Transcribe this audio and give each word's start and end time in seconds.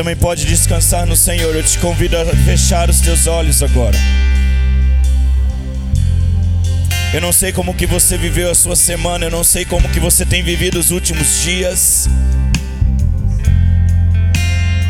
Também 0.00 0.16
pode 0.16 0.46
descansar 0.46 1.04
no 1.04 1.14
Senhor, 1.14 1.54
eu 1.54 1.62
te 1.62 1.78
convido 1.78 2.16
a 2.16 2.24
fechar 2.24 2.88
os 2.88 3.02
teus 3.02 3.26
olhos 3.26 3.62
agora. 3.62 3.98
Eu 7.12 7.20
não 7.20 7.34
sei 7.34 7.52
como 7.52 7.74
que 7.74 7.86
você 7.86 8.16
viveu 8.16 8.50
a 8.50 8.54
sua 8.54 8.74
semana, 8.74 9.26
eu 9.26 9.30
não 9.30 9.44
sei 9.44 9.66
como 9.66 9.86
que 9.90 10.00
você 10.00 10.24
tem 10.24 10.42
vivido 10.42 10.78
os 10.78 10.90
últimos 10.90 11.42
dias. 11.42 12.08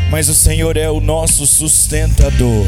Mas 0.09 0.29
o 0.29 0.33
Senhor 0.33 0.77
é 0.77 0.89
o 0.89 1.01
nosso 1.01 1.45
sustentador. 1.45 2.65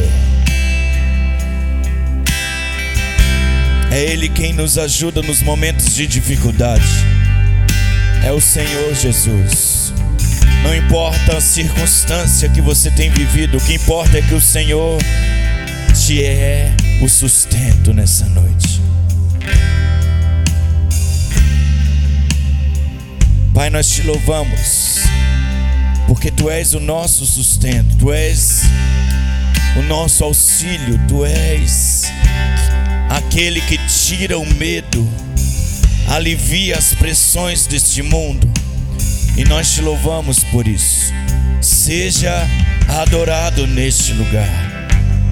É 3.90 4.04
Ele 4.04 4.28
quem 4.28 4.52
nos 4.52 4.78
ajuda 4.78 5.22
nos 5.22 5.42
momentos 5.42 5.96
de 5.96 6.06
dificuldade. 6.06 6.84
É 8.22 8.34
o 8.34 8.42
Senhor 8.42 8.94
Jesus. 8.94 9.83
Não 10.64 10.74
importa 10.74 11.38
a 11.38 11.42
circunstância 11.42 12.48
que 12.48 12.62
você 12.62 12.90
tem 12.90 13.10
vivido, 13.10 13.58
o 13.58 13.62
que 13.62 13.74
importa 13.74 14.18
é 14.18 14.22
que 14.22 14.34
o 14.34 14.40
Senhor 14.40 14.98
te 15.94 16.24
é 16.24 16.74
o 17.02 17.10
sustento 17.10 17.94
nessa 17.94 18.26
noite. 18.30 18.82
Pai, 23.54 23.70
nós 23.70 23.90
te 23.90 24.02
louvamos, 24.04 25.00
porque 26.08 26.32
Tu 26.32 26.50
és 26.50 26.74
o 26.74 26.80
nosso 26.80 27.26
sustento, 27.26 27.98
Tu 27.98 28.14
és 28.14 28.62
o 29.78 29.82
nosso 29.84 30.24
auxílio, 30.24 30.98
Tu 31.10 31.26
és 31.26 32.04
aquele 33.10 33.60
que 33.62 33.78
tira 33.88 34.40
o 34.40 34.46
medo, 34.56 35.08
alivia 36.08 36.78
as 36.78 36.94
pressões 36.94 37.68
deste 37.68 38.02
mundo, 38.02 38.53
e 39.36 39.44
nós 39.46 39.74
te 39.74 39.82
louvamos 39.82 40.44
por 40.46 40.68
isso. 40.68 41.14
Seja 41.62 42.48
adorado 42.88 43.66
neste 43.68 44.14
lugar, 44.14 44.50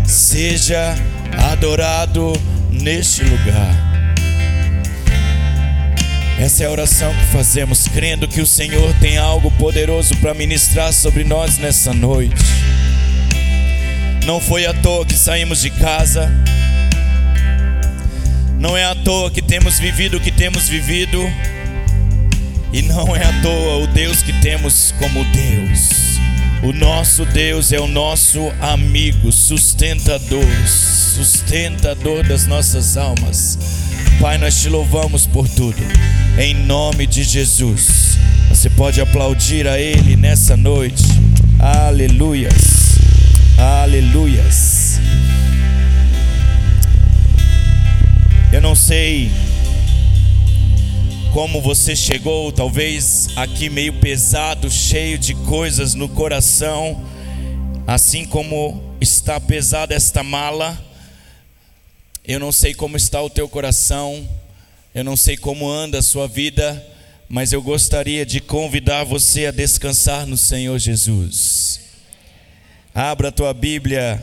seja 0.06 0.96
adorado 1.38 2.34
neste 2.72 3.24
lugar. 3.24 3.92
Essa 6.40 6.64
é 6.64 6.66
a 6.66 6.72
oração 6.72 7.14
que 7.14 7.26
fazemos, 7.26 7.88
crendo 7.88 8.28
que 8.28 8.42
o 8.42 8.48
Senhor 8.48 8.92
tem 9.00 9.18
algo 9.18 9.52
poderoso 9.52 10.18
para 10.18 10.34
ministrar 10.34 10.92
sobre 10.92 11.24
nós 11.24 11.60
nessa 11.60 11.94
noite. 11.94 12.34
Não 14.26 14.40
foi 14.40 14.66
à 14.66 14.74
toa 14.74 15.06
que 15.06 15.14
saímos 15.14 15.62
de 15.62 15.70
casa, 15.70 16.32
não 18.58 18.76
é 18.78 18.86
à 18.86 18.96
toa 18.96 19.30
que 19.30 19.42
temos 19.42 19.80
vivido 19.80 20.18
o 20.18 20.20
que 20.20 20.32
temos 20.32 20.68
vivido, 20.68 21.20
e 22.74 22.82
não 22.82 23.16
é 23.16 23.24
à 23.24 23.42
toa 23.42 23.84
o 23.84 23.88
Deus 23.88 24.22
que 24.22 24.34
temos 24.42 24.94
como 24.98 25.24
Deus. 25.26 26.20
O 26.64 26.72
nosso 26.72 27.26
Deus 27.26 27.72
é 27.72 27.80
o 27.80 27.88
nosso 27.88 28.52
amigo, 28.62 29.32
sustentador, 29.32 30.46
sustentador 30.68 32.26
das 32.26 32.46
nossas 32.46 32.98
almas. 32.98 33.58
Pai, 34.20 34.38
nós 34.38 34.62
te 34.62 34.70
louvamos 34.70 35.26
por 35.26 35.50
tudo 35.50 35.82
em 36.38 36.54
nome 36.54 37.08
de 37.08 37.24
Jesus. 37.24 38.18
Você 38.48 38.70
pode 38.70 39.02
aplaudir 39.02 39.68
a 39.68 39.80
Ele 39.80 40.16
nessa 40.16 40.56
noite. 40.56 41.04
Aleluias, 41.60 43.00
aleluias. 43.58 45.00
Eu 48.54 48.62
não 48.62 48.76
sei 48.76 49.32
como 51.34 51.62
você 51.62 51.96
chegou, 51.96 52.52
talvez 52.52 53.30
aqui 53.38 53.70
meio 53.70 53.94
pesado, 53.94 54.70
cheio 54.70 55.18
de 55.18 55.34
coisas 55.34 55.94
no 55.94 56.10
coração, 56.10 57.06
assim 57.88 58.26
como 58.26 58.96
está 59.00 59.40
pesada 59.40 59.96
esta 59.96 60.24
mala. 60.24 60.80
Eu 62.28 62.40
não 62.40 62.52
sei 62.52 62.74
como 62.74 62.98
está 62.98 63.22
o 63.22 63.30
teu 63.30 63.48
coração. 63.48 64.28
Eu 64.94 65.06
não 65.06 65.16
sei 65.16 65.38
como 65.38 65.70
anda 65.70 66.00
a 66.00 66.02
sua 66.02 66.28
vida, 66.28 66.86
mas 67.30 67.54
eu 67.54 67.62
gostaria 67.62 68.26
de 68.26 68.42
convidar 68.42 69.06
você 69.06 69.46
a 69.46 69.52
descansar 69.52 70.28
no 70.28 70.38
Senhor 70.38 70.78
Jesus. 70.78 71.80
Abra 72.94 73.30
a 73.30 73.32
tua 73.32 73.54
Bíblia, 73.54 74.22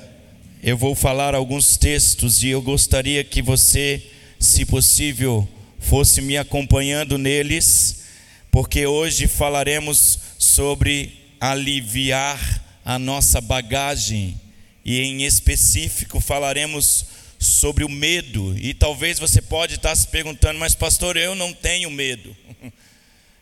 eu 0.63 0.77
vou 0.77 0.95
falar 0.95 1.35
alguns 1.35 1.79
textos 1.79 2.43
e 2.43 2.49
eu 2.49 2.61
gostaria 2.61 3.25
que 3.25 3.41
você, 3.41 4.03
se 4.39 4.67
possível, 4.67 5.49
fosse 5.79 6.21
me 6.21 6.37
acompanhando 6.37 7.19
neles, 7.19 8.05
porque 8.51 8.87
hoje 8.87 9.27
falaremos 9.27 10.19
sobre 10.39 11.15
aliviar 11.41 12.65
a 12.85 12.99
nossa 12.99 13.41
bagagem 13.41 14.41
e 14.85 15.01
em 15.01 15.25
específico 15.25 16.21
falaremos 16.21 17.05
sobre 17.39 17.85
o 17.85 17.89
medo. 17.89 18.57
E 18.59 18.75
talvez 18.75 19.19
você 19.19 19.41
pode 19.41 19.75
estar 19.75 19.95
se 19.95 20.09
perguntando, 20.09 20.59
mas 20.59 20.75
pastor, 20.75 21.17
eu 21.17 21.35
não 21.35 21.53
tenho 21.53 21.91
medo. 21.91 22.37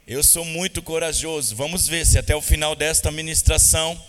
Eu 0.07 0.23
sou 0.23 0.45
muito 0.45 0.81
corajoso. 0.83 1.57
Vamos 1.57 1.89
ver 1.89 2.07
se 2.07 2.17
até 2.17 2.37
o 2.37 2.41
final 2.41 2.77
desta 2.77 3.11
ministração 3.11 4.01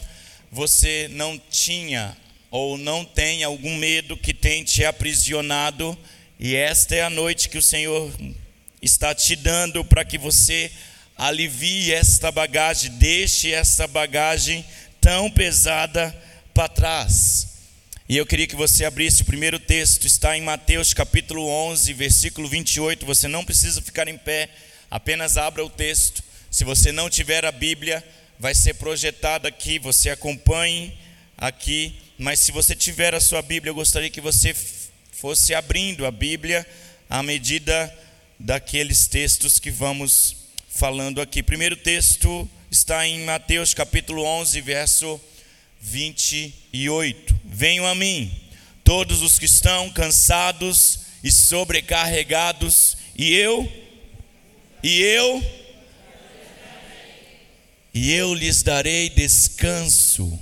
você 0.52 1.08
não 1.10 1.40
tinha 1.50 2.16
ou 2.52 2.78
não 2.78 3.04
tem 3.04 3.44
algum 3.44 3.76
medo 3.78 4.16
que 4.16 4.32
tem 4.32 4.64
te 4.64 4.86
aprisionado. 4.86 5.98
E 6.40 6.56
esta 6.56 6.94
é 6.94 7.02
a 7.02 7.10
noite 7.10 7.50
que 7.50 7.58
o 7.58 7.64
Senhor 7.64 8.14
está 8.80 9.16
te 9.16 9.36
dando 9.36 9.84
para 9.84 10.06
que 10.06 10.20
você 10.20 10.72
alivie 11.18 11.92
esta 11.92 12.32
bagagem, 12.32 12.92
deixe 12.92 13.52
esta 13.52 13.88
bagagem 13.88 14.64
tão 15.02 15.32
pesada 15.32 16.16
para 16.54 16.70
trás. 16.70 17.48
E 18.08 18.16
eu 18.16 18.26
queria 18.26 18.46
que 18.46 18.56
você 18.56 18.86
abrisse 18.86 19.24
o 19.24 19.26
primeiro 19.26 19.60
texto, 19.60 20.06
está 20.06 20.38
em 20.38 20.42
Mateus 20.44 20.94
capítulo 20.94 21.48
11, 21.48 21.92
versículo 21.94 22.48
28. 22.48 23.04
Você 23.04 23.28
não 23.28 23.44
precisa 23.44 23.82
ficar 23.82 24.08
em 24.08 24.18
pé, 24.18 24.48
apenas 24.92 25.38
abra 25.38 25.66
o 25.66 25.70
texto. 25.72 26.24
Se 26.52 26.64
você 26.64 26.92
não 26.92 27.10
tiver 27.10 27.46
a 27.46 27.52
Bíblia, 27.52 28.04
vai 28.38 28.54
ser 28.54 28.76
projetado 28.76 29.48
aqui, 29.48 29.80
você 29.80 30.12
acompanhe 30.12 30.96
aqui. 31.36 31.96
Mas 32.16 32.42
se 32.42 32.52
você 32.52 32.76
tiver 32.76 33.16
a 33.16 33.20
sua 33.20 33.42
Bíblia, 33.42 33.72
eu 33.72 33.76
gostaria 33.76 34.10
que 34.10 34.22
você 34.22 34.54
fosse 35.20 35.56
abrindo 35.56 36.06
a 36.06 36.12
Bíblia 36.12 36.64
à 37.10 37.24
medida 37.24 37.92
daqueles 38.38 39.08
textos 39.08 39.60
que 39.60 39.72
vamos 39.72 40.36
falando 40.70 41.20
aqui. 41.20 41.42
Primeiro 41.42 41.76
texto 41.76 42.48
está 42.70 43.08
em 43.08 43.26
Mateus 43.26 43.74
capítulo 43.74 44.24
11, 44.24 44.62
verso 44.62 45.20
28. 45.82 47.36
Venham 47.44 47.88
a 47.88 47.96
mim, 47.96 48.32
todos 48.84 49.24
os 49.24 49.40
que 49.40 49.46
estão 49.46 49.90
cansados 49.90 51.00
e 51.24 51.32
sobrecarregados, 51.32 52.96
e 53.18 53.34
eu, 53.34 53.68
e 54.84 55.02
eu, 55.02 55.44
e 57.92 58.14
eu 58.14 58.36
lhes 58.36 58.62
darei 58.62 59.10
descanso. 59.10 60.40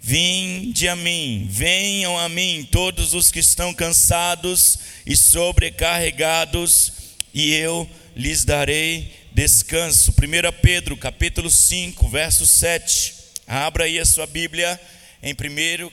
Vinde 0.00 0.88
a 0.88 0.94
mim, 0.94 1.46
venham 1.50 2.16
a 2.16 2.28
mim, 2.28 2.66
todos 2.70 3.14
os 3.14 3.30
que 3.30 3.40
estão 3.40 3.74
cansados 3.74 4.78
e 5.04 5.16
sobrecarregados, 5.16 6.92
e 7.34 7.52
eu 7.52 7.88
lhes 8.14 8.44
darei 8.44 9.12
descanso. 9.32 10.12
1 10.12 10.60
Pedro, 10.62 10.96
capítulo 10.96 11.50
5, 11.50 12.08
verso 12.08 12.46
7. 12.46 13.14
Abra 13.46 13.84
aí 13.84 13.98
a 13.98 14.04
sua 14.04 14.26
Bíblia 14.26 14.80
em 15.22 15.34
primeiro 15.34 15.92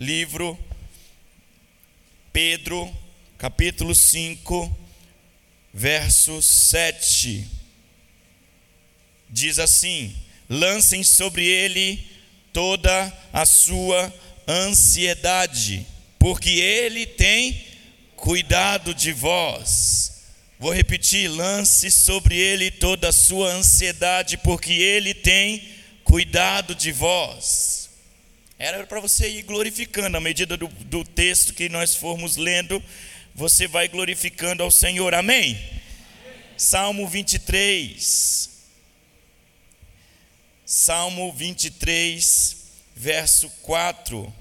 livro, 0.00 0.58
Pedro, 2.32 2.94
capítulo 3.38 3.94
5, 3.94 4.76
verso 5.72 6.40
7. 6.40 7.46
Diz 9.28 9.58
assim: 9.58 10.14
lancem 10.48 11.02
sobre 11.02 11.46
ele 11.46 12.15
toda 12.56 13.12
a 13.34 13.44
sua 13.44 14.10
ansiedade, 14.48 15.86
porque 16.18 16.48
ele 16.48 17.04
tem 17.04 17.62
cuidado 18.16 18.94
de 18.94 19.12
vós. 19.12 20.22
Vou 20.58 20.72
repetir: 20.72 21.28
lance 21.28 21.90
sobre 21.90 22.34
ele 22.34 22.70
toda 22.70 23.10
a 23.10 23.12
sua 23.12 23.52
ansiedade, 23.52 24.38
porque 24.38 24.72
ele 24.72 25.12
tem 25.12 25.68
cuidado 26.02 26.74
de 26.74 26.92
vós. 26.92 27.90
Era 28.58 28.86
para 28.86 29.00
você 29.00 29.28
ir 29.28 29.42
glorificando, 29.42 30.16
à 30.16 30.20
medida 30.20 30.56
do, 30.56 30.66
do 30.66 31.04
texto 31.04 31.52
que 31.52 31.68
nós 31.68 31.94
formos 31.94 32.38
lendo, 32.38 32.82
você 33.34 33.68
vai 33.68 33.86
glorificando 33.86 34.62
ao 34.62 34.70
Senhor, 34.70 35.12
amém? 35.12 35.50
amém. 35.50 35.78
Salmo 36.56 37.06
23, 37.06 38.55
Salmo 40.68 41.32
23, 41.32 42.56
verso 42.96 43.48
4. 43.62 44.34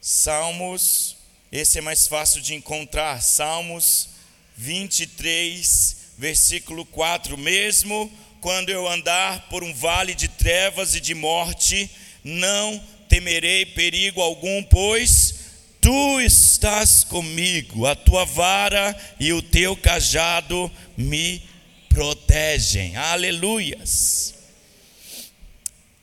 Salmos, 0.00 1.16
esse 1.52 1.78
é 1.78 1.80
mais 1.80 2.08
fácil 2.08 2.40
de 2.40 2.54
encontrar, 2.54 3.22
Salmos 3.22 4.08
23, 4.56 5.96
versículo 6.18 6.84
4. 6.86 7.38
Mesmo 7.38 8.12
quando 8.40 8.70
eu 8.70 8.88
andar 8.88 9.48
por 9.48 9.62
um 9.62 9.72
vale 9.72 10.12
de 10.12 10.26
trevas 10.26 10.96
e 10.96 11.00
de 11.00 11.14
morte, 11.14 11.88
não 12.24 12.76
temerei 13.08 13.64
perigo 13.64 14.20
algum, 14.20 14.60
pois 14.64 15.36
tu 15.80 16.20
estás 16.20 17.04
comigo, 17.04 17.86
a 17.86 17.94
tua 17.94 18.24
vara 18.24 18.96
e 19.20 19.32
o 19.32 19.40
teu 19.40 19.76
cajado 19.76 20.68
me 20.96 21.40
protegem. 21.88 22.96
Aleluias. 22.96 24.35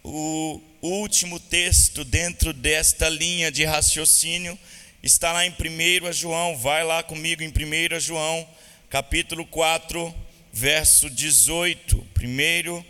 O 0.06 0.60
último 0.82 1.40
texto 1.40 2.04
dentro 2.04 2.52
desta 2.52 3.08
linha 3.08 3.50
de 3.50 3.64
raciocínio 3.64 4.60
está 5.02 5.32
lá 5.32 5.46
em 5.46 5.52
1 5.52 6.12
João, 6.12 6.58
vai 6.58 6.84
lá 6.84 7.02
comigo 7.02 7.42
em 7.42 7.48
1 7.48 8.02
João, 8.02 8.46
capítulo 8.90 9.46
4, 9.46 10.14
verso 10.52 11.10
18. 11.10 12.06
1 12.22 12.86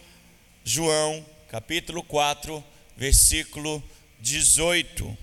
João, 0.63 1.23
capítulo 1.49 2.01
4, 2.01 2.63
versículo 2.97 3.83
18. 4.19 5.15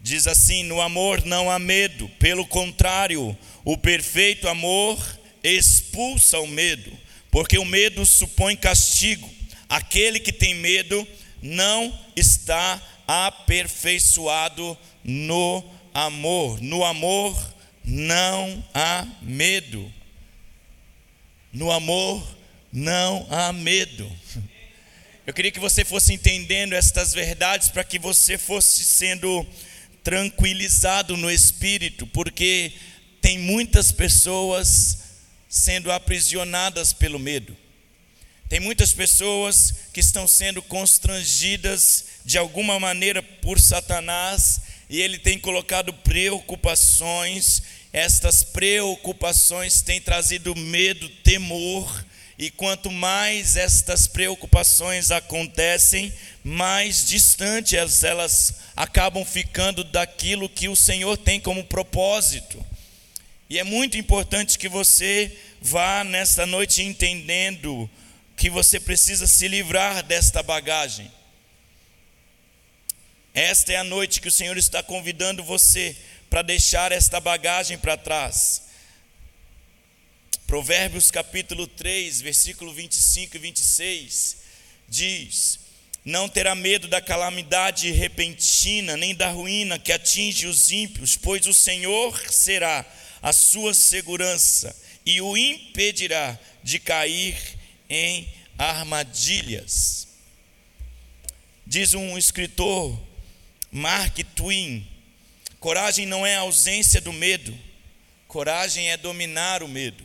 Diz 0.00 0.26
assim: 0.26 0.64
No 0.64 0.80
amor 0.80 1.24
não 1.24 1.48
há 1.48 1.60
medo, 1.60 2.08
pelo 2.18 2.44
contrário, 2.44 3.38
o 3.64 3.78
perfeito 3.78 4.48
amor 4.48 4.98
expulsa 5.44 6.40
o 6.40 6.48
medo, 6.48 6.90
porque 7.38 7.56
o 7.56 7.64
medo 7.64 8.04
supõe 8.04 8.56
castigo 8.56 9.30
Aquele 9.68 10.18
que 10.18 10.32
tem 10.32 10.54
medo 10.56 11.06
não 11.40 11.96
está 12.16 12.82
aperfeiçoado 13.06 14.76
no 15.04 15.62
amor. 15.94 16.60
No 16.60 16.84
amor 16.84 17.54
não 17.84 18.64
há 18.74 19.06
medo. 19.22 19.92
No 21.52 21.70
amor 21.70 22.26
não 22.72 23.24
há 23.30 23.52
medo. 23.52 24.10
Eu 25.24 25.32
queria 25.32 25.52
que 25.52 25.60
você 25.60 25.84
fosse 25.84 26.12
entendendo 26.12 26.72
estas 26.72 27.12
verdades 27.12 27.68
para 27.68 27.84
que 27.84 28.00
você 28.00 28.36
fosse 28.36 28.82
sendo 28.82 29.46
tranquilizado 30.02 31.16
no 31.16 31.30
espírito, 31.30 32.04
porque 32.08 32.72
tem 33.20 33.38
muitas 33.38 33.92
pessoas 33.92 35.07
sendo 35.58 35.92
aprisionadas 35.92 36.92
pelo 36.92 37.18
medo. 37.18 37.56
Tem 38.48 38.60
muitas 38.60 38.92
pessoas 38.92 39.74
que 39.92 40.00
estão 40.00 40.26
sendo 40.26 40.62
constrangidas 40.62 42.06
de 42.24 42.38
alguma 42.38 42.80
maneira 42.80 43.22
por 43.22 43.60
Satanás 43.60 44.60
e 44.88 45.00
ele 45.02 45.18
tem 45.18 45.38
colocado 45.38 45.92
preocupações. 45.92 47.62
Estas 47.92 48.42
preocupações 48.42 49.82
têm 49.82 50.00
trazido 50.00 50.54
medo, 50.56 51.08
temor, 51.22 52.06
e 52.38 52.50
quanto 52.50 52.90
mais 52.90 53.56
estas 53.56 54.06
preocupações 54.06 55.10
acontecem, 55.10 56.12
mais 56.44 57.04
distantes 57.04 58.04
elas 58.04 58.54
acabam 58.76 59.24
ficando 59.24 59.82
daquilo 59.82 60.48
que 60.48 60.68
o 60.68 60.76
Senhor 60.76 61.16
tem 61.16 61.40
como 61.40 61.64
propósito. 61.64 62.64
E 63.50 63.58
é 63.58 63.64
muito 63.64 63.98
importante 63.98 64.58
que 64.58 64.68
você 64.68 65.36
vá 65.60 66.04
nesta 66.04 66.46
noite 66.46 66.82
entendendo 66.82 67.88
que 68.36 68.48
você 68.48 68.78
precisa 68.78 69.26
se 69.26 69.48
livrar 69.48 70.02
desta 70.02 70.42
bagagem. 70.42 71.10
Esta 73.34 73.72
é 73.72 73.76
a 73.76 73.84
noite 73.84 74.20
que 74.20 74.28
o 74.28 74.32
Senhor 74.32 74.56
está 74.56 74.82
convidando 74.82 75.44
você 75.44 75.96
para 76.30 76.42
deixar 76.42 76.92
esta 76.92 77.20
bagagem 77.20 77.78
para 77.78 77.96
trás. 77.96 78.62
Provérbios 80.46 81.10
capítulo 81.10 81.66
3, 81.66 82.20
versículo 82.20 82.72
25 82.72 83.36
e 83.36 83.38
26 83.38 84.36
diz: 84.88 85.60
Não 86.04 86.28
terá 86.28 86.54
medo 86.54 86.88
da 86.88 87.00
calamidade 87.00 87.90
repentina, 87.90 88.96
nem 88.96 89.14
da 89.14 89.30
ruína 89.30 89.78
que 89.78 89.92
atinge 89.92 90.46
os 90.46 90.70
ímpios, 90.70 91.16
pois 91.16 91.46
o 91.46 91.52
Senhor 91.52 92.18
será 92.32 92.84
a 93.20 93.32
sua 93.32 93.74
segurança 93.74 94.74
e 95.08 95.22
o 95.22 95.38
impedirá 95.38 96.38
de 96.62 96.78
cair 96.78 97.34
em 97.88 98.28
armadilhas. 98.58 100.06
Diz 101.66 101.94
um 101.94 102.18
escritor, 102.18 103.00
Mark 103.72 104.18
Twain: 104.36 104.86
coragem 105.58 106.04
não 106.04 106.26
é 106.26 106.36
a 106.36 106.40
ausência 106.40 107.00
do 107.00 107.10
medo, 107.10 107.58
coragem 108.26 108.90
é 108.90 108.98
dominar 108.98 109.62
o 109.62 109.68
medo. 109.68 110.04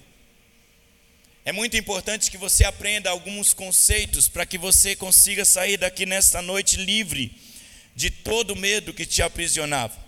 É 1.44 1.52
muito 1.52 1.76
importante 1.76 2.32
que 2.32 2.38
você 2.38 2.64
aprenda 2.64 3.10
alguns 3.10 3.54
conceitos 3.54 4.30
para 4.30 4.46
que 4.46 4.58
você 4.58 4.96
consiga 4.96 5.44
sair 5.44 5.76
daqui 5.76 6.06
nesta 6.06 6.42
noite 6.42 6.78
livre 6.78 7.36
de 7.94 8.10
todo 8.10 8.56
medo 8.56 8.94
que 8.94 9.06
te 9.06 9.22
aprisionava. 9.22 10.02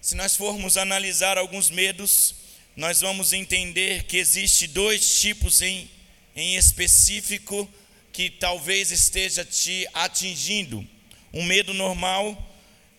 Se 0.00 0.14
nós 0.14 0.36
formos 0.36 0.76
analisar 0.76 1.36
alguns 1.36 1.70
medos, 1.70 2.36
nós 2.76 3.00
vamos 3.00 3.32
entender 3.32 4.04
que 4.04 4.16
existe 4.16 4.66
dois 4.66 5.20
tipos 5.20 5.60
em 5.60 5.88
em 6.34 6.56
específico 6.56 7.68
que 8.12 8.30
talvez 8.30 8.90
esteja 8.90 9.44
te 9.44 9.86
atingindo, 9.92 10.86
um 11.32 11.44
medo 11.44 11.72
normal 11.74 12.36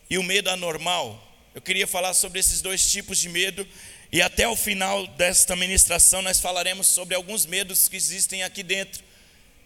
e 0.09 0.17
o 0.17 0.21
um 0.21 0.23
medo 0.23 0.49
anormal. 0.49 1.27
Eu 1.53 1.61
queria 1.61 1.87
falar 1.87 2.13
sobre 2.13 2.39
esses 2.39 2.61
dois 2.61 2.89
tipos 2.89 3.19
de 3.19 3.29
medo 3.29 3.67
e 4.11 4.21
até 4.21 4.47
o 4.47 4.55
final 4.55 5.05
desta 5.07 5.55
ministração 5.55 6.21
nós 6.21 6.39
falaremos 6.39 6.87
sobre 6.87 7.15
alguns 7.15 7.45
medos 7.45 7.87
que 7.87 7.95
existem 7.95 8.43
aqui 8.43 8.63
dentro 8.63 9.03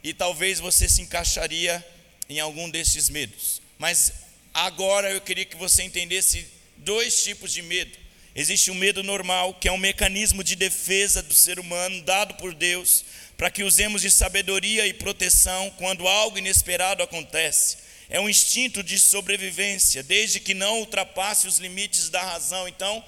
e 0.04 0.14
talvez 0.14 0.60
você 0.60 0.88
se 0.88 1.02
encaixaria 1.02 1.86
em 2.28 2.40
algum 2.40 2.70
desses 2.70 3.10
medos. 3.10 3.62
Mas 3.78 4.14
agora 4.54 5.12
eu 5.12 5.22
queria 5.22 5.46
que 5.46 5.56
você 5.56 5.84
entendesse 5.84 6.48
dois 6.78 7.24
tipos 7.24 7.52
de 7.52 7.62
medo. 7.62 8.05
Existe 8.36 8.70
o 8.70 8.76
medo 8.76 9.02
normal, 9.02 9.54
que 9.54 9.68
é 9.68 9.72
um 9.72 9.78
mecanismo 9.78 10.44
de 10.44 10.58
defesa 10.58 11.24
do 11.24 11.34
ser 11.34 11.58
humano 11.58 12.02
dado 12.02 12.34
por 12.36 12.54
Deus 12.54 13.06
para 13.38 13.50
que 13.50 13.64
usemos 13.64 14.02
de 14.02 14.12
sabedoria 14.12 14.88
e 14.88 14.94
proteção 14.94 15.70
quando 15.72 16.08
algo 16.08 16.38
inesperado 16.38 17.04
acontece. 17.04 17.78
É 18.10 18.20
um 18.20 18.30
instinto 18.30 18.84
de 18.84 19.00
sobrevivência, 19.00 20.04
desde 20.04 20.40
que 20.40 20.54
não 20.54 20.80
ultrapasse 20.80 21.48
os 21.48 21.58
limites 21.58 22.10
da 22.10 22.22
razão. 22.22 22.68
Então, 22.68 23.04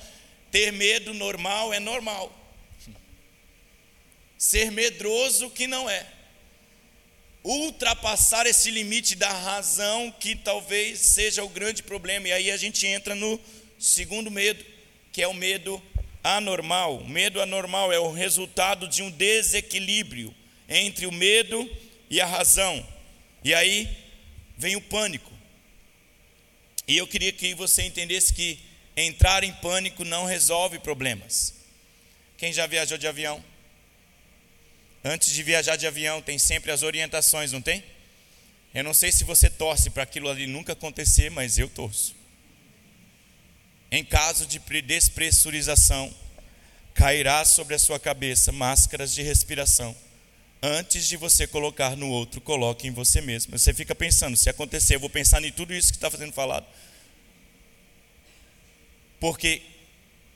ter 0.51 0.71
medo 0.71 1.13
normal 1.13 1.73
é 1.73 1.79
normal. 1.79 2.33
Ser 4.37 4.71
medroso 4.71 5.49
que 5.49 5.67
não 5.67 5.89
é. 5.89 6.05
Ultrapassar 7.43 8.45
esse 8.45 8.69
limite 8.71 9.15
da 9.15 9.31
razão 9.31 10.11
que 10.19 10.35
talvez 10.35 10.99
seja 10.99 11.43
o 11.43 11.49
grande 11.49 11.83
problema. 11.83 12.27
E 12.27 12.31
aí 12.31 12.51
a 12.51 12.57
gente 12.57 12.85
entra 12.85 13.15
no 13.15 13.39
segundo 13.79 14.29
medo, 14.31 14.65
que 15.17 15.23
é 15.23 15.27
o 15.27 15.33
medo 15.33 15.81
anormal. 16.23 16.99
O 16.99 17.09
medo 17.09 17.41
anormal 17.41 17.91
é 17.91 17.97
o 17.97 18.11
resultado 18.11 18.87
de 18.87 19.01
um 19.01 19.09
desequilíbrio 19.09 20.31
entre 20.69 21.07
o 21.07 21.11
medo 21.11 21.67
e 22.07 22.21
a 22.21 22.25
razão. 22.27 22.87
E 23.43 23.51
aí 23.51 23.89
vem 24.55 24.75
o 24.75 24.81
pânico. 24.81 25.33
E 26.87 26.95
eu 26.95 27.07
queria 27.07 27.31
que 27.31 27.55
você 27.55 27.81
entendesse 27.81 28.31
que 28.31 28.59
entrar 28.95 29.43
em 29.43 29.51
pânico 29.53 30.05
não 30.05 30.23
resolve 30.23 30.77
problemas. 30.77 31.55
Quem 32.37 32.53
já 32.53 32.67
viajou 32.67 32.99
de 32.99 33.07
avião? 33.07 33.43
Antes 35.03 35.33
de 35.33 35.41
viajar 35.41 35.77
de 35.77 35.87
avião, 35.87 36.21
tem 36.21 36.37
sempre 36.37 36.71
as 36.71 36.83
orientações, 36.83 37.51
não 37.51 37.61
tem? 37.61 37.83
Eu 38.71 38.83
não 38.83 38.93
sei 38.93 39.11
se 39.11 39.23
você 39.23 39.49
torce 39.49 39.89
para 39.89 40.03
aquilo 40.03 40.29
ali 40.29 40.45
nunca 40.45 40.73
acontecer, 40.73 41.31
mas 41.31 41.57
eu 41.57 41.67
torço. 41.67 42.16
Em 43.91 44.03
caso 44.03 44.45
de 44.45 44.59
despressurização, 44.81 46.13
cairá 46.93 47.45
sobre 47.45 47.75
a 47.75 47.79
sua 47.79 47.99
cabeça 47.99 48.51
máscaras 48.51 49.13
de 49.13 49.21
respiração. 49.21 49.95
Antes 50.61 51.07
de 51.07 51.15
você 51.15 51.45
colocar 51.45 51.95
no 51.95 52.09
outro, 52.09 52.41
coloque 52.41 52.87
em 52.87 52.91
você 52.91 53.21
mesmo. 53.21 53.57
Você 53.57 53.73
fica 53.73 53.93
pensando, 53.93 54.35
se 54.35 54.49
acontecer, 54.49 54.95
eu 54.95 54.99
vou 54.99 55.09
pensar 55.09 55.43
em 55.43 55.51
tudo 55.51 55.73
isso 55.73 55.91
que 55.91 55.97
está 55.97 56.09
sendo 56.09 56.33
falado. 56.33 56.65
Porque 59.19 59.61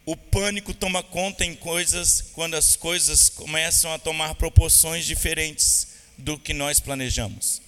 o 0.05 0.15
pânico 0.15 0.74
toma 0.74 1.03
conta 1.03 1.43
em 1.43 1.55
coisas 1.55 2.29
quando 2.34 2.55
as 2.55 2.75
coisas 2.75 3.29
começam 3.29 3.91
a 3.93 4.00
tomar 4.00 4.36
proporções 4.36 5.05
diferentes 5.05 5.88
do 6.17 6.38
que 6.38 6.53
nós 6.53 6.79
planejamos. 6.79 7.62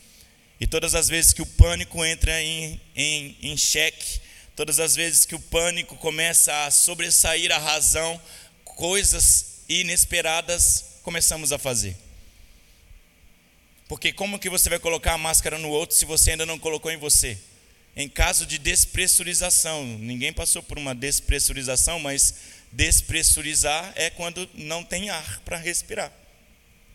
E 0.60 0.68
todas 0.68 0.96
as 0.96 1.10
vezes 1.10 1.34
que 1.34 1.42
o 1.42 1.46
pânico 1.46 2.06
entra 2.06 2.42
em, 2.42 2.80
em, 2.96 3.38
em 3.42 3.58
xeque, 3.58 4.22
Todas 4.56 4.80
as 4.80 4.96
vezes 4.96 5.26
que 5.26 5.34
o 5.34 5.40
pânico 5.40 5.96
começa 5.98 6.66
a 6.66 6.72
sobressair 6.72 7.52
a 7.52 7.58
razão, 7.58 8.22
coisas 8.64 9.64
inesperadas 9.68 11.00
começamos 11.02 11.52
a 11.52 11.58
fazer. 11.58 11.98
Porque 13.88 14.14
como 14.14 14.40
que 14.40 14.50
você 14.50 14.70
vai 14.70 14.80
colocar 14.80 15.14
a 15.14 15.18
máscara 15.18 15.58
no 15.58 15.70
outro 15.70 15.96
se 15.96 16.06
você 16.06 16.32
ainda 16.32 16.46
não 16.46 16.60
colocou 16.60 16.92
em 16.92 16.98
você? 16.98 17.38
Em 17.96 18.08
caso 18.08 18.46
de 18.46 18.58
despressurização, 18.58 19.86
ninguém 19.86 20.34
passou 20.34 20.64
por 20.64 20.78
uma 20.78 20.96
despressurização, 20.96 22.00
mas 22.00 22.36
despressurizar 22.72 23.92
é 23.96 24.10
quando 24.10 24.50
não 24.54 24.84
tem 24.84 25.10
ar 25.10 25.40
para 25.42 25.58
respirar. 25.58 26.12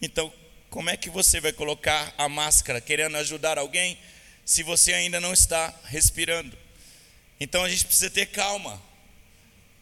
Então, 0.02 0.32
como 0.70 0.90
é 0.90 0.96
que 0.96 1.10
você 1.10 1.40
vai 1.40 1.52
colocar 1.52 2.12
a 2.18 2.28
máscara 2.28 2.80
querendo 2.80 3.16
ajudar 3.16 3.58
alguém 3.58 3.98
se 4.44 4.62
você 4.62 4.92
ainda 4.92 5.20
não 5.20 5.32
está 5.32 5.72
respirando? 5.84 6.56
Então 7.40 7.64
a 7.64 7.68
gente 7.68 7.84
precisa 7.84 8.10
ter 8.10 8.26
calma. 8.26 8.82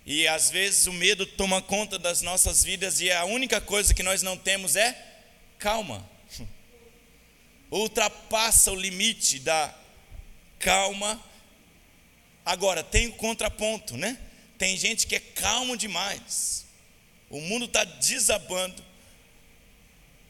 E 0.05 0.29
às 0.29 0.51
vezes 0.51 0.87
o 0.87 0.93
medo 0.93 1.27
toma 1.27 1.61
conta 1.61 1.99
das 1.99 2.23
nossas 2.23 2.63
vidas 2.63 3.01
e 3.01 3.11
a 3.11 3.25
única 3.25 3.61
coisa 3.61 3.93
que 3.93 4.03
nós 4.03 4.23
não 4.23 4.37
temos 4.37 4.77
é 4.77 4.97
calma. 5.59 6.09
Ultrapassa 7.71 8.71
o 8.71 8.77
limite 8.77 9.41
da 9.41 9.75
calma. 10.59 11.21
Agora, 12.45 12.85
tem 12.85 13.09
o 13.09 13.13
contraponto, 13.15 13.97
né? 13.97 14.17
Tem 14.57 14.77
gente 14.77 15.07
que 15.07 15.17
é 15.17 15.21
calmo 15.21 15.77
demais. 15.77 16.65
O 17.29 17.41
mundo 17.41 17.65
está 17.65 17.83
desabando, 17.83 18.85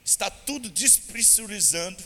está 0.05 0.31
tudo 0.31 0.71
despressurizando. 0.71 2.03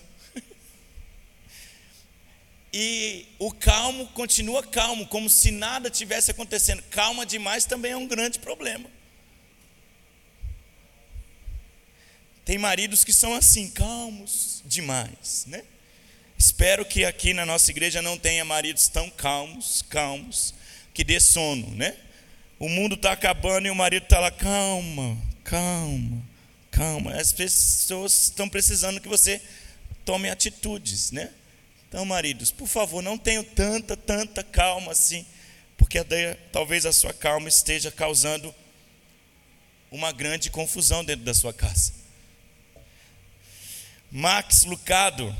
E 2.72 3.26
o 3.38 3.50
calmo 3.52 4.06
continua 4.08 4.62
calmo, 4.62 5.06
como 5.06 5.28
se 5.28 5.50
nada 5.50 5.90
tivesse 5.90 6.30
acontecendo. 6.30 6.82
Calma 6.90 7.26
demais 7.26 7.64
também 7.64 7.92
é 7.92 7.96
um 7.96 8.06
grande 8.06 8.38
problema. 8.38 8.88
Tem 12.44 12.58
maridos 12.58 13.04
que 13.04 13.12
são 13.12 13.34
assim, 13.34 13.70
calmos 13.70 14.62
demais, 14.64 15.44
né? 15.46 15.62
Espero 16.38 16.84
que 16.84 17.04
aqui 17.04 17.34
na 17.34 17.44
nossa 17.44 17.70
igreja 17.70 18.00
não 18.00 18.16
tenha 18.16 18.44
maridos 18.44 18.88
tão 18.88 19.10
calmos, 19.10 19.82
calmos, 19.82 20.54
que 20.94 21.04
dê 21.04 21.20
sono, 21.20 21.70
né? 21.74 21.96
O 22.58 22.68
mundo 22.68 22.94
está 22.94 23.12
acabando 23.12 23.66
e 23.66 23.70
o 23.70 23.74
marido 23.74 24.04
está 24.04 24.18
lá, 24.18 24.30
calma, 24.30 25.18
calma, 25.44 26.22
calma. 26.70 27.14
As 27.14 27.32
pessoas 27.32 28.24
estão 28.24 28.48
precisando 28.48 29.00
que 29.00 29.08
você 29.08 29.40
tome 30.04 30.30
atitudes, 30.30 31.10
né? 31.10 31.30
Então, 31.90 32.04
maridos, 32.04 32.52
por 32.52 32.68
favor, 32.68 33.02
não 33.02 33.18
tenham 33.18 33.42
tanta, 33.42 33.96
tanta 33.96 34.44
calma 34.44 34.92
assim, 34.92 35.26
porque 35.76 35.98
talvez 36.52 36.86
a 36.86 36.92
sua 36.92 37.12
calma 37.12 37.48
esteja 37.48 37.90
causando 37.90 38.54
uma 39.90 40.12
grande 40.12 40.50
confusão 40.50 41.04
dentro 41.04 41.24
da 41.24 41.34
sua 41.34 41.52
casa. 41.52 41.92
Max 44.08 44.62
Lucado, 44.62 45.36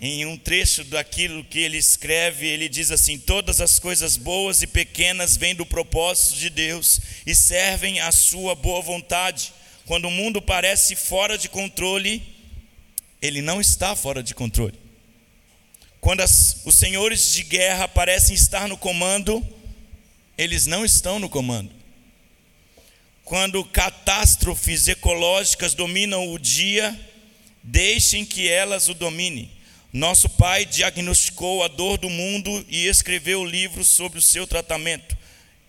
em 0.00 0.24
um 0.24 0.38
trecho 0.38 0.84
daquilo 0.84 1.44
que 1.44 1.58
ele 1.58 1.76
escreve, 1.76 2.46
ele 2.46 2.66
diz 2.66 2.90
assim: 2.90 3.18
Todas 3.18 3.60
as 3.60 3.78
coisas 3.78 4.16
boas 4.16 4.62
e 4.62 4.66
pequenas 4.66 5.36
vêm 5.36 5.54
do 5.54 5.66
propósito 5.66 6.36
de 6.36 6.48
Deus 6.48 6.98
e 7.26 7.34
servem 7.34 8.00
à 8.00 8.10
sua 8.10 8.54
boa 8.54 8.80
vontade. 8.80 9.52
Quando 9.84 10.06
o 10.06 10.10
mundo 10.10 10.40
parece 10.40 10.96
fora 10.96 11.36
de 11.36 11.50
controle, 11.50 12.22
ele 13.20 13.42
não 13.42 13.60
está 13.60 13.94
fora 13.94 14.22
de 14.22 14.34
controle. 14.34 14.83
Quando 16.04 16.20
as, 16.20 16.60
os 16.66 16.74
senhores 16.74 17.32
de 17.32 17.42
guerra 17.42 17.88
parecem 17.88 18.34
estar 18.34 18.68
no 18.68 18.76
comando, 18.76 19.42
eles 20.36 20.66
não 20.66 20.84
estão 20.84 21.18
no 21.18 21.30
comando. 21.30 21.70
Quando 23.24 23.64
catástrofes 23.64 24.86
ecológicas 24.86 25.72
dominam 25.72 26.30
o 26.30 26.38
dia, 26.38 26.94
deixem 27.62 28.22
que 28.22 28.46
elas 28.46 28.86
o 28.86 28.92
dominem. 28.92 29.50
Nosso 29.90 30.28
pai 30.28 30.66
diagnosticou 30.66 31.64
a 31.64 31.68
dor 31.68 31.96
do 31.96 32.10
mundo 32.10 32.66
e 32.68 32.86
escreveu 32.86 33.40
o 33.40 33.46
livro 33.46 33.82
sobre 33.82 34.18
o 34.18 34.22
seu 34.22 34.46
tratamento. 34.46 35.16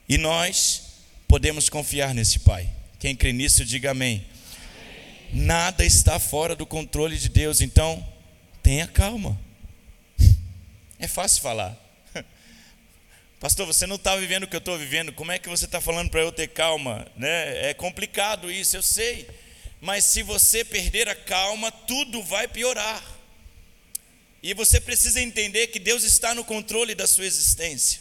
E 0.10 0.18
nós 0.18 0.98
podemos 1.30 1.70
confiar 1.70 2.14
nesse 2.14 2.40
pai. 2.40 2.70
Quem 3.00 3.16
crê 3.16 3.32
nisso, 3.32 3.64
diga 3.64 3.92
amém. 3.92 4.26
amém. 5.32 5.46
Nada 5.46 5.86
está 5.86 6.20
fora 6.20 6.58
do 6.58 6.66
controle 6.66 7.18
de 7.18 7.30
Deus, 7.30 7.62
então 7.62 8.06
tenha 8.62 8.86
calma. 8.86 9.45
É 11.00 11.08
fácil 11.08 11.42
falar. 11.42 11.76
Pastor, 13.40 13.66
você 13.66 13.86
não 13.86 13.98
está 13.98 14.16
vivendo 14.16 14.44
o 14.44 14.48
que 14.48 14.56
eu 14.56 14.60
estou 14.60 14.78
vivendo, 14.78 15.12
como 15.14 15.32
é 15.32 15.40
que 15.40 15.50
você 15.50 15.66
está 15.66 15.82
falando 15.82 16.10
para 16.10 16.22
eu 16.22 16.32
ter 16.32 16.48
calma? 16.48 17.06
Né? 17.16 17.70
É 17.70 17.74
complicado 17.74 18.52
isso, 18.52 18.78
eu 18.78 18.82
sei. 18.82 19.28
Mas 19.82 20.06
se 20.06 20.24
você 20.24 20.64
perder 20.64 21.10
a 21.10 21.16
calma, 21.16 21.72
tudo 21.72 22.24
vai 22.24 22.48
piorar. 22.48 23.04
E 24.42 24.54
você 24.54 24.80
precisa 24.80 25.22
entender 25.22 25.68
que 25.68 25.80
Deus 25.80 26.04
está 26.04 26.34
no 26.34 26.44
controle 26.44 26.96
da 26.96 27.08
sua 27.08 27.26
existência. 27.26 28.00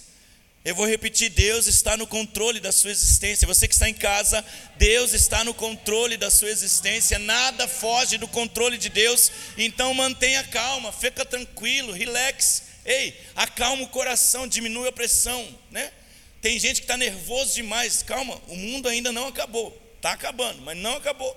Eu 0.64 0.74
vou 0.74 0.86
repetir: 0.86 1.28
Deus 1.28 1.66
está 1.66 1.96
no 1.96 2.06
controle 2.06 2.58
da 2.58 2.72
sua 2.72 2.90
existência. 2.90 3.46
Você 3.46 3.68
que 3.68 3.74
está 3.74 3.88
em 3.88 3.94
casa, 3.94 4.44
Deus 4.76 5.12
está 5.12 5.44
no 5.44 5.52
controle 5.52 6.16
da 6.16 6.30
sua 6.30 6.48
existência. 6.48 7.18
Nada 7.18 7.68
foge 7.68 8.16
do 8.16 8.26
controle 8.26 8.78
de 8.78 8.88
Deus. 8.88 9.30
Então 9.58 9.92
mantenha 9.92 10.42
calma, 10.44 10.90
fica 10.90 11.24
tranquilo, 11.24 11.92
relax. 11.92 12.73
Ei, 12.84 13.18
acalma 13.34 13.82
o 13.82 13.88
coração, 13.88 14.46
diminui 14.46 14.88
a 14.88 14.92
pressão, 14.92 15.58
né? 15.70 15.92
Tem 16.40 16.58
gente 16.58 16.80
que 16.80 16.84
está 16.84 16.96
nervoso 16.96 17.54
demais. 17.54 18.02
Calma, 18.02 18.36
o 18.48 18.54
mundo 18.56 18.88
ainda 18.88 19.10
não 19.10 19.28
acabou. 19.28 19.80
Está 19.96 20.12
acabando, 20.12 20.60
mas 20.60 20.76
não 20.76 20.96
acabou. 20.96 21.34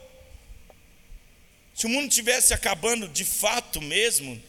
Se 1.74 1.86
o 1.86 1.90
mundo 1.90 2.10
tivesse 2.10 2.54
acabando 2.54 3.08
de 3.08 3.24
fato 3.24 3.82
mesmo, 3.82 4.42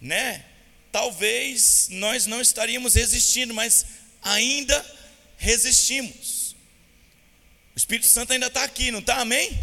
né? 0.00 0.44
Talvez 0.90 1.88
nós 1.90 2.26
não 2.26 2.40
estaríamos 2.40 2.94
resistindo, 2.94 3.52
mas 3.52 3.84
ainda 4.22 4.84
resistimos. 5.36 6.56
O 7.74 7.78
Espírito 7.78 8.06
Santo 8.06 8.32
ainda 8.32 8.46
está 8.46 8.64
aqui, 8.64 8.90
não 8.90 9.00
está? 9.00 9.16
Amém? 9.16 9.58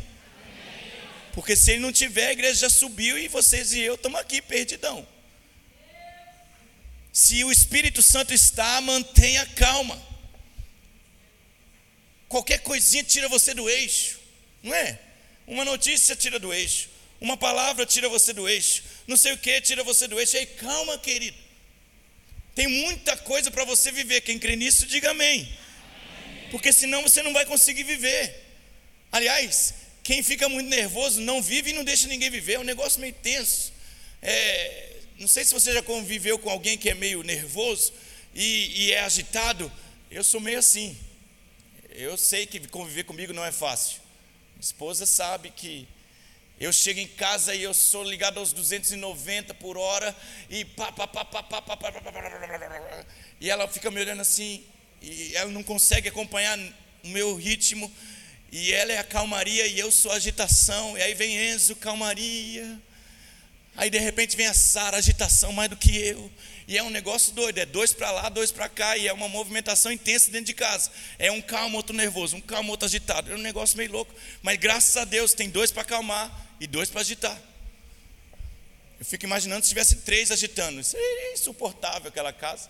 Porque 1.34 1.56
se 1.56 1.72
ele 1.72 1.80
não 1.80 1.92
tiver, 1.92 2.28
a 2.28 2.34
igreja 2.34 2.62
já 2.62 2.70
subiu 2.70 3.18
e 3.18 3.28
vocês 3.28 3.74
e 3.74 3.80
eu 3.80 3.96
estamos 3.96 4.20
aqui, 4.20 4.42
perdidão. 4.42 5.08
Se 7.18 7.44
o 7.44 7.52
Espírito 7.52 8.04
Santo 8.04 8.32
está, 8.32 8.80
mantenha 8.80 9.44
calma. 9.56 10.00
Qualquer 12.30 12.60
coisinha 12.60 13.04
tira 13.04 13.28
você 13.28 13.56
do 13.56 13.68
eixo, 13.68 14.20
não 14.62 14.72
é? 14.72 15.00
Uma 15.48 15.66
notícia 15.66 16.16
tira 16.16 16.38
do 16.38 16.54
eixo, 16.54 16.90
uma 17.20 17.36
palavra 17.36 17.88
tira 17.88 18.08
você 18.08 18.34
do 18.34 18.48
eixo, 18.48 18.84
não 19.08 19.18
sei 19.18 19.34
o 19.34 19.38
que 19.40 19.60
tira 19.62 19.84
você 19.84 20.08
do 20.08 20.20
eixo. 20.20 20.38
Ei, 20.38 20.46
calma, 20.46 20.96
querido. 21.00 21.36
Tem 22.54 22.68
muita 22.68 23.18
coisa 23.18 23.50
para 23.50 23.66
você 23.66 23.92
viver. 23.92 24.22
Quem 24.22 24.38
crê 24.38 24.56
nisso, 24.56 24.86
diga 24.86 25.10
amém. 25.10 25.52
Porque 26.52 26.72
senão 26.72 27.02
você 27.02 27.24
não 27.24 27.34
vai 27.34 27.48
conseguir 27.48 27.82
viver. 27.84 28.46
Aliás, 29.12 29.74
quem 30.04 30.22
fica 30.22 30.48
muito 30.48 30.70
nervoso 30.70 31.20
não 31.22 31.42
vive 31.42 31.72
e 31.72 31.74
não 31.74 31.84
deixa 31.84 32.08
ninguém 32.08 32.30
viver. 32.30 32.54
É 32.54 32.60
um 32.60 32.64
negócio 32.64 33.02
meio 33.02 33.14
tenso. 33.14 33.74
É, 34.22 34.97
não 35.20 35.28
sei 35.28 35.44
se 35.44 35.54
você 35.54 35.74
já 35.74 35.82
conviveu 35.82 36.38
com 36.38 36.50
alguém 36.50 36.78
que 36.78 36.90
é 36.90 36.94
meio 36.94 37.24
nervoso 37.24 37.92
e, 38.36 38.86
e 38.86 38.92
é 38.92 39.02
agitado. 39.02 39.72
Eu 40.12 40.24
sou 40.24 40.40
meio 40.40 40.60
assim. 40.60 40.96
Eu 41.90 42.16
sei 42.18 42.46
que 42.46 42.60
conviver 42.68 43.04
comigo 43.04 43.34
não 43.34 43.44
é 43.44 43.52
fácil. 43.52 44.00
Minha 44.54 44.62
esposa 44.62 45.08
sabe 45.08 45.50
que 45.50 45.88
eu 46.60 46.72
chego 46.72 47.00
em 47.00 47.08
casa 47.08 47.56
e 47.56 47.64
eu 47.64 47.74
sou 47.74 48.04
ligado 48.04 48.40
aos 48.40 48.54
290 48.54 49.56
por 49.56 49.76
hora 49.76 50.16
e 50.50 50.64
pá, 50.64 50.92
pá, 50.92 51.08
pá, 51.08 51.26
pá, 51.26 51.44
pá, 51.44 51.62
pá, 51.62 51.78
pá, 51.78 51.92
pá, 51.92 52.02
pá, 52.02 52.12
pá, 52.12 53.06
e 53.42 53.50
ela 53.50 53.68
fica 53.68 53.90
me 53.90 54.00
olhando 54.00 54.22
assim 54.22 54.64
e 55.02 55.36
ela 55.36 55.52
não 55.52 55.64
consegue 55.64 56.10
acompanhar 56.10 56.58
o 57.04 57.08
meu 57.08 57.36
ritmo 57.36 57.92
e 58.52 58.72
ela 58.72 58.92
é 58.92 58.98
a 58.98 59.04
calmaria 59.04 59.68
e 59.68 59.80
eu 59.80 59.92
sou 59.92 60.12
a 60.12 60.16
agitação 60.16 60.98
e 60.98 61.02
aí 61.02 61.14
vem 61.14 61.52
Enzo, 61.52 61.76
calmaria 61.76 62.80
Aí 63.78 63.92
de 63.92 64.00
repente 64.00 64.36
vem 64.36 64.48
a 64.48 64.56
Sara, 64.56 64.98
agitação 64.98 65.54
mais 65.54 65.70
do 65.70 65.78
que 65.78 65.96
eu. 65.96 66.32
E 66.68 66.76
é 66.78 66.84
um 66.84 66.90
negócio 66.90 67.32
doido, 67.32 67.60
é 67.60 67.66
dois 67.66 67.94
para 67.94 68.10
lá, 68.12 68.28
dois 68.28 68.52
para 68.52 68.68
cá, 68.68 68.98
e 68.98 69.08
é 69.08 69.14
uma 69.14 69.30
movimentação 69.30 69.92
intensa 69.92 70.32
dentro 70.32 70.48
de 70.48 70.54
casa. 70.54 70.92
É 71.20 71.32
um 71.32 71.42
calmo, 71.42 71.78
outro 71.78 71.96
nervoso, 71.96 72.36
um 72.36 72.42
calmo, 72.42 72.72
outro 72.72 72.88
agitado. 72.88 73.32
É 73.32 73.36
um 73.36 73.42
negócio 73.42 73.78
meio 73.78 73.92
louco. 73.92 74.14
Mas 74.42 74.58
graças 74.58 74.98
a 74.98 75.06
Deus 75.06 75.34
tem 75.34 75.48
dois 75.48 75.72
para 75.72 75.84
acalmar 75.84 76.50
e 76.60 76.66
dois 76.66 76.90
para 76.90 77.02
agitar. 77.02 77.40
Eu 79.00 79.06
fico 79.06 79.26
imaginando 79.26 79.64
se 79.64 79.70
tivesse 79.70 79.98
três 79.98 80.32
agitando. 80.32 80.82
Isso 80.82 80.98
é 80.98 81.34
insuportável 81.34 82.10
aquela 82.10 82.34
casa. 82.34 82.70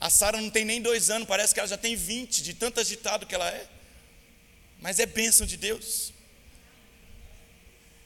A 0.00 0.08
Sara 0.08 0.40
não 0.40 0.48
tem 0.48 0.64
nem 0.64 0.80
dois 0.80 1.10
anos, 1.10 1.28
parece 1.28 1.52
que 1.52 1.60
ela 1.60 1.68
já 1.68 1.76
tem 1.76 1.94
vinte, 1.94 2.42
de 2.42 2.54
tanto 2.54 2.80
agitado 2.80 3.26
que 3.26 3.34
ela 3.34 3.50
é. 3.50 3.68
Mas 4.80 4.98
é 4.98 5.04
bênção 5.04 5.46
de 5.46 5.58
Deus. 5.58 6.09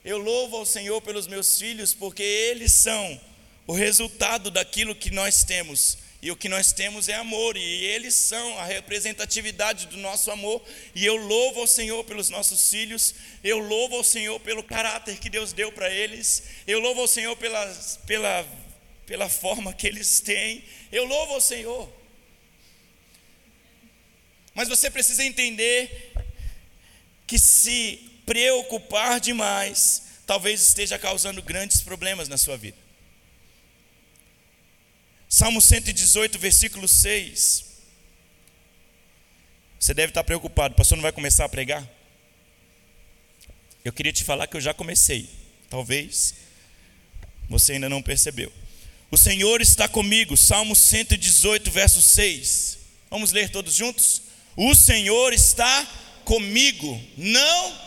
Eu 0.05 0.19
louvo 0.19 0.59
ao 0.59 0.67
Senhor 0.67 1.01
pelos 1.01 1.27
meus 1.27 1.59
filhos, 1.59 1.95
porque 1.95 2.23
eles 2.23 2.73
são 2.73 3.19
o 3.67 3.73
resultado 3.73 4.51
daquilo 4.51 4.95
que 4.95 5.11
nós 5.11 5.45
temos. 5.45 5.97
E 6.21 6.31
o 6.31 6.37
que 6.37 6.47
nós 6.47 6.73
temos 6.73 7.09
é 7.09 7.15
amor, 7.15 7.57
e 7.57 7.85
eles 7.85 8.15
são 8.15 8.59
a 8.59 8.65
representatividade 8.65 9.87
do 9.87 9.97
nosso 9.97 10.31
amor. 10.31 10.63
E 10.95 11.07
eu 11.07 11.17
louvo 11.17 11.61
ao 11.61 11.67
Senhor 11.67 12.05
pelos 12.05 12.29
nossos 12.29 12.69
filhos, 12.69 13.15
eu 13.43 13.59
louvo 13.59 13.97
ao 13.97 14.05
Senhor 14.05 14.39
pelo 14.41 14.63
caráter 14.63 15.19
que 15.19 15.31
Deus 15.31 15.55
deu 15.55 15.73
para 15.73 15.91
eles, 15.91 16.43
eu 16.67 16.81
louvo 16.81 17.01
ao 17.01 17.09
Senhor 17.09 17.35
pela, 17.37 17.67
pela, 18.07 18.47
pela 19.07 19.29
forma 19.31 19.73
que 19.73 19.87
eles 19.87 20.21
têm, 20.21 20.65
eu 20.93 21.07
louvo 21.07 21.33
ao 21.33 21.41
Senhor. 21.41 21.91
Mas 24.55 24.69
você 24.69 24.91
precisa 24.91 25.25
entender 25.25 26.13
que 27.27 27.39
se 27.39 28.14
preocupar 28.25 29.21
demais, 29.21 30.03
talvez 30.27 30.63
esteja 30.63 30.99
causando 30.99 31.43
grandes 31.43 31.81
problemas 31.81 32.29
na 32.29 32.37
sua 32.37 32.57
vida. 32.57 32.77
Salmo 35.29 35.61
118, 35.61 36.39
versículo 36.39 36.87
6. 36.87 37.65
Você 39.79 39.93
deve 39.93 40.11
estar 40.11 40.25
preocupado, 40.25 40.75
o 40.75 40.77
pastor 40.77 40.97
não 40.97 41.03
vai 41.03 41.13
começar 41.13 41.45
a 41.45 41.49
pregar? 41.49 41.87
Eu 43.85 43.93
queria 43.93 44.13
te 44.13 44.25
falar 44.25 44.47
que 44.47 44.57
eu 44.57 44.61
já 44.61 44.73
comecei, 44.73 45.29
talvez 45.69 46.35
você 47.49 47.73
ainda 47.73 47.89
não 47.89 48.01
percebeu. 48.01 48.53
O 49.11 49.19
Senhor 49.19 49.61
está 49.61 49.87
comigo, 49.87 50.37
Salmo 50.37 50.75
118, 50.75 51.71
verso 51.71 52.01
6. 52.01 52.79
Vamos 53.11 53.31
ler 53.31 53.51
todos 53.51 53.75
juntos? 53.75 54.23
O 54.57 54.75
Senhor 54.75 55.33
está 55.33 55.87
comigo, 56.25 57.01
não. 57.17 57.79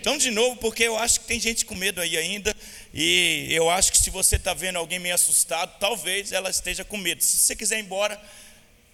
Então, 0.00 0.16
de 0.16 0.30
novo, 0.30 0.56
porque 0.56 0.84
eu 0.84 0.96
acho 0.96 1.20
que 1.20 1.26
tem 1.26 1.38
gente 1.38 1.66
com 1.66 1.74
medo 1.74 2.00
aí 2.00 2.16
ainda, 2.16 2.56
e 2.94 3.48
eu 3.50 3.68
acho 3.68 3.92
que 3.92 3.98
se 3.98 4.08
você 4.08 4.36
está 4.36 4.54
vendo 4.54 4.76
alguém 4.76 4.98
meio 4.98 5.14
assustado, 5.14 5.78
talvez 5.78 6.32
ela 6.32 6.48
esteja 6.48 6.82
com 6.82 6.96
medo. 6.96 7.22
Se 7.22 7.36
você 7.36 7.54
quiser 7.54 7.78
ir 7.78 7.82
embora, 7.82 8.18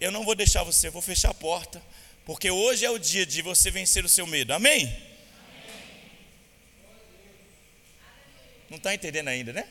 eu 0.00 0.10
não 0.10 0.24
vou 0.24 0.34
deixar 0.34 0.64
você, 0.64 0.90
vou 0.90 1.00
fechar 1.00 1.30
a 1.30 1.34
porta, 1.34 1.80
porque 2.24 2.50
hoje 2.50 2.84
é 2.84 2.90
o 2.90 2.98
dia 2.98 3.24
de 3.24 3.40
você 3.40 3.70
vencer 3.70 4.04
o 4.04 4.08
seu 4.08 4.26
medo. 4.26 4.52
Amém? 4.52 4.92
Não 8.68 8.76
está 8.76 8.92
entendendo 8.92 9.28
ainda, 9.28 9.52
né? 9.52 9.64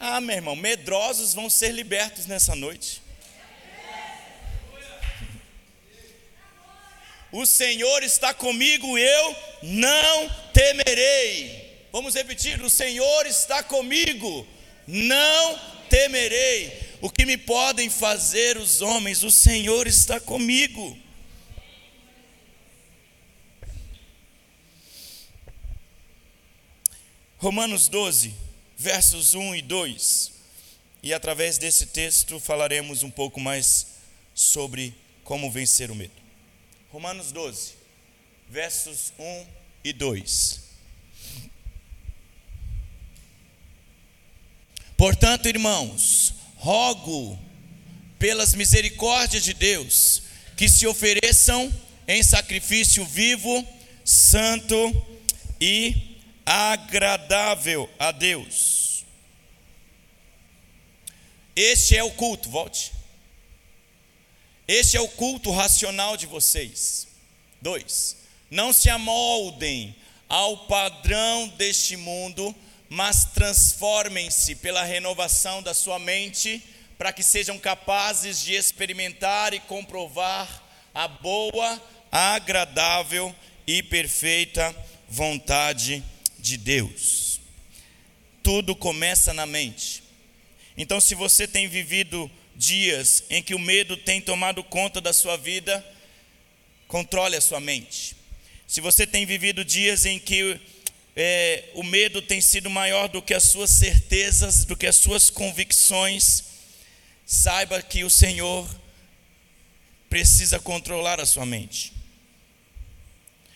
Ah, 0.00 0.20
meu 0.20 0.34
irmão, 0.34 0.56
medrosos 0.56 1.32
vão 1.32 1.48
ser 1.48 1.70
libertos 1.70 2.26
nessa 2.26 2.56
noite. 2.56 3.00
O 7.30 7.46
Senhor 7.46 8.02
está 8.02 8.34
comigo, 8.34 8.98
eu 8.98 9.36
não 9.64 10.28
temerei. 10.52 11.88
Vamos 11.90 12.14
repetir: 12.14 12.60
o 12.62 12.68
Senhor 12.68 13.26
está 13.26 13.62
comigo, 13.62 14.46
não 14.86 15.58
temerei. 15.88 16.84
O 17.00 17.08
que 17.08 17.24
me 17.24 17.36
podem 17.36 17.88
fazer 17.88 18.58
os 18.58 18.82
homens? 18.82 19.22
O 19.22 19.30
Senhor 19.30 19.86
está 19.86 20.20
comigo. 20.20 20.98
Romanos 27.38 27.88
12, 27.88 28.34
versos 28.76 29.34
1 29.34 29.56
e 29.56 29.62
2. 29.62 30.32
E 31.02 31.12
através 31.12 31.58
desse 31.58 31.86
texto 31.86 32.40
falaremos 32.40 33.02
um 33.02 33.10
pouco 33.10 33.38
mais 33.38 33.86
sobre 34.34 34.94
como 35.22 35.50
vencer 35.50 35.90
o 35.90 35.94
medo. 35.94 36.14
Romanos 36.90 37.32
12, 37.32 37.83
versos 38.48 39.12
1 39.18 39.46
e 39.84 39.92
2. 39.92 40.60
Portanto, 44.96 45.48
irmãos, 45.48 46.34
rogo 46.56 47.38
pelas 48.18 48.54
misericórdias 48.54 49.42
de 49.42 49.52
Deus 49.52 50.22
que 50.56 50.68
se 50.68 50.86
ofereçam 50.86 51.72
em 52.06 52.22
sacrifício 52.22 53.04
vivo, 53.04 53.66
santo 54.04 54.76
e 55.60 56.18
agradável 56.46 57.90
a 57.98 58.12
Deus. 58.12 59.04
Este 61.56 61.96
é 61.96 62.02
o 62.02 62.10
culto, 62.12 62.48
volte. 62.50 62.92
Este 64.66 64.96
é 64.96 65.00
o 65.00 65.08
culto 65.08 65.50
racional 65.50 66.16
de 66.16 66.26
vocês. 66.26 67.06
Dois, 67.60 68.16
não 68.54 68.72
se 68.72 68.88
amoldem 68.88 69.94
ao 70.28 70.66
padrão 70.66 71.48
deste 71.58 71.96
mundo, 71.96 72.54
mas 72.88 73.26
transformem-se 73.26 74.54
pela 74.54 74.82
renovação 74.82 75.62
da 75.62 75.74
sua 75.74 75.98
mente, 75.98 76.62
para 76.96 77.12
que 77.12 77.22
sejam 77.22 77.58
capazes 77.58 78.40
de 78.40 78.54
experimentar 78.54 79.52
e 79.52 79.60
comprovar 79.60 80.62
a 80.94 81.06
boa, 81.06 81.82
agradável 82.10 83.34
e 83.66 83.82
perfeita 83.82 84.74
vontade 85.08 85.96
de 86.00 86.14
de 86.44 86.58
Deus. 86.58 87.40
Tudo 88.42 88.76
começa 88.76 89.32
na 89.32 89.46
mente. 89.46 90.02
Então, 90.76 91.00
se 91.00 91.14
você 91.14 91.48
tem 91.48 91.66
vivido 91.66 92.30
dias 92.54 93.24
em 93.30 93.42
que 93.42 93.54
o 93.54 93.58
medo 93.58 93.96
tem 93.96 94.20
tomado 94.20 94.62
conta 94.62 95.00
da 95.00 95.14
sua 95.14 95.38
vida, 95.38 95.82
controle 96.86 97.34
a 97.34 97.40
sua 97.40 97.60
mente. 97.60 98.13
Se 98.74 98.80
você 98.80 99.06
tem 99.06 99.24
vivido 99.24 99.64
dias 99.64 100.04
em 100.04 100.18
que 100.18 100.60
é, 101.14 101.70
o 101.74 101.84
medo 101.84 102.20
tem 102.20 102.40
sido 102.40 102.68
maior 102.68 103.08
do 103.08 103.22
que 103.22 103.32
as 103.32 103.44
suas 103.44 103.70
certezas, 103.70 104.64
do 104.64 104.76
que 104.76 104.84
as 104.84 104.96
suas 104.96 105.30
convicções, 105.30 106.42
saiba 107.24 107.80
que 107.80 108.02
o 108.02 108.10
Senhor 108.10 108.68
precisa 110.10 110.58
controlar 110.58 111.20
a 111.20 111.24
sua 111.24 111.46
mente. 111.46 111.92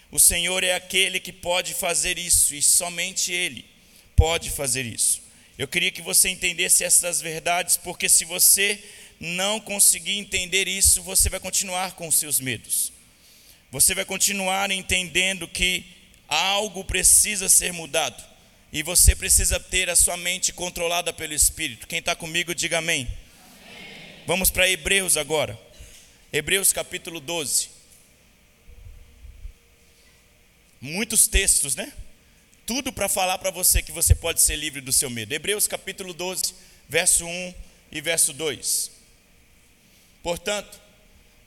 O 0.09 0.21
Senhor 0.21 0.63
é 0.63 0.75
aquele 0.75 1.19
que 1.19 1.33
pode 1.33 1.75
fazer 1.75 2.17
isso 2.17 2.55
e 2.55 2.63
somente 2.63 3.33
Ele 3.33 3.65
pode 4.15 4.51
fazer 4.51 4.87
isso. 4.87 5.21
Eu 5.59 5.67
queria 5.67 5.91
que 5.91 6.01
você 6.01 6.29
entendesse 6.29 6.85
essas 6.85 7.21
verdades, 7.21 7.77
porque 7.77 8.09
se 8.09 8.25
você 8.25 8.81
não 9.19 9.59
conseguir 9.59 10.17
entender 10.17 10.69
isso, 10.69 11.03
você 11.03 11.29
vai 11.29 11.41
continuar 11.41 11.97
com 11.97 12.07
os 12.07 12.15
seus 12.15 12.39
medos. 12.39 12.97
Você 13.71 13.95
vai 13.95 14.05
continuar 14.05 14.71
entendendo 14.71 15.47
que 15.47 15.85
algo 16.27 16.85
precisa 16.85 17.49
ser 17.49 17.73
mudado 17.73 18.23
e 18.73 18.83
você 18.83 19.15
precisa 19.15 19.61
ter 19.61 19.89
a 19.91 19.97
sua 19.97 20.17
mente 20.17 20.53
controlada 20.53 21.13
pelo 21.13 21.35
Espírito. 21.35 21.87
Quem 21.87 21.99
está 21.99 22.15
comigo, 22.15 22.55
diga 22.55 22.79
amém. 22.79 23.07
amém. 23.07 24.25
Vamos 24.27 24.51
para 24.51 24.69
Hebreus 24.69 25.17
agora. 25.17 25.59
Hebreus 26.33 26.73
capítulo 26.73 27.21
12. 27.21 27.71
Muitos 30.81 31.27
textos, 31.27 31.75
né? 31.75 31.93
Tudo 32.65 32.93
para 32.93 33.09
falar 33.09 33.39
para 33.39 33.51
você 33.51 33.83
que 33.83 33.91
você 33.91 34.15
pode 34.15 34.43
ser 34.43 34.57
livre 34.57 34.81
do 34.81 34.93
seu 34.93 35.09
medo. 35.09 35.33
Hebreus 35.33 35.67
capítulo 35.67 36.13
12, 36.13 36.55
verso 36.89 37.25
1 37.27 37.55
e 37.91 38.01
verso 38.01 38.33
2. 38.33 38.91
Portanto, 40.23 40.79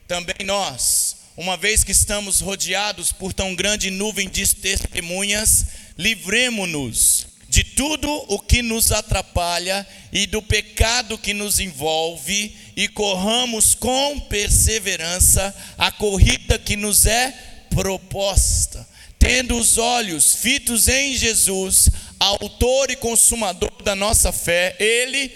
também 0.07 0.43
nós, 0.43 1.20
uma 1.38 1.56
vez 1.58 1.84
que 1.84 1.91
estamos 1.91 2.39
rodeados 2.39 3.12
por 3.12 3.34
tão 3.34 3.56
grande 3.56 3.89
nuvem 3.89 4.30
de 4.30 4.56
testemunhas, 4.56 5.65
livremo-nos 5.98 7.28
de 7.52 7.65
tudo 7.65 8.10
o 8.30 8.39
que 8.39 8.62
nos 8.62 8.94
atrapalha 8.94 9.86
e 10.12 10.26
do 10.26 10.41
pecado 10.41 11.17
que 11.17 11.34
nos 11.34 11.60
envolve 11.60 12.56
e 12.78 12.88
corramos 12.88 13.76
com 13.76 14.20
perseverança 14.22 15.54
a 15.78 15.91
corrida 15.91 16.58
que 16.58 16.78
nos 16.78 17.06
é 17.06 17.32
proposta. 17.70 18.88
Tendo 19.20 19.58
os 19.58 19.78
olhos 19.78 20.36
fitos 20.36 20.88
em 20.88 21.13
Jesus, 21.13 21.89
autor 22.17 22.89
e 22.89 22.96
consumador 22.96 23.84
da 23.84 23.96
nossa 23.96 24.32
fé, 24.32 24.76
ele, 24.80 25.32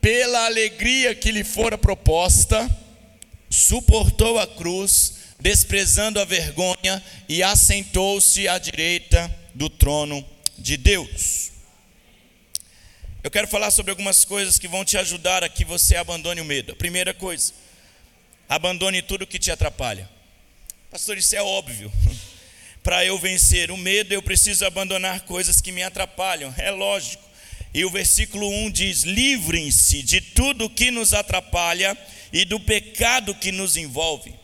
pela 0.00 0.44
alegria 0.44 1.14
que 1.14 1.32
lhe 1.32 1.44
fora 1.44 1.78
proposta, 1.78 2.70
suportou 3.48 4.38
a 4.38 4.46
cruz, 4.46 5.14
desprezando 5.44 6.18
a 6.18 6.24
vergonha, 6.24 7.04
e 7.28 7.42
assentou-se 7.42 8.48
à 8.48 8.56
direita 8.56 9.30
do 9.54 9.68
trono 9.68 10.26
de 10.56 10.78
Deus. 10.78 11.52
Eu 13.22 13.30
quero 13.30 13.46
falar 13.46 13.70
sobre 13.70 13.90
algumas 13.90 14.24
coisas 14.24 14.58
que 14.58 14.66
vão 14.66 14.86
te 14.86 14.96
ajudar 14.96 15.44
a 15.44 15.48
que 15.50 15.62
você 15.62 15.96
abandone 15.96 16.40
o 16.40 16.46
medo. 16.46 16.72
A 16.72 16.76
primeira 16.76 17.12
coisa, 17.12 17.52
abandone 18.48 19.02
tudo 19.02 19.26
que 19.26 19.38
te 19.38 19.50
atrapalha. 19.50 20.08
Pastor, 20.90 21.18
isso 21.18 21.36
é 21.36 21.42
óbvio. 21.42 21.92
para 22.82 23.04
eu 23.04 23.18
vencer 23.18 23.70
o 23.70 23.76
medo, 23.76 24.14
eu 24.14 24.22
preciso 24.22 24.64
abandonar 24.64 25.26
coisas 25.26 25.60
que 25.60 25.72
me 25.72 25.82
atrapalham, 25.82 26.54
é 26.56 26.70
lógico. 26.70 27.22
E 27.74 27.84
o 27.84 27.90
versículo 27.90 28.48
1 28.48 28.70
diz: 28.70 29.02
livrem-se 29.02 30.02
de 30.02 30.22
tudo 30.22 30.70
que 30.70 30.90
nos 30.90 31.12
atrapalha 31.12 31.98
e 32.32 32.46
do 32.46 32.58
pecado 32.58 33.34
que 33.34 33.52
nos 33.52 33.76
envolve. 33.76 34.43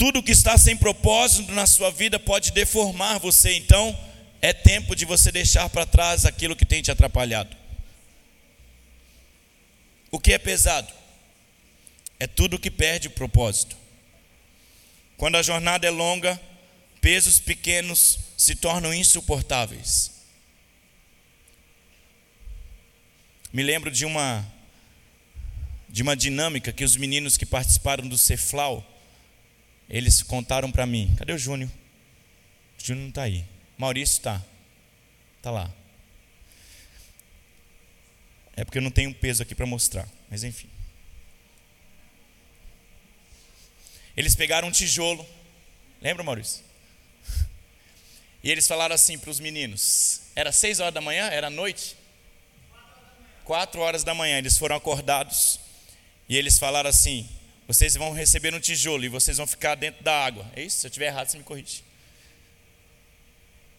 Tudo 0.00 0.22
que 0.22 0.32
está 0.32 0.56
sem 0.56 0.74
propósito 0.74 1.52
na 1.52 1.66
sua 1.66 1.90
vida 1.90 2.18
pode 2.18 2.52
deformar 2.52 3.18
você, 3.18 3.52
então 3.58 3.94
é 4.40 4.50
tempo 4.50 4.96
de 4.96 5.04
você 5.04 5.30
deixar 5.30 5.68
para 5.68 5.84
trás 5.84 6.24
aquilo 6.24 6.56
que 6.56 6.64
tem 6.64 6.80
te 6.80 6.90
atrapalhado. 6.90 7.54
O 10.10 10.18
que 10.18 10.32
é 10.32 10.38
pesado? 10.38 10.90
É 12.18 12.26
tudo 12.26 12.58
que 12.58 12.70
perde 12.70 13.08
o 13.08 13.10
propósito. 13.10 13.76
Quando 15.18 15.36
a 15.36 15.42
jornada 15.42 15.86
é 15.86 15.90
longa, 15.90 16.40
pesos 17.02 17.38
pequenos 17.38 18.20
se 18.38 18.54
tornam 18.54 18.94
insuportáveis. 18.94 20.12
Me 23.52 23.62
lembro 23.62 23.90
de 23.90 24.06
uma 24.06 24.50
de 25.90 26.02
uma 26.02 26.16
dinâmica 26.16 26.72
que 26.72 26.84
os 26.84 26.96
meninos 26.96 27.36
que 27.36 27.44
participaram 27.44 28.08
do 28.08 28.16
Ceflau, 28.16 28.82
eles 29.90 30.22
contaram 30.22 30.70
para 30.70 30.86
mim. 30.86 31.14
Cadê 31.18 31.32
o 31.32 31.38
Júnior? 31.38 31.70
Júnior 32.78 33.02
não 33.02 33.08
está 33.08 33.22
aí. 33.22 33.44
Maurício 33.76 34.18
está. 34.18 34.42
Está 35.36 35.50
lá. 35.50 35.70
É 38.56 38.64
porque 38.64 38.78
eu 38.78 38.82
não 38.82 38.90
tenho 38.90 39.12
peso 39.14 39.42
aqui 39.42 39.54
para 39.54 39.66
mostrar, 39.66 40.08
mas 40.30 40.44
enfim. 40.44 40.68
Eles 44.16 44.36
pegaram 44.36 44.68
um 44.68 44.70
tijolo. 44.70 45.26
Lembra, 46.00 46.22
Maurício? 46.22 46.62
E 48.42 48.50
eles 48.50 48.66
falaram 48.66 48.94
assim 48.94 49.18
para 49.18 49.30
os 49.30 49.40
meninos: 49.40 50.22
era 50.36 50.52
seis 50.52 50.78
horas 50.78 50.94
da 50.94 51.00
manhã? 51.00 51.26
Era 51.28 51.50
noite? 51.50 51.96
Quatro 53.44 53.80
horas 53.80 54.04
da 54.04 54.14
manhã. 54.14 54.38
Eles 54.38 54.56
foram 54.56 54.76
acordados 54.76 55.58
e 56.28 56.36
eles 56.36 56.58
falaram 56.58 56.90
assim: 56.90 57.28
vocês 57.72 57.94
vão 57.94 58.12
receber 58.12 58.52
um 58.52 58.58
tijolo 58.58 59.04
e 59.04 59.08
vocês 59.08 59.36
vão 59.36 59.46
ficar 59.46 59.76
dentro 59.76 60.02
da 60.02 60.24
água. 60.24 60.44
É 60.56 60.62
isso? 60.62 60.80
Se 60.80 60.86
eu 60.86 60.88
estiver 60.88 61.06
errado, 61.06 61.28
você 61.28 61.38
me 61.38 61.44
corrige. 61.44 61.84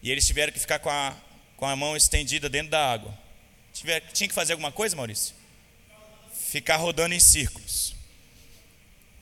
E 0.02 0.10
eles 0.10 0.26
tiveram 0.26 0.50
que 0.50 0.58
ficar 0.58 0.78
com 0.78 0.88
a, 0.88 1.14
com 1.58 1.66
a 1.66 1.76
mão 1.76 1.94
estendida 1.94 2.48
dentro 2.48 2.70
da 2.70 2.90
água. 2.90 3.14
Tiver, 3.70 4.00
tinha 4.14 4.26
que 4.26 4.34
fazer 4.34 4.54
alguma 4.54 4.72
coisa, 4.72 4.96
Maurício? 4.96 5.34
Ficar 6.32 6.76
rodando 6.76 7.14
em 7.14 7.20
círculos. 7.20 7.94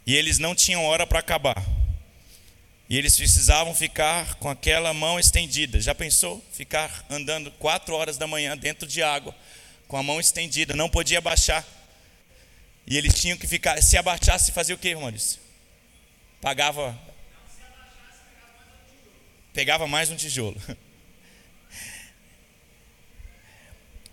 E 0.06 0.14
eles 0.14 0.38
não 0.38 0.54
tinham 0.54 0.84
hora 0.84 1.04
para 1.04 1.18
acabar. 1.18 1.60
E 2.88 2.96
eles 2.96 3.16
precisavam 3.16 3.74
ficar 3.74 4.36
com 4.36 4.48
aquela 4.48 4.94
mão 4.94 5.18
estendida. 5.18 5.80
Já 5.80 5.96
pensou? 5.96 6.44
Ficar 6.52 7.04
andando 7.10 7.50
quatro 7.58 7.96
horas 7.96 8.16
da 8.16 8.28
manhã 8.28 8.56
dentro 8.56 8.86
de 8.86 9.02
água, 9.02 9.34
com 9.88 9.96
a 9.96 10.02
mão 10.04 10.20
estendida, 10.20 10.76
não 10.76 10.88
podia 10.88 11.20
baixar. 11.20 11.66
E 12.90 12.98
eles 12.98 13.14
tinham 13.14 13.38
que 13.38 13.46
ficar. 13.46 13.80
Se 13.80 13.96
abaixasse, 13.96 14.50
fazia 14.50 14.74
o 14.74 14.78
quê, 14.78 14.96
Maurício? 14.96 15.38
Pagava. 16.40 16.98
Pegava 19.54 19.86
mais 19.86 20.10
um 20.10 20.16
tijolo. 20.16 20.60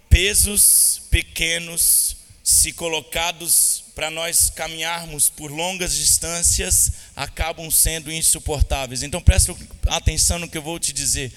Pesos 0.08 1.02
pequenos, 1.10 2.18
se 2.44 2.72
colocados 2.72 3.86
para 3.96 4.12
nós 4.12 4.52
caminharmos 4.52 5.28
por 5.28 5.52
longas 5.52 5.96
distâncias, 5.96 6.92
acabam 7.16 7.72
sendo 7.72 8.12
insuportáveis. 8.12 9.02
Então 9.02 9.20
preste 9.20 9.56
atenção 9.88 10.38
no 10.38 10.48
que 10.48 10.58
eu 10.58 10.62
vou 10.62 10.78
te 10.80 10.94
dizer. 10.94 11.34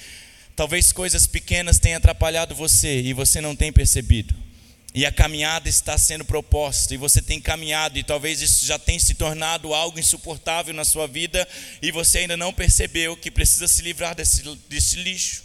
Talvez 0.54 0.92
coisas 0.92 1.26
pequenas 1.26 1.78
tenham 1.78 1.96
atrapalhado 1.96 2.54
você 2.54 3.00
e 3.00 3.14
você 3.14 3.40
não 3.40 3.56
tem 3.56 3.72
percebido. 3.72 4.49
E 4.92 5.06
a 5.06 5.12
caminhada 5.12 5.68
está 5.68 5.96
sendo 5.96 6.24
proposta, 6.24 6.92
e 6.92 6.96
você 6.96 7.22
tem 7.22 7.40
caminhado, 7.40 7.96
e 7.96 8.02
talvez 8.02 8.40
isso 8.40 8.66
já 8.66 8.76
tenha 8.76 8.98
se 8.98 9.14
tornado 9.14 9.72
algo 9.72 10.00
insuportável 10.00 10.74
na 10.74 10.84
sua 10.84 11.06
vida, 11.06 11.46
e 11.80 11.92
você 11.92 12.18
ainda 12.18 12.36
não 12.36 12.52
percebeu 12.52 13.16
que 13.16 13.30
precisa 13.30 13.68
se 13.68 13.82
livrar 13.82 14.16
desse, 14.16 14.42
desse 14.68 14.96
lixo. 14.96 15.44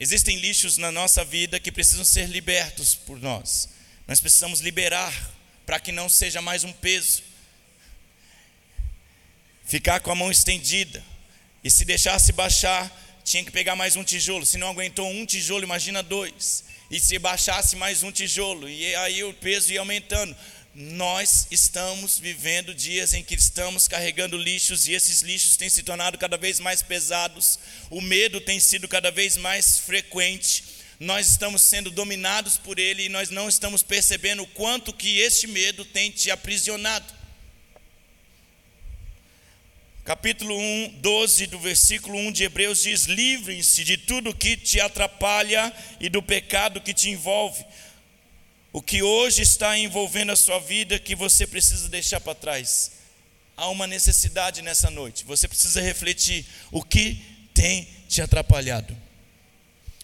Existem 0.00 0.38
lixos 0.38 0.78
na 0.78 0.90
nossa 0.90 1.22
vida 1.24 1.60
que 1.60 1.70
precisam 1.70 2.06
ser 2.06 2.26
libertos 2.26 2.94
por 2.94 3.20
nós. 3.20 3.68
Nós 4.08 4.18
precisamos 4.18 4.60
liberar 4.60 5.12
para 5.66 5.78
que 5.78 5.92
não 5.92 6.08
seja 6.08 6.40
mais 6.40 6.64
um 6.64 6.72
peso. 6.72 7.22
Ficar 9.66 10.00
com 10.00 10.10
a 10.10 10.14
mão 10.14 10.30
estendida, 10.30 11.04
e 11.62 11.70
se 11.70 11.84
deixasse 11.84 12.32
baixar, 12.32 12.90
tinha 13.22 13.44
que 13.44 13.50
pegar 13.50 13.76
mais 13.76 13.94
um 13.94 14.02
tijolo. 14.02 14.46
Se 14.46 14.56
não 14.56 14.70
aguentou 14.70 15.06
um 15.06 15.26
tijolo, 15.26 15.64
imagina 15.64 16.02
dois 16.02 16.71
e 16.92 17.00
se 17.00 17.18
baixasse 17.18 17.74
mais 17.74 18.02
um 18.02 18.12
tijolo, 18.12 18.68
e 18.68 18.94
aí 18.96 19.24
o 19.24 19.32
peso 19.32 19.72
ia 19.72 19.80
aumentando. 19.80 20.36
Nós 20.74 21.46
estamos 21.50 22.18
vivendo 22.18 22.74
dias 22.74 23.14
em 23.14 23.24
que 23.24 23.34
estamos 23.34 23.88
carregando 23.88 24.36
lixos 24.36 24.86
e 24.86 24.92
esses 24.92 25.22
lixos 25.22 25.56
têm 25.56 25.70
se 25.70 25.82
tornado 25.82 26.18
cada 26.18 26.36
vez 26.36 26.60
mais 26.60 26.82
pesados, 26.82 27.58
o 27.88 28.02
medo 28.02 28.42
tem 28.42 28.60
sido 28.60 28.86
cada 28.86 29.10
vez 29.10 29.38
mais 29.38 29.78
frequente, 29.78 30.64
nós 31.00 31.28
estamos 31.28 31.62
sendo 31.62 31.90
dominados 31.90 32.58
por 32.58 32.78
ele 32.78 33.04
e 33.04 33.08
nós 33.08 33.30
não 33.30 33.48
estamos 33.48 33.82
percebendo 33.82 34.42
o 34.42 34.46
quanto 34.48 34.92
que 34.92 35.18
este 35.18 35.46
medo 35.46 35.86
tem 35.86 36.10
te 36.10 36.30
aprisionado 36.30 37.21
capítulo 40.04 40.56
1, 40.58 40.98
12 41.00 41.46
do 41.46 41.58
versículo 41.58 42.18
1 42.18 42.32
de 42.32 42.44
Hebreus 42.44 42.82
diz: 42.82 43.04
Livrem-se 43.06 43.84
de 43.84 43.96
tudo 43.96 44.34
que 44.34 44.56
te 44.56 44.80
atrapalha 44.80 45.72
e 46.00 46.08
do 46.08 46.22
pecado 46.22 46.80
que 46.80 46.92
te 46.92 47.10
envolve. 47.10 47.64
O 48.72 48.80
que 48.80 49.02
hoje 49.02 49.42
está 49.42 49.78
envolvendo 49.78 50.32
a 50.32 50.36
sua 50.36 50.58
vida 50.58 50.98
que 50.98 51.14
você 51.14 51.46
precisa 51.46 51.88
deixar 51.88 52.20
para 52.20 52.34
trás. 52.34 52.92
Há 53.56 53.68
uma 53.68 53.86
necessidade 53.86 54.62
nessa 54.62 54.90
noite. 54.90 55.24
Você 55.24 55.46
precisa 55.46 55.80
refletir 55.80 56.46
o 56.70 56.82
que 56.82 57.22
tem 57.52 57.86
te 58.08 58.22
atrapalhado. 58.22 58.96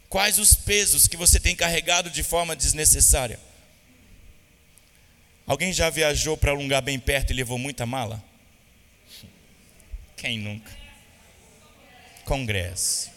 Quais 0.08 0.38
os 0.38 0.54
pesos 0.54 1.06
que 1.06 1.16
você 1.16 1.40
tem 1.40 1.56
carregado 1.56 2.10
de 2.10 2.22
forma 2.22 2.54
desnecessária? 2.54 3.40
Alguém 5.46 5.72
já 5.72 5.88
viajou 5.88 6.36
para 6.36 6.54
um 6.54 6.62
lugar 6.62 6.82
bem 6.82 6.98
perto 6.98 7.30
e 7.30 7.36
levou 7.36 7.58
muita 7.58 7.86
mala? 7.86 8.22
Quem 10.18 10.36
nunca? 10.36 10.70
Congresso. 12.24 13.10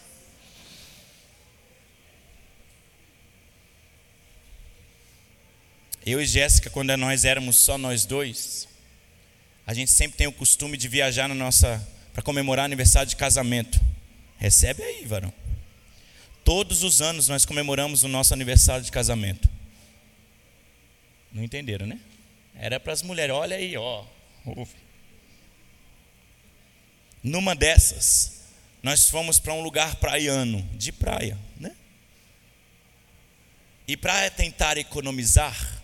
Eu 6.06 6.20
e 6.20 6.26
Jéssica, 6.26 6.70
quando 6.70 6.96
nós 6.96 7.24
éramos 7.24 7.58
só 7.58 7.76
nós 7.76 8.04
dois, 8.04 8.68
a 9.66 9.74
gente 9.74 9.90
sempre 9.90 10.16
tem 10.16 10.26
o 10.28 10.32
costume 10.32 10.76
de 10.76 10.88
viajar 10.88 11.28
na 11.28 11.34
nossa 11.34 11.86
para 12.12 12.22
comemorar 12.22 12.64
aniversário 12.64 13.08
de 13.08 13.16
casamento. 13.16 13.80
Recebe 14.38 14.82
aí, 14.82 15.04
varão. 15.04 15.32
Todos 16.44 16.82
os 16.82 17.02
anos 17.02 17.28
nós 17.28 17.44
comemoramos 17.44 18.04
o 18.04 18.08
nosso 18.08 18.32
aniversário 18.32 18.84
de 18.84 18.92
casamento. 18.92 19.48
Não 21.32 21.42
entenderam, 21.42 21.86
né? 21.86 21.98
Era 22.54 22.78
para 22.78 22.92
as 22.92 23.02
mulheres, 23.02 23.34
olha 23.34 23.56
aí, 23.56 23.76
ó. 23.76 24.04
Numa 27.22 27.54
dessas, 27.54 28.42
nós 28.82 29.08
fomos 29.08 29.38
para 29.38 29.54
um 29.54 29.62
lugar 29.62 29.96
praiano, 29.96 30.60
de 30.74 30.90
praia, 30.90 31.38
né? 31.56 31.76
E 33.86 33.96
para 33.96 34.28
tentar 34.30 34.76
economizar, 34.76 35.82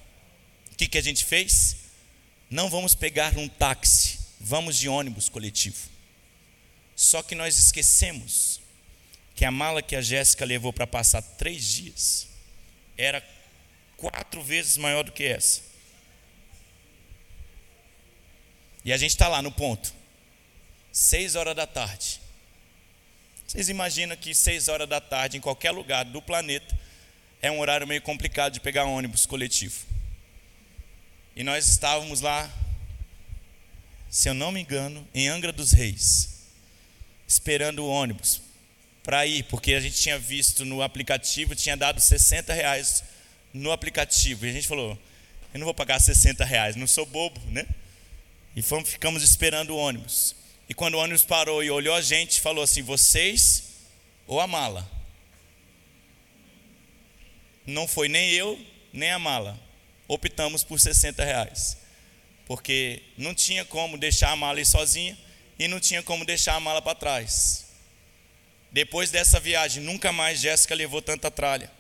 o 0.73 0.77
que, 0.77 0.89
que 0.89 0.99
a 0.99 1.03
gente 1.03 1.25
fez? 1.25 1.77
Não 2.51 2.69
vamos 2.69 2.95
pegar 2.95 3.37
um 3.39 3.49
táxi, 3.49 4.19
vamos 4.41 4.77
de 4.77 4.89
ônibus 4.89 5.29
coletivo. 5.29 5.89
Só 6.97 7.23
que 7.23 7.35
nós 7.35 7.57
esquecemos 7.59 8.61
que 9.37 9.45
a 9.45 9.51
mala 9.51 9.81
que 9.81 9.95
a 9.95 10.01
Jéssica 10.01 10.45
levou 10.45 10.73
para 10.73 10.87
passar 10.87 11.23
três 11.23 11.65
dias 11.65 12.27
era 12.97 13.25
quatro 13.97 14.43
vezes 14.43 14.77
maior 14.77 15.05
do 15.05 15.13
que 15.13 15.23
essa. 15.23 15.63
E 18.85 18.93
a 18.93 18.97
gente 18.97 19.11
está 19.11 19.29
lá 19.29 19.41
no 19.41 19.53
ponto 19.53 19.98
seis 20.93 21.35
horas 21.35 21.55
da 21.55 21.67
tarde. 21.67 22.21
Vocês 23.47 23.69
imaginam 23.69 24.17
que 24.17 24.35
seis 24.35 24.69
horas 24.69 24.89
da 24.89 25.01
tarde, 25.01 25.37
em 25.37 25.41
qualquer 25.41 25.71
lugar 25.71 26.05
do 26.05 26.21
planeta, 26.21 26.79
é 27.41 27.51
um 27.51 27.61
horário 27.61 27.87
meio 27.87 28.03
complicado 28.03 28.53
de 28.53 28.61
pegar 28.61 28.85
ônibus 28.85 29.25
coletivo. 29.25 29.87
E 31.35 31.45
nós 31.45 31.69
estávamos 31.69 32.21
lá, 32.21 32.51
se 34.11 34.29
eu 34.29 34.35
não 34.35 34.51
me 34.51 34.61
engano, 34.61 35.07
em 35.15 35.29
Angra 35.29 35.53
dos 35.53 35.73
Reis, 35.73 36.49
esperando 37.27 37.85
o 37.85 37.89
ônibus 37.89 38.43
para 39.03 39.25
ir, 39.25 39.45
porque 39.45 39.73
a 39.73 39.81
gente 39.81 39.97
tinha 39.97 40.19
visto 40.19 40.65
no 40.65 40.83
aplicativo, 40.83 41.55
tinha 41.55 41.77
dado 41.77 42.01
60 42.01 42.53
reais 42.53 43.03
no 43.55 43.73
aplicativo. 43.73 44.45
E 44.45 44.51
a 44.51 44.53
gente 44.53 44.69
falou, 44.69 44.99
eu 45.55 45.59
não 45.59 45.65
vou 45.65 45.73
pagar 45.73 46.01
60 46.01 46.45
reais, 46.45 46.77
não 46.77 46.87
sou 46.87 47.07
bobo, 47.07 47.41
né? 47.47 47.67
E 48.55 48.61
fomos, 48.61 48.91
ficamos 48.91 49.23
esperando 49.23 49.71
o 49.71 49.77
ônibus. 49.77 50.35
E 50.69 50.75
quando 50.75 50.95
o 50.95 50.99
ônibus 50.99 51.25
parou 51.25 51.63
e 51.63 51.71
olhou 51.71 51.95
a 51.95 52.01
gente, 52.01 52.41
falou 52.41 52.63
assim: 52.63 52.83
vocês 52.83 53.65
ou 54.27 54.41
a 54.41 54.47
mala? 54.47 54.89
Não 57.67 57.87
foi 57.89 58.09
nem 58.09 58.31
eu, 58.31 58.59
nem 58.93 59.11
a 59.11 59.19
mala. 59.19 59.59
Optamos 60.07 60.63
por 60.65 60.79
60 60.79 61.25
reais. 61.25 61.77
Porque 62.47 63.03
não 63.17 63.35
tinha 63.35 63.65
como 63.65 63.99
deixar 63.99 64.31
a 64.31 64.37
mala 64.37 64.61
ir 64.61 64.67
sozinha 64.67 65.19
e 65.59 65.69
não 65.69 65.79
tinha 65.79 66.03
como 66.03 66.25
deixar 66.25 66.55
a 66.55 66.61
mala 66.61 66.81
para 66.81 66.95
trás. 66.95 67.67
Depois 68.71 69.11
dessa 69.11 69.41
viagem, 69.41 69.83
nunca 69.83 70.13
mais 70.13 70.41
Jéssica 70.41 70.75
levou 70.75 71.03
tanta 71.03 71.31
tralha. 71.31 71.71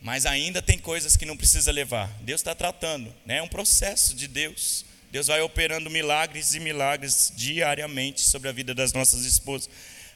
Mas 0.00 0.26
ainda 0.26 0.62
tem 0.62 0.78
coisas 0.78 1.16
que 1.16 1.26
não 1.26 1.36
precisa 1.36 1.72
levar. 1.72 2.08
Deus 2.20 2.40
está 2.40 2.54
tratando, 2.54 3.14
né? 3.26 3.38
é 3.38 3.42
um 3.42 3.48
processo 3.48 4.14
de 4.14 4.28
Deus. 4.28 4.84
Deus 5.10 5.28
vai 5.28 5.40
operando 5.40 5.88
milagres 5.88 6.54
e 6.54 6.60
milagres 6.60 7.32
diariamente 7.34 8.20
sobre 8.20 8.48
a 8.48 8.52
vida 8.52 8.74
das 8.74 8.92
nossas 8.92 9.24
esposas, 9.24 9.70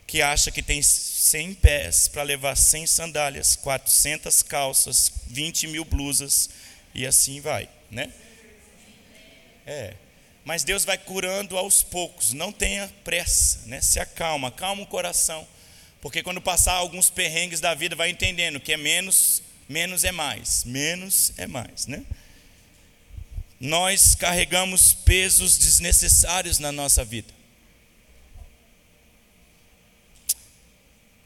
que 0.06 0.20
acha 0.20 0.50
que 0.50 0.62
tem 0.62 0.82
100 0.82 1.54
pés 1.54 2.08
para 2.08 2.22
levar 2.22 2.56
100 2.56 2.86
sandálias, 2.86 3.56
400 3.56 4.42
calças, 4.42 5.12
20 5.28 5.68
mil 5.68 5.84
blusas 5.84 6.50
e 6.94 7.06
assim 7.06 7.40
vai, 7.40 7.68
né? 7.90 8.12
É. 9.64 9.94
mas 10.44 10.64
Deus 10.64 10.84
vai 10.84 10.98
curando 10.98 11.56
aos 11.56 11.82
poucos. 11.82 12.32
Não 12.32 12.52
tenha 12.52 12.92
pressa, 13.04 13.60
né? 13.66 13.80
Se 13.80 14.00
acalma, 14.00 14.48
acalma 14.48 14.82
o 14.82 14.86
coração. 14.86 15.46
Porque 16.00 16.20
quando 16.20 16.40
passar 16.40 16.72
alguns 16.72 17.08
perrengues 17.08 17.60
da 17.60 17.72
vida, 17.74 17.94
vai 17.94 18.10
entendendo 18.10 18.58
que 18.58 18.72
é 18.72 18.76
menos, 18.76 19.40
menos 19.68 20.02
é 20.02 20.10
mais. 20.10 20.64
Menos 20.64 21.32
é 21.38 21.46
mais, 21.46 21.86
né? 21.86 22.04
Nós 23.62 24.16
carregamos 24.16 24.92
pesos 24.92 25.56
desnecessários 25.56 26.58
na 26.58 26.72
nossa 26.72 27.04
vida. 27.04 27.32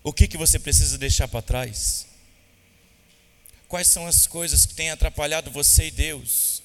O 0.05 0.12
que, 0.12 0.29
que 0.29 0.37
você 0.37 0.59
precisa 0.59 0.99
deixar 0.99 1.29
para 1.29 1.40
trás? 1.40 2.07
Quais 3.66 3.88
são 3.88 4.07
as 4.07 4.27
coisas 4.27 4.66
que 4.66 4.75
têm 4.75 4.90
atrapalhado 4.90 5.51
você 5.51 5.87
e 5.87 5.90
Deus? 5.90 6.62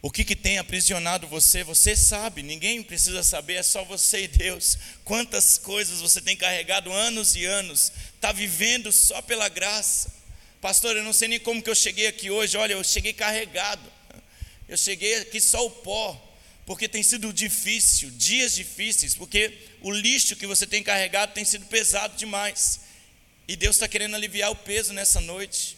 O 0.00 0.10
que, 0.10 0.24
que 0.24 0.34
tem 0.34 0.56
aprisionado 0.56 1.26
você? 1.26 1.62
Você 1.62 1.94
sabe, 1.94 2.42
ninguém 2.42 2.82
precisa 2.82 3.22
saber, 3.22 3.56
é 3.56 3.62
só 3.62 3.84
você 3.84 4.22
e 4.22 4.28
Deus. 4.28 4.78
Quantas 5.04 5.58
coisas 5.58 6.00
você 6.00 6.22
tem 6.22 6.38
carregado 6.38 6.90
anos 6.90 7.36
e 7.36 7.44
anos, 7.44 7.92
está 8.14 8.32
vivendo 8.32 8.90
só 8.90 9.20
pela 9.20 9.50
graça. 9.50 10.10
Pastor, 10.58 10.96
eu 10.96 11.04
não 11.04 11.12
sei 11.12 11.28
nem 11.28 11.38
como 11.38 11.62
que 11.62 11.68
eu 11.68 11.74
cheguei 11.74 12.06
aqui 12.06 12.30
hoje. 12.30 12.56
Olha, 12.56 12.72
eu 12.72 12.82
cheguei 12.82 13.12
carregado. 13.12 13.94
Eu 14.68 14.76
cheguei 14.76 15.16
aqui 15.16 15.40
só 15.40 15.64
o 15.64 15.70
pó, 15.70 16.22
porque 16.64 16.88
tem 16.88 17.02
sido 17.02 17.32
difícil, 17.32 18.10
dias 18.10 18.54
difíceis, 18.54 19.14
porque 19.14 19.56
o 19.80 19.92
lixo 19.92 20.34
que 20.34 20.46
você 20.46 20.66
tem 20.66 20.82
carregado 20.82 21.32
tem 21.32 21.44
sido 21.44 21.66
pesado 21.66 22.16
demais. 22.16 22.80
E 23.46 23.54
Deus 23.54 23.76
está 23.76 23.86
querendo 23.86 24.16
aliviar 24.16 24.50
o 24.50 24.56
peso 24.56 24.92
nessa 24.92 25.20
noite. 25.20 25.76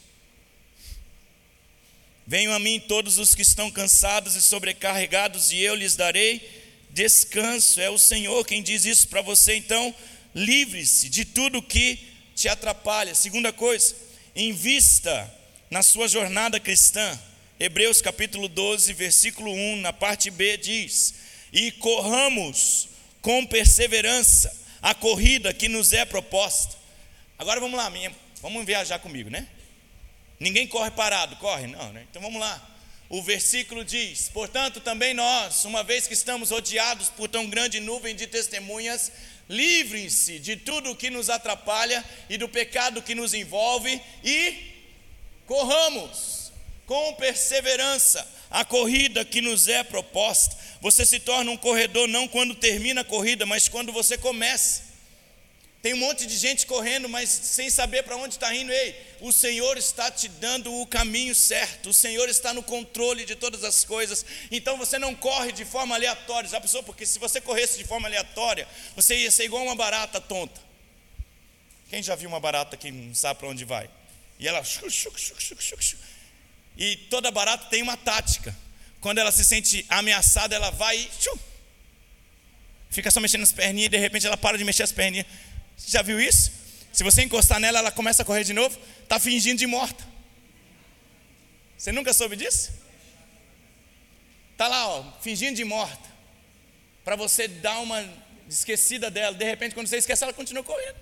Venham 2.26 2.52
a 2.52 2.58
mim 2.58 2.80
todos 2.80 3.18
os 3.18 3.34
que 3.34 3.42
estão 3.42 3.70
cansados 3.70 4.34
e 4.34 4.42
sobrecarregados, 4.42 5.50
e 5.52 5.60
eu 5.60 5.74
lhes 5.74 5.96
darei 5.96 6.46
descanso. 6.90 7.80
É 7.80 7.90
o 7.90 7.98
Senhor 7.98 8.44
quem 8.46 8.62
diz 8.62 8.84
isso 8.84 9.08
para 9.08 9.20
você. 9.20 9.54
Então, 9.56 9.94
livre-se 10.34 11.08
de 11.08 11.24
tudo 11.24 11.62
que 11.62 11.98
te 12.34 12.48
atrapalha. 12.48 13.14
Segunda 13.14 13.52
coisa, 13.52 13.94
invista 14.34 15.34
na 15.70 15.82
sua 15.82 16.08
jornada 16.08 16.58
cristã. 16.58 17.18
Hebreus 17.60 18.00
capítulo 18.00 18.46
12, 18.46 18.92
versículo 18.92 19.50
1, 19.50 19.78
na 19.78 19.92
parte 19.92 20.30
B 20.30 20.56
diz: 20.56 21.14
E 21.52 21.72
corramos 21.72 22.88
com 23.20 23.44
perseverança 23.44 24.56
a 24.80 24.94
corrida 24.94 25.52
que 25.52 25.68
nos 25.68 25.92
é 25.92 26.04
proposta. 26.04 26.76
Agora 27.36 27.58
vamos 27.58 27.76
lá, 27.76 27.90
minha, 27.90 28.14
vamos 28.40 28.64
viajar 28.64 29.00
comigo, 29.00 29.28
né? 29.28 29.48
Ninguém 30.38 30.68
corre 30.68 30.92
parado, 30.92 31.34
corre? 31.36 31.66
Não, 31.66 31.92
né? 31.92 32.06
Então 32.08 32.22
vamos 32.22 32.40
lá. 32.40 32.64
O 33.08 33.20
versículo 33.24 33.84
diz: 33.84 34.28
Portanto, 34.28 34.78
também 34.78 35.12
nós, 35.12 35.64
uma 35.64 35.82
vez 35.82 36.06
que 36.06 36.14
estamos 36.14 36.50
rodeados 36.50 37.08
por 37.08 37.28
tão 37.28 37.48
grande 37.50 37.80
nuvem 37.80 38.14
de 38.14 38.28
testemunhas, 38.28 39.10
livrem-se 39.48 40.38
de 40.38 40.54
tudo 40.54 40.92
o 40.92 40.96
que 40.96 41.10
nos 41.10 41.28
atrapalha 41.28 42.04
e 42.30 42.38
do 42.38 42.48
pecado 42.48 43.02
que 43.02 43.16
nos 43.16 43.34
envolve 43.34 44.00
e 44.22 44.76
corramos 45.44 46.37
com 46.88 47.12
perseverança 47.12 48.26
a 48.50 48.64
corrida 48.64 49.22
que 49.22 49.42
nos 49.42 49.68
é 49.68 49.84
proposta. 49.84 50.56
Você 50.80 51.04
se 51.04 51.20
torna 51.20 51.50
um 51.50 51.56
corredor 51.56 52.08
não 52.08 52.26
quando 52.26 52.54
termina 52.54 53.02
a 53.02 53.04
corrida, 53.04 53.44
mas 53.44 53.68
quando 53.68 53.92
você 53.92 54.16
começa. 54.16 54.88
Tem 55.82 55.92
um 55.92 55.98
monte 55.98 56.26
de 56.26 56.34
gente 56.36 56.66
correndo, 56.66 57.06
mas 57.06 57.28
sem 57.28 57.68
saber 57.68 58.04
para 58.04 58.16
onde 58.16 58.34
está 58.34 58.52
indo. 58.54 58.72
Ei, 58.72 58.96
o 59.20 59.30
Senhor 59.30 59.76
está 59.76 60.10
te 60.10 60.28
dando 60.28 60.74
o 60.80 60.86
caminho 60.86 61.34
certo, 61.34 61.90
o 61.90 61.94
Senhor 61.94 62.26
está 62.26 62.54
no 62.54 62.62
controle 62.62 63.26
de 63.26 63.36
todas 63.36 63.64
as 63.64 63.84
coisas. 63.84 64.24
Então 64.50 64.78
você 64.78 64.98
não 64.98 65.14
corre 65.14 65.52
de 65.52 65.66
forma 65.66 65.94
aleatória. 65.94 66.48
Já 66.48 66.58
pensou? 66.58 66.82
Porque 66.82 67.04
se 67.04 67.18
você 67.18 67.38
corresse 67.38 67.76
de 67.76 67.84
forma 67.84 68.08
aleatória, 68.08 68.66
você 68.96 69.14
ia 69.14 69.30
ser 69.30 69.44
igual 69.44 69.62
uma 69.62 69.76
barata 69.76 70.22
tonta. 70.22 70.58
Quem 71.90 72.02
já 72.02 72.14
viu 72.14 72.30
uma 72.30 72.40
barata 72.40 72.78
que 72.78 72.90
não 72.90 73.14
sabe 73.14 73.40
para 73.40 73.48
onde 73.48 73.66
vai? 73.66 73.90
E 74.38 74.48
ela. 74.48 74.62
E 76.78 76.96
toda 77.10 77.30
barata 77.32 77.66
tem 77.66 77.82
uma 77.82 77.96
tática. 77.96 78.56
Quando 79.00 79.18
ela 79.18 79.32
se 79.32 79.44
sente 79.44 79.84
ameaçada, 79.88 80.54
ela 80.54 80.70
vai 80.70 80.96
e. 80.96 81.08
Fica 82.88 83.10
só 83.10 83.20
mexendo 83.20 83.42
as 83.42 83.52
perninhas 83.52 83.86
e 83.86 83.90
de 83.90 83.98
repente 83.98 84.26
ela 84.26 84.36
para 84.36 84.56
de 84.56 84.64
mexer 84.64 84.84
as 84.84 84.92
perninhas. 84.92 85.26
Você 85.76 85.90
já 85.90 86.02
viu 86.02 86.20
isso? 86.20 86.52
Se 86.92 87.02
você 87.02 87.22
encostar 87.22 87.60
nela, 87.60 87.80
ela 87.80 87.90
começa 87.90 88.22
a 88.22 88.24
correr 88.24 88.44
de 88.44 88.52
novo, 88.52 88.78
está 89.02 89.18
fingindo 89.18 89.58
de 89.58 89.66
morta. 89.66 90.06
Você 91.76 91.92
nunca 91.92 92.12
soube 92.12 92.36
disso? 92.36 92.72
Está 94.52 94.68
lá, 94.68 94.88
ó, 94.88 95.12
fingindo 95.20 95.56
de 95.56 95.64
morta. 95.64 96.08
Para 97.04 97.14
você 97.14 97.46
dar 97.46 97.78
uma 97.80 98.02
esquecida 98.48 99.10
dela. 99.10 99.36
De 99.36 99.44
repente, 99.44 99.74
quando 99.74 99.86
você 99.86 99.98
esquece, 99.98 100.24
ela 100.24 100.32
continua 100.32 100.64
correndo. 100.64 100.96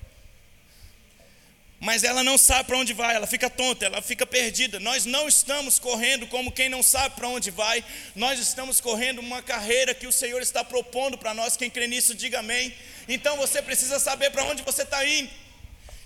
Mas 1.79 2.05
ela 2.05 2.23
não 2.25 2.39
sabe 2.39 2.65
para 2.65 2.79
onde 2.79 2.95
vai, 2.95 3.15
ela 3.15 3.27
fica 3.27 3.51
tonta, 3.51 3.85
ela 3.85 4.01
fica 4.01 4.27
perdida. 4.27 4.81
Nós 4.81 5.05
não 5.05 5.29
estamos 5.29 5.79
correndo 5.79 6.27
como 6.27 6.51
quem 6.51 6.69
não 6.69 6.83
sabe 6.83 7.15
para 7.15 7.29
onde 7.29 7.51
vai, 7.51 7.85
nós 8.15 8.41
estamos 8.41 8.81
correndo 8.81 9.19
uma 9.19 9.43
carreira 9.43 9.95
que 9.95 10.07
o 10.07 10.13
Senhor 10.13 10.41
está 10.41 10.65
propondo 10.65 11.19
para 11.19 11.35
nós. 11.35 11.57
Quem 11.57 11.69
crê 11.69 11.87
nisso, 11.87 12.15
diga 12.15 12.39
amém. 12.39 12.75
Então 13.07 13.37
você 13.37 13.61
precisa 13.61 13.99
saber 13.99 14.31
para 14.31 14.45
onde 14.45 14.63
você 14.63 14.83
está 14.83 15.05
indo. 15.07 15.31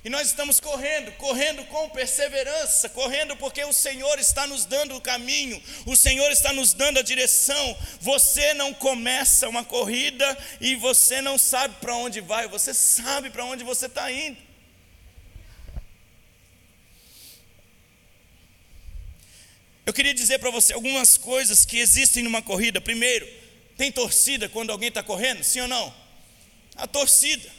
E 0.02 0.09
nós 0.09 0.28
estamos 0.28 0.59
correndo, 0.59 1.12
correndo 1.12 1.62
com 1.66 1.88
perseverança, 1.90 2.88
correndo 2.88 3.37
porque 3.37 3.62
o 3.64 3.72
Senhor 3.72 4.18
está 4.18 4.46
nos 4.46 4.64
dando 4.64 4.96
o 4.96 5.00
caminho, 5.00 5.62
o 5.85 5.94
Senhor 5.94 6.30
está 6.30 6.54
nos 6.54 6.72
dando 6.72 6.98
a 6.98 7.02
direção. 7.02 7.76
Você 8.00 8.54
não 8.54 8.72
começa 8.72 9.46
uma 9.46 9.62
corrida 9.62 10.37
e 10.59 10.74
você 10.74 11.20
não 11.20 11.37
sabe 11.37 11.76
para 11.80 11.94
onde 11.94 12.20
vai, 12.22 12.48
você 12.48 12.72
sabe 12.72 13.28
para 13.28 13.44
onde 13.44 13.62
você 13.62 13.87
está 13.87 14.11
indo. 14.11 14.49
Eu 19.90 19.92
queria 19.92 20.14
dizer 20.14 20.38
para 20.38 20.53
você 20.53 20.72
algumas 20.72 21.16
coisas 21.16 21.64
que 21.64 21.76
existem 21.76 22.22
numa 22.22 22.40
corrida. 22.40 22.81
Primeiro, 22.81 23.29
tem 23.76 23.90
torcida 23.90 24.48
quando 24.48 24.70
alguém 24.70 24.88
está 24.88 25.03
correndo? 25.03 25.42
Sim 25.42 25.62
ou 25.62 25.66
não? 25.66 25.92
A 26.76 26.87
torcida. 26.87 27.50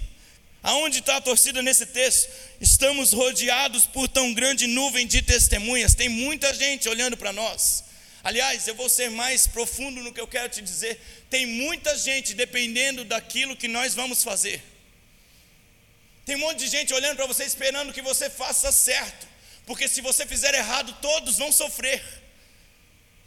Aonde 0.63 0.99
está 0.99 1.17
a 1.17 1.21
torcida 1.21 1.61
nesse 1.61 1.85
texto? 1.87 2.31
Estamos 2.61 3.11
rodeados 3.11 3.85
por 3.85 4.07
tão 4.07 4.33
grande 4.33 4.65
nuvem 4.65 5.05
de 5.05 5.21
testemunhas, 5.21 5.93
tem 5.93 6.07
muita 6.07 6.53
gente 6.53 6.87
olhando 6.87 7.17
para 7.17 7.33
nós. 7.33 7.83
Aliás, 8.23 8.65
eu 8.65 8.75
vou 8.75 8.87
ser 8.87 9.11
mais 9.11 9.45
profundo 9.45 9.99
no 10.01 10.13
que 10.13 10.21
eu 10.21 10.27
quero 10.27 10.47
te 10.47 10.61
dizer. 10.61 11.01
Tem 11.29 11.45
muita 11.45 11.97
gente 11.97 12.33
dependendo 12.33 13.03
daquilo 13.03 13.57
que 13.57 13.67
nós 13.67 13.93
vamos 13.93 14.23
fazer. 14.23 14.63
Tem 16.25 16.37
um 16.37 16.39
monte 16.39 16.59
de 16.59 16.67
gente 16.67 16.93
olhando 16.93 17.17
para 17.17 17.25
você 17.25 17.43
esperando 17.43 17.91
que 17.91 18.01
você 18.01 18.29
faça 18.29 18.71
certo, 18.71 19.27
porque 19.65 19.89
se 19.89 19.99
você 19.99 20.25
fizer 20.25 20.55
errado, 20.55 20.95
todos 21.01 21.37
vão 21.37 21.51
sofrer. 21.51 22.20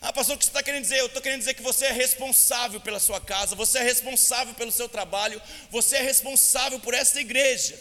Ah, 0.07 0.13
pastor, 0.13 0.37
o 0.37 0.39
que 0.39 0.45
você 0.45 0.51
está 0.51 0.63
querendo 0.63 0.83
dizer? 0.83 0.99
Eu 0.99 1.07
estou 1.07 1.23
querendo 1.23 1.39
dizer 1.39 1.55
que 1.55 1.63
você 1.63 1.87
é 1.87 1.91
responsável 1.91 2.79
pela 2.79 3.01
sua 3.01 3.19
casa, 3.23 3.57
você 3.57 3.79
é 3.79 3.83
responsável 3.83 4.53
pelo 4.53 4.71
seu 4.71 4.87
trabalho, 4.87 5.41
você 5.71 5.97
é 5.97 6.03
responsável 6.03 6.79
por 6.79 6.93
essa 6.93 7.19
igreja. 7.19 7.81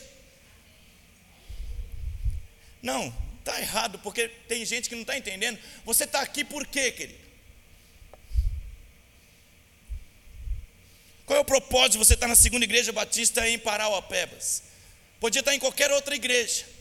Não, 2.82 3.14
está 3.40 3.60
errado, 3.60 4.00
porque 4.00 4.30
tem 4.48 4.66
gente 4.66 4.88
que 4.88 4.96
não 4.96 5.02
está 5.02 5.18
entendendo. 5.18 5.60
Você 5.84 6.06
está 6.06 6.22
aqui 6.22 6.46
por 6.46 6.66
quê, 6.66 6.94
querido? 6.94 7.20
Qual 11.26 11.38
é 11.38 11.42
o 11.42 11.46
propósito 11.46 11.94
de 11.94 11.98
você 11.98 12.14
estar 12.14 12.28
na 12.28 12.36
segunda 12.36 12.64
igreja 12.64 12.94
batista 12.94 13.46
em 13.50 13.60
Parauapebas? 13.60 14.64
Podia 15.20 15.42
estar 15.42 15.54
em 15.54 15.60
qualquer 15.60 15.92
outra 15.92 16.16
igreja. 16.16 16.73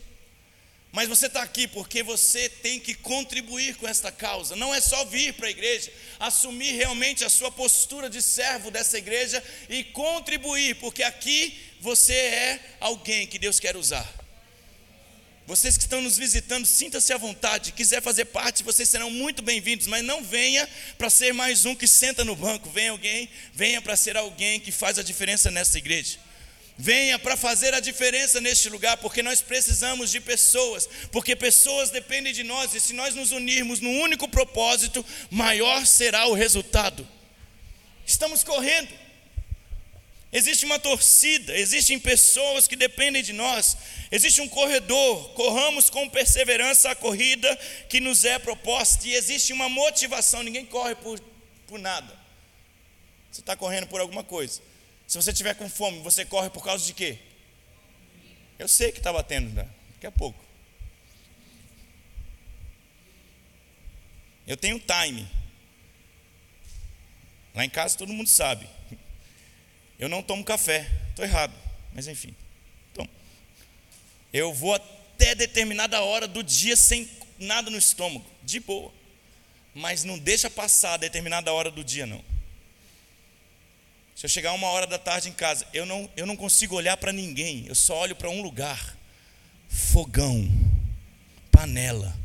Mas 0.93 1.09
você 1.09 1.25
está 1.25 1.41
aqui 1.41 1.67
porque 1.67 2.03
você 2.03 2.47
tem 2.47 2.79
que 2.79 2.93
contribuir 2.93 3.75
com 3.77 3.87
esta 3.87 4.11
causa. 4.11 4.55
Não 4.55 4.71
é 4.75 4.79
só 4.79 5.03
vir 5.05 5.33
para 5.33 5.47
a 5.47 5.49
igreja, 5.49 5.91
assumir 6.19 6.73
realmente 6.73 7.25
a 7.25 7.31
sua 7.31 7.51
postura 7.51 8.07
de 8.07 8.21
servo 8.21 8.69
dessa 8.69 8.95
igreja 8.95 9.43
e 9.67 9.83
contribuir, 9.83 10.75
porque 10.75 11.01
aqui 11.01 11.59
você 11.81 12.13
é 12.13 12.59
alguém 12.79 13.25
que 13.25 13.39
Deus 13.39 13.59
quer 13.59 13.75
usar. 13.75 14.07
Vocês 15.47 15.75
que 15.75 15.83
estão 15.83 15.99
nos 15.99 16.15
visitando, 16.15 16.67
sinta-se 16.67 17.11
à 17.11 17.17
vontade. 17.17 17.71
Quiser 17.71 17.99
fazer 17.99 18.25
parte, 18.25 18.61
vocês 18.61 18.87
serão 18.87 19.09
muito 19.09 19.41
bem-vindos, 19.41 19.87
mas 19.87 20.03
não 20.03 20.23
venha 20.23 20.69
para 20.95 21.09
ser 21.09 21.33
mais 21.33 21.65
um 21.65 21.73
que 21.73 21.87
senta 21.87 22.23
no 22.23 22.35
banco. 22.35 22.69
Venha 22.69 22.91
alguém, 22.91 23.27
venha 23.51 23.81
para 23.81 23.95
ser 23.95 24.15
alguém 24.15 24.59
que 24.59 24.71
faz 24.71 24.99
a 24.99 25.03
diferença 25.03 25.49
nessa 25.49 25.79
igreja. 25.79 26.19
Venha 26.77 27.19
para 27.19 27.37
fazer 27.37 27.73
a 27.73 27.79
diferença 27.79 28.41
neste 28.41 28.67
lugar, 28.67 28.97
porque 28.97 29.21
nós 29.21 29.41
precisamos 29.41 30.09
de 30.09 30.19
pessoas, 30.19 30.89
porque 31.11 31.35
pessoas 31.35 31.91
dependem 31.91 32.33
de 32.33 32.43
nós, 32.43 32.73
e 32.73 32.79
se 32.79 32.93
nós 32.93 33.13
nos 33.13 33.31
unirmos 33.31 33.79
num 33.79 34.01
único 34.01 34.27
propósito, 34.27 35.05
maior 35.29 35.85
será 35.85 36.25
o 36.25 36.33
resultado. 36.33 37.07
Estamos 38.05 38.43
correndo, 38.43 38.91
existe 40.31 40.65
uma 40.65 40.79
torcida, 40.79 41.55
existem 41.55 41.99
pessoas 41.99 42.67
que 42.67 42.75
dependem 42.75 43.21
de 43.21 43.33
nós, 43.33 43.77
existe 44.11 44.41
um 44.41 44.49
corredor, 44.49 45.29
corramos 45.35 45.91
com 45.91 46.09
perseverança 46.09 46.89
a 46.89 46.95
corrida 46.95 47.55
que 47.87 47.99
nos 47.99 48.25
é 48.25 48.39
proposta, 48.39 49.07
e 49.07 49.13
existe 49.13 49.53
uma 49.53 49.69
motivação, 49.69 50.41
ninguém 50.41 50.65
corre 50.65 50.95
por, 50.95 51.19
por 51.67 51.77
nada. 51.77 52.19
Você 53.31 53.41
está 53.41 53.55
correndo 53.55 53.85
por 53.87 54.01
alguma 54.01 54.23
coisa. 54.23 54.72
Se 55.13 55.21
você 55.21 55.31
tiver 55.31 55.53
com 55.53 55.69
fome, 55.69 55.99
você 55.99 56.25
corre 56.25 56.49
por 56.49 56.63
causa 56.63 56.83
de 56.83 56.91
quê? 56.91 57.19
Eu 58.57 58.67
sei 58.67 58.91
que 58.91 58.97
está 58.97 59.13
batendo, 59.13 59.53
né? 59.53 59.69
daqui 59.93 60.07
a 60.07 60.11
pouco. 60.11 60.43
Eu 64.47 64.57
tenho 64.57 64.79
time. 64.79 65.29
Lá 67.53 67.63
em 67.63 67.69
casa 67.69 67.95
todo 67.95 68.11
mundo 68.11 68.27
sabe. 68.27 68.67
Eu 69.99 70.09
não 70.09 70.23
tomo 70.23 70.43
café. 70.43 70.89
Estou 71.11 71.23
errado, 71.23 71.53
mas 71.93 72.07
enfim. 72.07 72.35
Então, 72.91 73.07
eu 74.33 74.51
vou 74.51 74.73
até 74.73 75.35
determinada 75.35 76.01
hora 76.01 76.27
do 76.27 76.41
dia 76.41 76.75
sem 76.75 77.07
nada 77.37 77.69
no 77.69 77.77
estômago, 77.77 78.25
de 78.41 78.59
boa. 78.59 78.91
Mas 79.75 80.03
não 80.03 80.17
deixa 80.17 80.49
passar 80.49 80.97
determinada 80.97 81.53
hora 81.53 81.69
do 81.69 81.83
dia, 81.83 82.07
não. 82.07 82.32
Se 84.23 84.27
eu 84.27 84.29
chegar 84.29 84.53
uma 84.53 84.67
hora 84.67 84.87
da 84.87 84.97
tarde 84.97 85.27
em 85.27 85.33
casa, 85.33 85.67
eu 85.73 85.85
não, 85.85 86.09
eu 86.15 86.25
não 86.25 86.37
consigo 86.37 86.77
olhar 86.77 86.95
para 86.95 87.11
ninguém, 87.11 87.65
eu 87.67 87.75
só 87.75 87.97
olho 87.97 88.15
para 88.15 88.29
um 88.29 88.41
lugar: 88.41 88.97
fogão, 89.67 90.49
panela. 91.51 92.17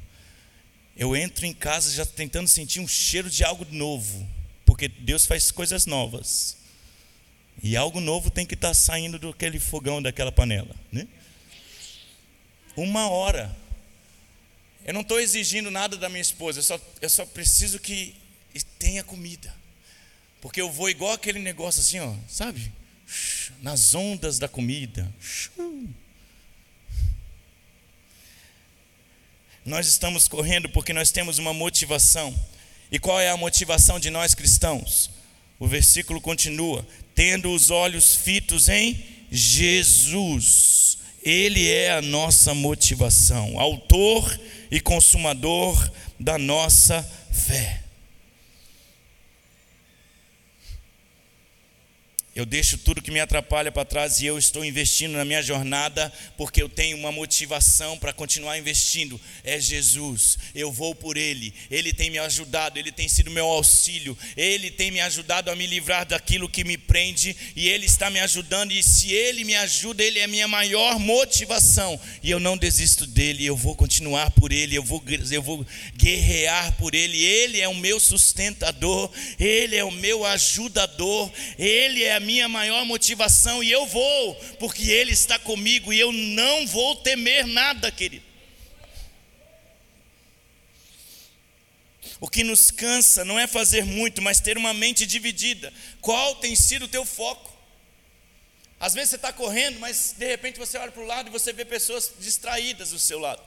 Eu 0.97 1.17
entro 1.17 1.45
em 1.45 1.53
casa 1.53 1.93
já 1.93 2.07
tentando 2.07 2.47
sentir 2.47 2.79
um 2.79 2.87
cheiro 2.87 3.29
de 3.29 3.43
algo 3.43 3.67
novo, 3.73 4.25
porque 4.65 4.87
Deus 4.87 5.27
faz 5.27 5.51
coisas 5.51 5.87
novas. 5.87 6.59
E 7.61 7.77
algo 7.77 7.99
novo 7.99 8.31
tem 8.31 8.47
que 8.47 8.55
estar 8.55 8.69
tá 8.69 8.75
saindo 8.75 9.19
daquele 9.19 9.59
fogão, 9.59 10.01
daquela 10.01 10.31
panela. 10.31 10.77
Né? 10.93 11.09
Uma 12.77 13.11
hora. 13.11 13.57
Eu 14.85 14.95
não 14.95 15.01
estou 15.01 15.19
exigindo 15.19 15.69
nada 15.69 15.97
da 15.97 16.09
minha 16.09 16.23
esposa, 16.23 16.61
eu 16.61 16.63
só, 16.63 16.81
eu 17.03 17.11
só 17.11 17.27
preciso 17.27 17.81
que 17.81 18.15
tenha 18.79 19.03
comida. 19.03 19.58
Porque 20.41 20.61
eu 20.61 20.71
vou 20.71 20.89
igual 20.89 21.13
aquele 21.13 21.39
negócio 21.39 21.81
assim, 21.81 21.99
ó, 22.01 22.15
sabe? 22.29 22.73
Nas 23.61 23.95
ondas 23.95 24.39
da 24.39 24.49
comida. 24.49 25.13
Nós 29.65 29.87
estamos 29.87 30.29
correndo 30.29 30.69
porque 30.69 30.93
nós 30.93 31.11
temos 31.11 31.39
uma 31.39 31.53
motivação. 31.53 32.35
E 32.91 32.99
qual 32.99 33.21
é 33.21 33.29
a 33.29 33.37
motivação 33.37 34.01
de 34.01 34.09
nós 34.11 34.35
cristãos? 34.35 35.11
O 35.59 35.67
versículo 35.67 36.21
continua: 36.21 36.87
tendo 37.15 37.53
os 37.53 37.71
olhos 37.71 38.15
fitos 38.15 38.69
em 38.69 39.05
Jesus. 39.31 40.99
Ele 41.23 41.69
é 41.69 41.93
a 41.93 42.01
nossa 42.01 42.55
motivação, 42.55 43.59
autor 43.61 44.41
e 44.71 44.81
consumador 44.81 45.91
da 46.19 46.39
nossa 46.39 47.03
fé. 47.31 47.83
Eu 52.39 52.47
deixo 52.47 52.79
tudo 52.79 53.03
que 53.03 53.11
me 53.11 53.19
atrapalha 53.19 53.73
para 53.73 53.85
trás 53.85 54.21
e 54.21 54.27
eu 54.27 54.39
estou 54.39 54.65
investindo 54.65 55.15
na 55.15 55.25
minha 55.25 55.43
jornada 55.43 56.13
porque 56.37 56.63
eu 56.63 56.69
tenho 56.69 56.97
uma 56.97 57.11
motivação 57.11 57.99
para 57.99 58.13
continuar 58.13 58.57
investindo. 58.57 59.21
É 59.43 59.59
Jesus. 59.59 60.39
Eu 60.55 60.71
vou 60.71 60.95
por 60.95 61.17
Ele. 61.17 61.53
Ele 61.69 61.93
tem 61.93 62.11
me 62.11 62.19
ajudado, 62.21 62.79
Ele 62.79 62.93
tem 62.93 63.09
sido 63.09 63.29
meu 63.29 63.45
auxílio. 63.45 64.17
Ele 64.37 64.71
tem 64.71 64.93
me 64.93 65.01
ajudado 65.01 65.51
a 65.51 65.57
me 65.57 65.67
livrar 65.67 66.07
daquilo 66.07 66.49
que 66.49 66.63
me 66.63 66.79
prende 66.79 67.37
e 67.57 67.69
Ele 67.69 67.87
está 67.87 68.09
me 68.09 68.21
ajudando. 68.21 68.71
E 68.71 68.85
se 68.85 69.13
Ele 69.13 69.43
me 69.43 69.57
ajuda, 69.57 70.05
Ele 70.05 70.21
é 70.21 70.29
minha 70.29 70.47
maior 70.47 70.97
motivação. 71.01 72.01
E 72.23 72.31
eu 72.31 72.39
não 72.39 72.57
desisto 72.57 73.05
dele. 73.05 73.45
Eu 73.45 73.57
vou 73.57 73.75
continuar 73.75 74.31
por 74.31 74.53
Ele. 74.53 74.77
Eu 74.77 74.85
vou, 74.85 75.03
eu 75.33 75.43
vou 75.43 75.67
guerrear 75.97 76.73
por 76.77 76.95
Ele. 76.95 77.21
Ele 77.21 77.61
é 77.61 77.67
o 77.67 77.75
meu 77.75 77.99
sustentador. 77.99 79.11
Ele 79.41 79.75
é 79.75 79.83
o 79.83 79.91
meu 79.91 80.25
ajudador. 80.25 81.33
Ele 81.59 82.05
é 82.05 82.15
a 82.15 82.28
minha 82.29 82.47
maior 82.47 82.85
motivação 82.85 83.65
e 83.65 83.73
eu 83.73 83.87
vou, 83.87 84.35
porque 84.59 84.91
Ele 84.91 85.13
está 85.13 85.39
comigo 85.39 85.91
e 85.91 85.99
eu 85.99 86.13
não 86.13 86.67
vou 86.67 86.97
temer 86.97 87.47
nada, 87.47 87.91
querido. 87.91 88.27
O 92.21 92.29
que 92.29 92.45
nos 92.45 92.71
cansa 92.71 93.25
não 93.25 93.39
é 93.39 93.47
fazer 93.47 93.83
muito, 93.83 94.21
mas 94.21 94.41
ter 94.41 94.59
uma 94.59 94.75
mente 94.75 95.07
dividida. 95.07 95.73
Qual 96.03 96.35
tem 96.35 96.55
sido 96.55 96.85
o 96.85 96.89
teu 96.89 97.07
foco? 97.07 97.51
Às 98.79 98.93
vezes 98.93 99.11
você 99.11 99.17
está 99.17 99.33
correndo, 99.33 99.81
mas 99.81 100.15
de 100.19 100.27
repente 100.27 100.59
você 100.59 100.77
olha 100.77 100.93
para 100.93 101.03
o 101.03 101.07
lado 101.07 101.29
e 101.29 101.33
você 101.33 101.51
vê 101.51 101.65
pessoas 101.65 102.13
distraídas 102.19 102.91
do 102.91 102.99
seu 102.99 103.19
lado. 103.19 103.43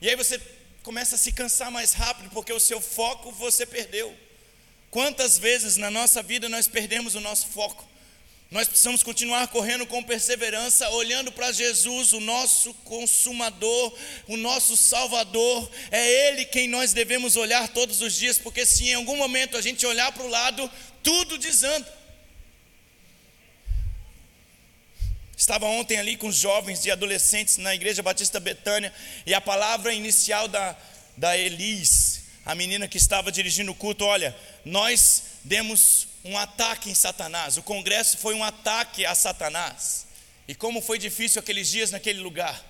E 0.00 0.08
aí 0.08 0.16
você 0.16 0.40
começa 0.82 1.16
a 1.16 1.18
se 1.18 1.30
cansar 1.32 1.70
mais 1.70 1.92
rápido, 1.92 2.30
porque 2.30 2.52
o 2.54 2.60
seu 2.60 2.80
foco 2.80 3.30
você 3.32 3.66
perdeu. 3.66 4.16
Quantas 4.90 5.38
vezes 5.38 5.76
na 5.76 5.90
nossa 5.90 6.22
vida 6.22 6.48
nós 6.48 6.66
perdemos 6.66 7.14
o 7.14 7.20
nosso 7.20 7.46
foco? 7.46 7.88
Nós 8.50 8.66
precisamos 8.66 9.04
continuar 9.04 9.46
correndo 9.46 9.86
com 9.86 10.02
perseverança, 10.02 10.90
olhando 10.90 11.30
para 11.30 11.52
Jesus, 11.52 12.12
o 12.12 12.18
nosso 12.18 12.74
consumador, 12.82 13.96
o 14.26 14.36
nosso 14.36 14.76
Salvador. 14.76 15.70
É 15.92 16.28
Ele 16.28 16.44
quem 16.44 16.66
nós 16.66 16.92
devemos 16.92 17.36
olhar 17.36 17.68
todos 17.68 18.00
os 18.00 18.12
dias, 18.12 18.38
porque 18.38 18.66
se 18.66 18.88
em 18.88 18.94
algum 18.94 19.16
momento 19.16 19.56
a 19.56 19.62
gente 19.62 19.86
olhar 19.86 20.10
para 20.10 20.24
o 20.24 20.28
lado, 20.28 20.68
tudo 21.00 21.38
desanda. 21.38 22.00
Estava 25.36 25.66
ontem 25.66 25.96
ali 25.96 26.16
com 26.16 26.26
os 26.26 26.36
jovens 26.36 26.84
e 26.84 26.90
adolescentes 26.90 27.56
na 27.56 27.72
Igreja 27.72 28.02
Batista 28.02 28.40
Betânia, 28.40 28.92
e 29.24 29.32
a 29.32 29.40
palavra 29.40 29.94
inicial 29.94 30.48
da, 30.48 30.76
da 31.16 31.38
Elis, 31.38 32.09
a 32.50 32.54
menina 32.56 32.88
que 32.88 32.96
estava 32.96 33.30
dirigindo 33.30 33.70
o 33.70 33.74
culto: 33.76 34.04
olha, 34.04 34.36
nós 34.64 35.22
demos 35.44 36.08
um 36.24 36.36
ataque 36.36 36.90
em 36.90 36.94
Satanás, 36.96 37.56
o 37.56 37.62
congresso 37.62 38.18
foi 38.18 38.34
um 38.34 38.42
ataque 38.42 39.06
a 39.06 39.14
Satanás. 39.14 40.08
E 40.48 40.54
como 40.56 40.82
foi 40.82 40.98
difícil 40.98 41.38
aqueles 41.38 41.68
dias 41.68 41.92
naquele 41.92 42.18
lugar. 42.18 42.60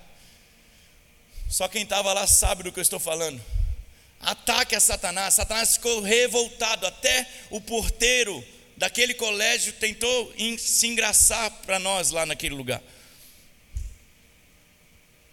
Só 1.49 1.67
quem 1.67 1.83
estava 1.83 2.13
lá 2.13 2.27
sabe 2.27 2.63
do 2.63 2.71
que 2.71 2.79
eu 2.79 2.83
estou 2.83 3.01
falando. 3.01 3.43
Ataque 4.21 4.77
a 4.77 4.81
Satanás. 4.81 5.33
Satanás 5.33 5.77
ficou 5.77 6.03
revoltado. 6.03 6.87
Até 6.87 7.27
o 7.49 7.59
porteiro 7.59 8.45
daquele 8.77 9.15
colégio 9.15 9.73
tentou 9.73 10.31
se 10.59 10.87
engraçar 10.89 11.51
para 11.63 11.79
nós 11.79 12.11
lá 12.11 12.27
naquele 12.27 12.55
lugar. 12.55 12.83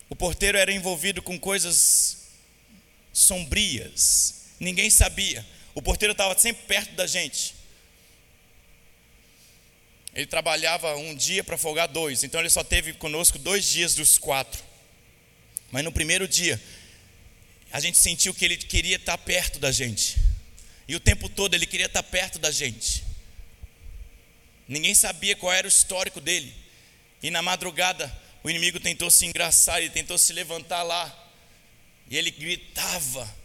O 0.10 0.16
porteiro 0.16 0.58
era 0.58 0.72
envolvido 0.72 1.22
com 1.22 1.38
coisas 1.38 2.30
sombrias. 3.12 4.37
Ninguém 4.60 4.90
sabia. 4.90 5.46
O 5.76 5.82
porteiro 5.82 6.12
estava 6.12 6.38
sempre 6.38 6.64
perto 6.66 6.94
da 6.96 7.06
gente. 7.06 7.56
Ele 10.14 10.26
trabalhava 10.26 10.96
um 10.96 11.16
dia 11.16 11.44
para 11.44 11.58
folgar 11.58 11.88
dois, 11.88 12.24
então 12.24 12.40
ele 12.40 12.50
só 12.50 12.64
teve 12.64 12.94
conosco 12.94 13.38
dois 13.38 13.64
dias 13.66 13.94
dos 13.94 14.18
quatro. 14.18 14.64
Mas 15.72 15.84
no 15.84 15.92
primeiro 15.92 16.28
dia, 16.28 16.60
a 17.72 17.80
gente 17.80 17.98
sentiu 17.98 18.34
que 18.34 18.44
ele 18.44 18.58
queria 18.58 18.96
estar 18.96 19.18
perto 19.20 19.60
da 19.60 19.72
gente. 19.72 20.18
E 20.88 20.96
o 20.96 21.00
tempo 21.00 21.30
todo 21.30 21.54
ele 21.54 21.66
queria 21.66 21.86
estar 21.86 22.02
perto 22.02 22.40
da 22.40 22.50
gente. 22.50 23.04
Ninguém 24.68 24.96
sabia 24.96 25.36
qual 25.36 25.54
era 25.54 25.68
o 25.68 25.70
histórico 25.70 26.20
dele. 26.20 26.54
E 27.22 27.30
na 27.30 27.42
madrugada, 27.42 28.12
o 28.44 28.50
inimigo 28.50 28.80
tentou 28.80 29.12
se 29.12 29.26
engraçar, 29.26 29.80
ele 29.80 29.90
tentou 29.90 30.18
se 30.18 30.34
levantar 30.34 30.84
lá. 30.84 31.14
E 32.10 32.18
ele 32.18 32.32
gritava, 32.32 33.36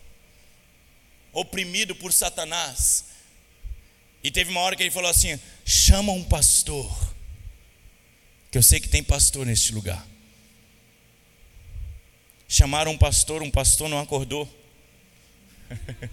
oprimido 1.33 1.95
por 1.95 2.13
Satanás. 2.13 3.07
E 4.23 4.31
teve 4.31 4.51
uma 4.51 4.61
hora 4.61 4.77
que 4.77 4.83
ele 4.83 4.91
falou 4.91 5.11
assim: 5.11 5.41
chama 5.65 6.13
um 6.13 6.23
pastor, 6.23 7.15
que 8.51 8.59
eu 8.59 8.63
sei 8.63 8.79
que 8.79 8.89
tem 8.89 9.03
pastor 9.03 9.47
neste 9.47 9.73
lugar. 9.73 10.07
Chamaram 12.49 12.93
um 12.93 12.99
pastor, 12.99 13.43
um 13.43 13.51
pastor 13.51 13.89
não 13.89 13.99
acordou. 13.99 14.47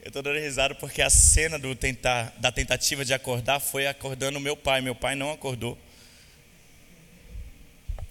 eu 0.00 0.06
estou 0.06 0.22
dando 0.22 0.38
risada 0.38 0.72
porque 0.76 1.02
a 1.02 1.10
cena 1.10 1.58
do 1.58 1.74
tentar, 1.74 2.32
da 2.38 2.52
tentativa 2.52 3.04
de 3.04 3.12
acordar 3.12 3.58
foi 3.58 3.88
acordando 3.88 4.38
meu 4.38 4.56
pai. 4.56 4.80
Meu 4.80 4.94
pai 4.94 5.16
não 5.16 5.32
acordou. 5.32 5.76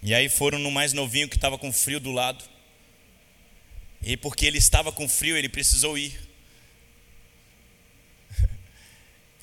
E 0.02 0.14
aí 0.14 0.28
foram 0.28 0.60
no 0.60 0.70
mais 0.70 0.92
novinho 0.92 1.30
que 1.30 1.38
estava 1.38 1.58
com 1.58 1.72
frio 1.72 2.02
do 2.02 2.12
lado. 2.12 2.44
E 4.04 4.18
porque 4.18 4.46
ele 4.46 4.58
estava 4.58 4.92
com 4.92 5.08
frio, 5.08 5.38
ele 5.38 5.50
precisou 5.50 5.98
ir. 5.98 6.20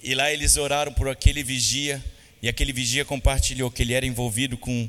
E 0.02 0.14
lá 0.14 0.32
eles 0.32 0.56
oraram 0.56 0.94
por 0.94 1.10
aquele 1.10 1.42
vigia, 1.42 2.02
e 2.40 2.48
aquele 2.48 2.72
vigia 2.72 3.04
compartilhou 3.04 3.70
que 3.70 3.82
ele 3.82 3.92
era 3.92 4.06
envolvido 4.06 4.56
com 4.56 4.88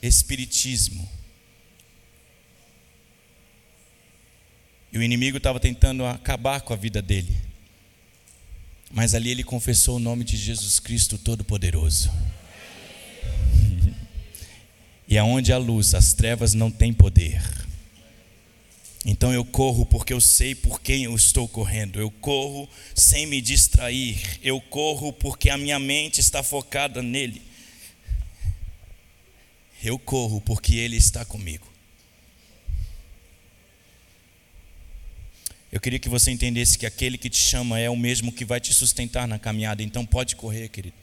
espiritismo. 0.00 1.08
E 4.92 4.98
o 4.98 5.02
inimigo 5.02 5.38
estava 5.38 5.58
tentando 5.58 6.04
acabar 6.04 6.60
com 6.60 6.72
a 6.72 6.76
vida 6.76 7.02
dele. 7.02 7.36
Mas 8.90 9.14
ali 9.14 9.30
ele 9.30 9.42
confessou 9.42 9.96
o 9.96 9.98
nome 9.98 10.22
de 10.22 10.36
Jesus 10.36 10.78
Cristo 10.78 11.16
Todo-Poderoso. 11.18 12.10
E 15.08 15.18
aonde 15.18 15.52
há 15.52 15.58
luz, 15.58 15.94
as 15.94 16.14
trevas 16.14 16.54
não 16.54 16.70
têm 16.70 16.90
poder. 16.90 17.42
Então 19.04 19.32
eu 19.32 19.44
corro 19.44 19.84
porque 19.84 20.12
eu 20.12 20.20
sei 20.20 20.54
por 20.54 20.80
quem 20.80 21.04
eu 21.04 21.14
estou 21.14 21.48
correndo. 21.48 21.98
Eu 21.98 22.10
corro 22.10 22.68
sem 22.94 23.26
me 23.26 23.40
distrair. 23.40 24.38
Eu 24.42 24.60
corro 24.60 25.12
porque 25.12 25.50
a 25.50 25.58
minha 25.58 25.78
mente 25.78 26.20
está 26.20 26.42
focada 26.42 27.02
nele. 27.02 27.42
Eu 29.82 29.98
corro 29.98 30.40
porque 30.40 30.76
ele 30.76 30.96
está 30.96 31.24
comigo. 31.24 31.66
Eu 35.72 35.80
queria 35.80 35.98
que 35.98 36.08
você 36.08 36.30
entendesse 36.30 36.78
que 36.78 36.86
aquele 36.86 37.18
que 37.18 37.30
te 37.30 37.38
chama 37.38 37.80
é 37.80 37.90
o 37.90 37.96
mesmo 37.96 38.30
que 38.30 38.44
vai 38.44 38.60
te 38.60 38.72
sustentar 38.72 39.26
na 39.26 39.38
caminhada. 39.38 39.82
Então 39.82 40.06
pode 40.06 40.36
correr, 40.36 40.68
querido. 40.68 40.94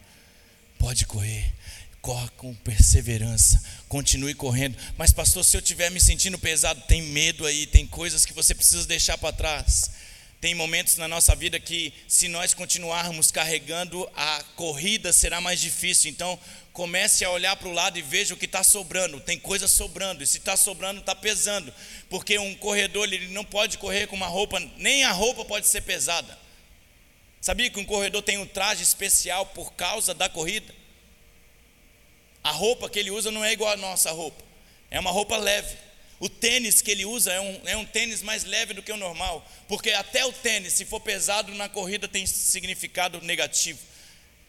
Pode 0.78 1.06
correr. 1.06 1.54
Corra 2.02 2.30
com 2.38 2.56
perseverança, 2.56 3.62
continue 3.90 4.34
correndo. 4.34 4.78
Mas, 4.98 5.12
pastor, 5.12 5.44
se 5.44 5.58
eu 5.58 5.60
estiver 5.60 5.92
me 5.92 6.00
sentindo 6.00 6.40
pesado, 6.40 6.82
tem 6.88 7.02
medo 7.02 7.46
aí, 7.46 7.68
tem 7.68 7.86
coisas 7.86 8.26
que 8.26 8.34
você 8.34 8.56
precisa 8.56 8.88
deixar 8.88 9.18
para 9.18 9.36
trás. 9.36 9.92
Tem 10.40 10.56
momentos 10.56 10.96
na 10.96 11.06
nossa 11.10 11.36
vida 11.36 11.60
que, 11.60 11.94
se 12.08 12.30
nós 12.30 12.54
continuarmos 12.54 13.30
carregando, 13.30 14.10
a 14.16 14.42
corrida 14.56 15.12
será 15.12 15.42
mais 15.42 15.60
difícil. 15.60 16.10
Então, 16.10 16.40
comece 16.72 17.26
a 17.26 17.32
olhar 17.32 17.58
para 17.58 17.68
o 17.68 17.74
lado 17.74 18.00
e 18.00 18.02
veja 18.02 18.34
o 18.34 18.38
que 18.38 18.46
está 18.46 18.64
sobrando. 18.64 19.20
Tem 19.20 19.38
coisa 19.38 19.68
sobrando, 19.68 20.24
e 20.24 20.28
se 20.28 20.38
está 20.38 20.56
sobrando, 20.56 21.02
está 21.02 21.14
pesando. 21.14 21.74
Porque 22.10 22.40
um 22.40 22.56
corredor 22.56 23.12
ele 23.12 23.28
não 23.34 23.44
pode 23.44 23.78
correr 23.78 24.08
com 24.08 24.16
uma 24.16 24.28
roupa, 24.28 24.62
nem 24.78 25.04
a 25.04 25.12
roupa 25.12 25.44
pode 25.44 25.68
ser 25.68 25.82
pesada. 25.82 26.40
Sabia 27.42 27.70
que 27.70 27.80
um 27.80 27.86
corredor 27.86 28.22
tem 28.22 28.38
um 28.38 28.46
traje 28.46 28.84
especial 28.84 29.46
por 29.48 29.74
causa 29.74 30.14
da 30.14 30.30
corrida? 30.30 30.79
A 32.44 32.52
roupa 32.52 32.90
que 32.90 33.00
ele 33.00 33.12
usa 33.12 33.32
não 33.32 33.44
é 33.44 33.54
igual 33.54 33.72
a 33.72 33.78
nossa 33.78 34.12
roupa, 34.12 34.44
é 34.90 35.00
uma 35.00 35.12
roupa 35.12 35.38
leve. 35.38 35.76
O 36.20 36.28
tênis 36.28 36.82
que 36.82 36.92
ele 36.92 37.06
usa 37.06 37.32
é 37.32 37.40
um, 37.40 37.62
é 37.66 37.78
um 37.78 37.86
tênis 37.86 38.22
mais 38.22 38.44
leve 38.44 38.74
do 38.74 38.84
que 38.84 38.92
o 38.92 38.98
normal, 38.98 39.48
porque 39.68 39.92
até 39.92 40.26
o 40.26 40.34
tênis, 40.34 40.74
se 40.74 40.84
for 40.84 41.00
pesado 41.00 41.54
na 41.56 41.70
corrida, 41.70 42.08
tem 42.08 42.26
significado 42.26 43.22
negativo. 43.22 43.80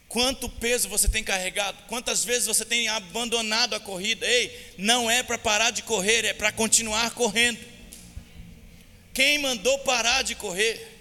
Quanto 0.09 0.49
peso 0.49 0.89
você 0.89 1.07
tem 1.07 1.23
carregado? 1.23 1.77
Quantas 1.87 2.25
vezes 2.25 2.45
você 2.45 2.65
tem 2.65 2.89
abandonado 2.89 3.73
a 3.73 3.79
corrida? 3.79 4.27
Ei, 4.27 4.73
não 4.77 5.09
é 5.09 5.23
para 5.23 5.37
parar 5.37 5.71
de 5.71 5.81
correr, 5.83 6.25
é 6.25 6.33
para 6.33 6.51
continuar 6.51 7.11
correndo. 7.11 7.59
Quem 9.13 9.37
mandou 9.37 9.79
parar 9.79 10.21
de 10.21 10.35
correr? 10.35 11.00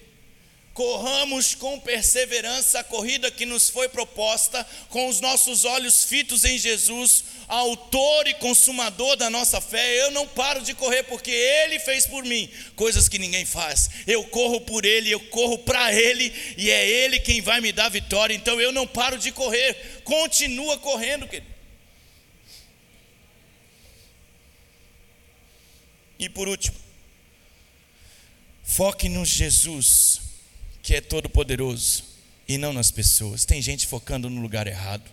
Corramos 0.80 1.54
com 1.54 1.78
perseverança 1.78 2.78
a 2.78 2.84
corrida 2.84 3.30
que 3.30 3.44
nos 3.44 3.68
foi 3.68 3.86
proposta, 3.86 4.66
com 4.88 5.08
os 5.08 5.20
nossos 5.20 5.66
olhos 5.66 6.04
fitos 6.04 6.42
em 6.42 6.56
Jesus, 6.56 7.22
autor 7.46 8.26
e 8.26 8.32
consumador 8.32 9.14
da 9.14 9.28
nossa 9.28 9.60
fé. 9.60 10.00
Eu 10.00 10.10
não 10.10 10.26
paro 10.26 10.62
de 10.62 10.72
correr 10.72 11.02
porque 11.02 11.30
Ele 11.30 11.78
fez 11.80 12.06
por 12.06 12.24
mim 12.24 12.50
coisas 12.76 13.10
que 13.10 13.18
ninguém 13.18 13.44
faz. 13.44 13.90
Eu 14.06 14.24
corro 14.24 14.62
por 14.62 14.86
Ele, 14.86 15.10
eu 15.10 15.20
corro 15.20 15.58
para 15.58 15.92
Ele 15.92 16.32
e 16.56 16.70
é 16.70 16.88
Ele 16.88 17.20
quem 17.20 17.42
vai 17.42 17.60
me 17.60 17.72
dar 17.72 17.90
vitória. 17.90 18.32
Então 18.32 18.58
eu 18.58 18.72
não 18.72 18.86
paro 18.86 19.18
de 19.18 19.30
correr. 19.32 20.00
Continua 20.02 20.78
correndo, 20.78 21.28
querido. 21.28 21.52
E 26.18 26.26
por 26.30 26.48
último, 26.48 26.78
foque 28.64 29.10
no 29.10 29.26
Jesus 29.26 30.29
que 30.90 30.96
é 30.96 31.00
todo 31.00 31.30
poderoso 31.30 32.02
e 32.48 32.58
não 32.58 32.72
nas 32.72 32.90
pessoas. 32.90 33.44
Tem 33.44 33.62
gente 33.62 33.86
focando 33.86 34.28
no 34.28 34.42
lugar 34.42 34.66
errado. 34.66 35.08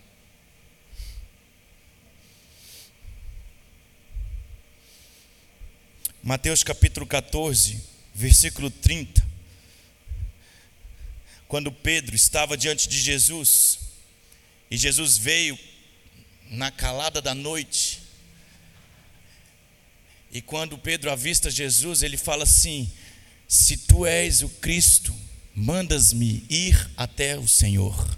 Mateus 6.23 6.63
capítulo 6.63 7.05
14, 7.05 7.79
versículo 8.15 8.71
30. 8.71 9.23
Quando 11.47 11.71
Pedro 11.71 12.15
estava 12.15 12.57
diante 12.57 12.89
de 12.89 12.99
Jesus, 12.99 13.77
e 14.71 14.77
Jesus 14.77 15.15
veio 15.15 15.59
na 16.49 16.71
calada 16.71 17.21
da 17.21 17.35
noite, 17.35 18.01
e 20.31 20.41
quando 20.41 20.75
Pedro 20.75 21.11
avista 21.11 21.51
Jesus, 21.51 22.01
ele 22.01 22.17
fala 22.17 22.45
assim: 22.45 22.91
Se 23.47 23.77
tu 23.77 24.07
és 24.07 24.41
o 24.41 24.49
Cristo, 24.49 25.15
mandas-me 25.59 26.45
ir 26.51 26.87
até 26.95 27.35
o 27.35 27.47
Senhor. 27.47 28.15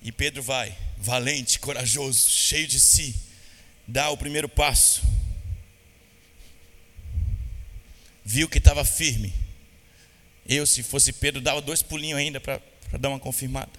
E 0.00 0.10
Pedro 0.10 0.42
vai, 0.42 0.74
valente, 0.96 1.58
corajoso, 1.58 2.30
cheio 2.30 2.66
de 2.66 2.80
si, 2.80 3.14
dá 3.86 4.08
o 4.08 4.16
primeiro 4.16 4.48
passo. 4.48 5.02
Viu 8.24 8.48
que 8.48 8.56
estava 8.56 8.86
firme. 8.86 9.34
Eu, 10.48 10.66
se 10.66 10.82
fosse 10.82 11.12
Pedro, 11.12 11.42
dava 11.42 11.60
dois 11.60 11.82
pulinhos 11.82 12.18
ainda 12.18 12.40
para 12.40 12.62
dar 12.98 13.10
uma 13.10 13.20
confirmada. 13.20 13.70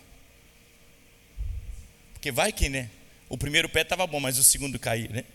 Porque 2.14 2.32
vai 2.32 2.54
que, 2.54 2.70
né? 2.70 2.92
O 3.28 3.40
primeiro 3.40 3.68
pé 3.68 3.82
estava 3.82 4.06
bom, 4.06 4.20
mas 4.20 4.38
o 4.38 4.44
segundo 4.44 4.78
caiu, 4.78 5.10
né? 5.10 5.26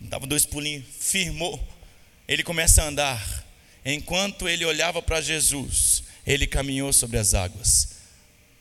Dava 0.00 0.26
dois 0.26 0.44
pulinhos, 0.44 0.84
firmou. 0.98 1.64
Ele 2.26 2.42
começa 2.42 2.82
a 2.82 2.88
andar. 2.88 3.49
Enquanto 3.84 4.48
ele 4.48 4.64
olhava 4.64 5.00
para 5.00 5.20
Jesus, 5.20 6.02
ele 6.26 6.46
caminhou 6.46 6.92
sobre 6.92 7.18
as 7.18 7.34
águas. 7.34 7.96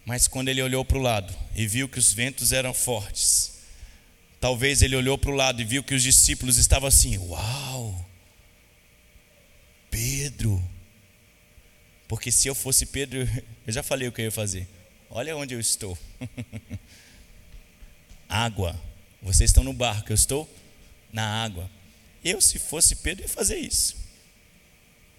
Mas 0.06 0.28
quando 0.28 0.50
ele 0.50 0.62
olhou 0.62 0.84
para 0.84 0.98
o 0.98 1.02
lado 1.02 1.36
e 1.56 1.68
viu 1.68 1.88
que 1.88 2.00
os 2.00 2.14
ventos 2.14 2.52
eram 2.52 2.74
fortes, 2.74 3.60
talvez 4.40 4.82
ele 4.82 4.96
olhou 4.96 5.18
para 5.18 5.30
o 5.30 5.36
lado 5.36 5.62
e 5.62 5.66
viu 5.66 5.84
que 5.84 5.94
os 5.94 6.04
discípulos 6.04 6.58
estavam 6.58 6.88
assim: 6.88 7.18
Uau! 7.18 8.10
Pedro! 9.92 10.64
Porque 12.08 12.32
se 12.32 12.48
eu 12.48 12.56
fosse 12.56 12.88
Pedro, 12.88 13.20
eu 13.68 13.74
já 13.74 13.84
falei 13.84 14.08
o 14.08 14.12
que 14.12 14.22
eu 14.22 14.26
ia 14.26 14.32
fazer. 14.32 14.68
Olha 15.10 15.36
onde 15.36 15.54
eu 15.54 15.60
estou. 15.60 15.98
água. 18.30 18.80
Vocês 19.22 19.50
estão 19.50 19.64
no 19.64 19.74
barco, 19.74 20.12
eu 20.12 20.16
estou 20.16 20.50
na 21.12 21.44
água. 21.44 21.70
Eu, 22.24 22.40
se 22.42 22.60
fosse 22.60 22.96
Pedro, 22.96 23.24
ia 23.24 23.30
fazer 23.30 23.58
isso. 23.58 23.98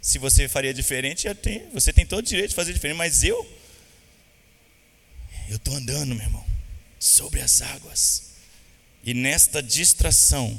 Se 0.00 0.18
você 0.18 0.48
faria 0.48 0.72
diferente, 0.72 1.28
você 1.72 1.92
tem 1.92 2.06
todo 2.06 2.20
o 2.20 2.22
direito 2.22 2.50
de 2.50 2.54
fazer 2.54 2.72
diferente, 2.72 2.96
mas 2.96 3.22
eu, 3.22 3.46
eu 5.48 5.56
estou 5.56 5.74
andando, 5.74 6.14
meu 6.14 6.24
irmão, 6.24 6.44
sobre 6.98 7.40
as 7.40 7.60
águas. 7.60 8.30
E 9.04 9.12
nesta 9.12 9.62
distração, 9.62 10.58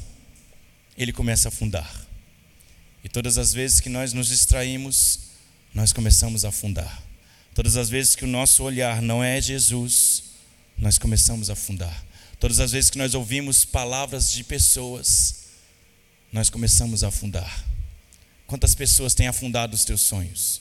ele 0.98 1.12
começa 1.12 1.48
a 1.48 1.50
afundar. 1.50 2.08
E 3.04 3.10
todas 3.10 3.38
as 3.38 3.52
vezes 3.52 3.80
que 3.80 3.90
nós 3.90 4.14
nos 4.14 4.28
distraímos, 4.28 5.20
nós 5.74 5.92
começamos 5.92 6.46
a 6.46 6.50
afundar. 6.50 7.02
Todas 7.56 7.78
as 7.78 7.90
vezes 7.90 8.16
que 8.16 8.24
o 8.24 8.28
nosso 8.28 8.64
olhar 8.64 9.02
não 9.02 9.24
é 9.24 9.42
Jesus, 9.42 10.24
nós 10.78 10.98
começamos 10.98 11.50
a 11.50 11.54
afundar. 11.54 12.06
Todas 12.40 12.60
as 12.60 12.72
vezes 12.72 12.90
que 12.90 12.98
nós 12.98 13.14
ouvimos 13.14 13.66
palavras 13.66 14.32
de 14.32 14.44
pessoas, 14.44 15.46
nós 16.32 16.50
começamos 16.50 17.04
a 17.04 17.08
afundar. 17.08 17.71
Quantas 18.52 18.76
pessoas 18.76 19.14
têm 19.14 19.30
afundado 19.30 19.74
os 19.74 19.86
teus 19.86 20.02
sonhos? 20.02 20.60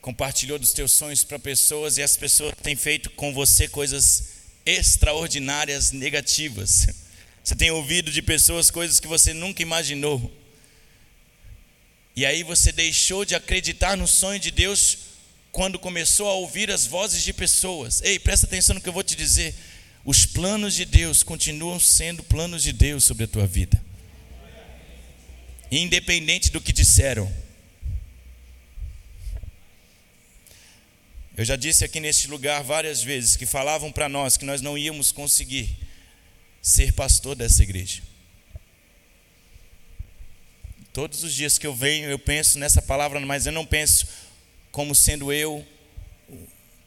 Compartilhou 0.00 0.58
dos 0.58 0.72
teus 0.72 0.92
sonhos 0.92 1.22
para 1.24 1.38
pessoas 1.38 1.98
e 1.98 2.02
as 2.02 2.16
pessoas 2.16 2.54
têm 2.62 2.74
feito 2.74 3.10
com 3.10 3.34
você 3.34 3.68
coisas 3.68 4.28
extraordinárias, 4.64 5.90
negativas. 5.92 6.86
Você 7.44 7.54
tem 7.54 7.70
ouvido 7.70 8.10
de 8.10 8.22
pessoas 8.22 8.70
coisas 8.70 8.98
que 8.98 9.06
você 9.06 9.34
nunca 9.34 9.60
imaginou. 9.60 10.34
E 12.16 12.24
aí 12.24 12.42
você 12.42 12.72
deixou 12.72 13.26
de 13.26 13.34
acreditar 13.34 13.94
no 13.94 14.08
sonho 14.08 14.40
de 14.40 14.50
Deus 14.50 15.00
quando 15.52 15.78
começou 15.78 16.28
a 16.30 16.32
ouvir 16.32 16.70
as 16.70 16.86
vozes 16.86 17.22
de 17.22 17.34
pessoas. 17.34 18.00
Ei, 18.00 18.18
presta 18.18 18.46
atenção 18.46 18.74
no 18.74 18.80
que 18.80 18.88
eu 18.88 18.92
vou 18.94 19.02
te 19.02 19.14
dizer. 19.14 19.54
Os 20.02 20.24
planos 20.24 20.74
de 20.74 20.86
Deus 20.86 21.22
continuam 21.22 21.78
sendo 21.78 22.22
planos 22.22 22.62
de 22.62 22.72
Deus 22.72 23.04
sobre 23.04 23.24
a 23.24 23.28
tua 23.28 23.46
vida 23.46 23.86
independente 25.70 26.50
do 26.50 26.60
que 26.60 26.72
disseram. 26.72 27.32
Eu 31.36 31.44
já 31.44 31.54
disse 31.54 31.84
aqui 31.84 32.00
neste 32.00 32.26
lugar 32.26 32.64
várias 32.64 33.02
vezes 33.02 33.36
que 33.36 33.46
falavam 33.46 33.92
para 33.92 34.08
nós 34.08 34.36
que 34.36 34.44
nós 34.44 34.60
não 34.60 34.76
íamos 34.76 35.12
conseguir 35.12 35.76
ser 36.60 36.92
pastor 36.92 37.36
dessa 37.36 37.62
igreja. 37.62 38.02
Todos 40.92 41.22
os 41.22 41.32
dias 41.32 41.56
que 41.56 41.66
eu 41.66 41.74
venho, 41.74 42.10
eu 42.10 42.18
penso 42.18 42.58
nessa 42.58 42.82
palavra, 42.82 43.20
mas 43.20 43.46
eu 43.46 43.52
não 43.52 43.64
penso 43.64 44.08
como 44.72 44.94
sendo 44.94 45.32
eu 45.32 45.64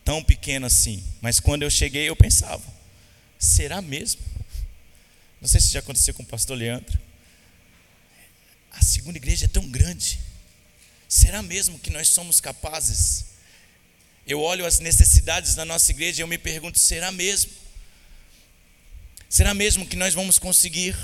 tão 0.04 0.22
pequeno 0.22 0.66
assim. 0.66 1.02
Mas 1.22 1.40
quando 1.40 1.64
eu 1.64 1.70
cheguei, 1.70 2.10
eu 2.10 2.16
pensava: 2.16 2.64
será 3.40 3.82
mesmo? 3.82 4.22
Não 5.40 5.48
sei 5.48 5.62
se 5.62 5.70
já 5.70 5.80
aconteceu 5.80 6.14
com 6.14 6.24
o 6.24 6.26
pastor 6.26 6.58
Leandro. 6.58 7.00
A 8.72 8.82
segunda 8.82 9.18
igreja 9.18 9.46
é 9.46 9.48
tão 9.48 9.68
grande. 9.70 10.20
Será 11.08 11.42
mesmo 11.42 11.78
que 11.80 11.90
nós 11.90 12.10
somos 12.10 12.40
capazes? 12.40 13.26
Eu 14.26 14.40
olho 14.40 14.66
as 14.66 14.80
necessidades 14.80 15.56
da 15.56 15.66
nossa 15.66 15.92
igreja 15.92 16.22
e 16.22 16.24
eu 16.24 16.28
me 16.28 16.38
pergunto: 16.38 16.80
será 16.80 17.12
mesmo? 17.12 17.52
Será 19.30 19.54
mesmo 19.54 19.86
que 19.86 19.96
nós 19.96 20.14
vamos 20.14 20.38
conseguir 20.38 20.96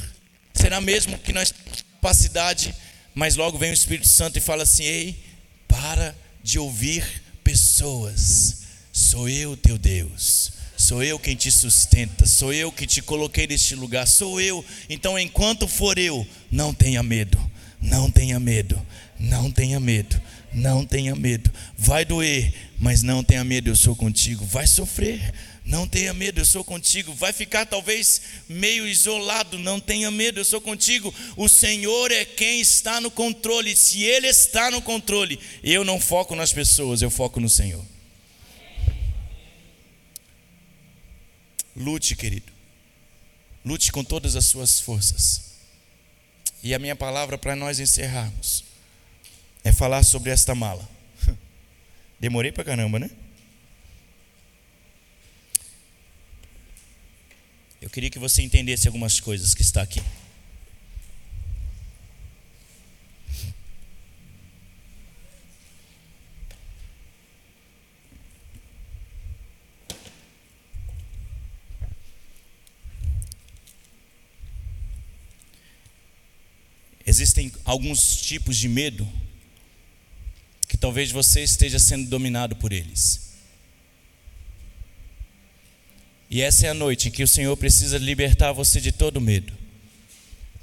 Será 0.57 0.81
mesmo 0.81 1.19
que 1.19 1.31
nós 1.31 1.51
temos 1.51 1.83
capacidade, 1.83 2.73
mas 3.13 3.35
logo 3.35 3.59
vem 3.59 3.69
o 3.69 3.73
Espírito 3.73 4.07
Santo 4.07 4.37
e 4.37 4.41
fala 4.41 4.63
assim: 4.63 4.83
ei, 4.83 5.23
para 5.67 6.17
de 6.43 6.57
ouvir 6.57 7.05
pessoas, 7.43 8.63
sou 8.91 9.29
eu 9.29 9.55
teu 9.55 9.77
Deus. 9.77 10.51
Sou 10.75 11.03
eu 11.03 11.17
quem 11.17 11.35
te 11.35 11.51
sustenta, 11.51 12.25
sou 12.25 12.53
eu 12.53 12.71
que 12.71 12.85
te 12.85 13.01
coloquei 13.01 13.47
neste 13.47 13.75
lugar, 13.75 14.07
sou 14.07 14.39
eu. 14.41 14.63
Então, 14.89 15.17
enquanto 15.17 15.67
for 15.67 15.97
eu, 15.97 16.27
não 16.51 16.73
tenha 16.73 17.01
medo, 17.01 17.39
não 17.87 18.11
tenha 18.11 18.37
medo, 18.37 18.79
não 19.17 19.49
tenha 19.49 19.79
medo, 19.79 20.21
não 20.53 20.85
tenha 20.85 21.15
medo. 21.15 21.49
Vai 21.77 22.03
doer, 22.03 22.53
mas 22.77 23.01
não 23.01 23.23
tenha 23.23 23.43
medo, 23.43 23.69
eu 23.69 23.75
sou 23.75 23.95
contigo. 23.95 24.45
Vai 24.45 24.67
sofrer, 24.67 25.33
não 25.63 25.87
tenha 25.87 26.13
medo, 26.13 26.41
eu 26.41 26.45
sou 26.45 26.65
contigo. 26.65 27.13
Vai 27.13 27.31
ficar 27.31 27.65
talvez 27.65 28.21
meio 28.49 28.85
isolado, 28.85 29.57
não 29.57 29.79
tenha 29.79 30.11
medo, 30.11 30.39
eu 30.39 30.45
sou 30.45 30.59
contigo. 30.59 31.13
O 31.37 31.47
Senhor 31.47 32.11
é 32.11 32.25
quem 32.25 32.59
está 32.59 32.99
no 32.99 33.09
controle. 33.09 33.73
Se 33.73 34.03
Ele 34.03 34.27
está 34.27 34.69
no 34.69 34.81
controle, 34.81 35.39
eu 35.63 35.85
não 35.85 35.99
foco 35.99 36.35
nas 36.35 36.51
pessoas, 36.51 37.01
eu 37.01 37.09
foco 37.09 37.39
no 37.39 37.49
Senhor. 37.49 37.83
Lute, 41.73 42.15
querido. 42.17 42.51
Lute 43.63 43.91
com 43.93 44.03
todas 44.03 44.35
as 44.35 44.45
suas 44.45 44.79
forças. 44.79 45.46
E 46.67 46.73
a 46.73 46.79
minha 46.79 46.97
palavra 46.97 47.37
para 47.37 47.55
nós 47.55 47.79
encerrarmos 47.79 48.65
é 49.63 49.71
falar 49.71 50.03
sobre 50.03 50.31
esta 50.31 50.53
mala. 50.53 50.85
Demorei 52.19 52.51
para 52.51 52.65
caramba, 52.65 52.99
né? 52.99 53.09
Eu 57.81 57.89
queria 57.89 58.09
que 58.09 58.19
você 58.19 58.41
entendesse 58.41 58.85
algumas 58.85 59.17
coisas 59.17 59.55
que 59.55 59.61
está 59.61 59.81
aqui. 59.81 60.03
Existem 77.07 77.49
alguns 77.63 78.17
tipos 78.17 78.57
de 78.57 78.67
medo 78.67 79.07
que 80.67 80.75
talvez 80.75 81.09
você 81.09 81.41
esteja 81.41 81.79
sendo 81.79 82.09
dominado 82.09 82.57
por 82.57 82.73
eles. 82.73 83.31
E 86.29 86.41
essa 86.41 86.67
é 86.67 86.69
a 86.69 86.73
noite 86.73 87.07
em 87.07 87.11
que 87.11 87.23
o 87.23 87.27
Senhor 87.27 87.55
precisa 87.55 87.97
libertar 87.97 88.51
você 88.51 88.81
de 88.81 88.91
todo 88.91 89.21
medo. 89.21 89.53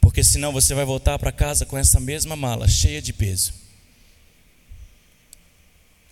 Porque 0.03 0.23
senão 0.23 0.53
você 0.53 0.75
vai 0.75 0.85
voltar 0.85 1.19
para 1.19 1.33
casa 1.33 1.65
com 1.65 1.79
essa 1.79 1.99
mesma 1.99 2.37
mala 2.37 2.69
cheia 2.69 3.01
de 3.01 3.15
peso. 3.15 3.55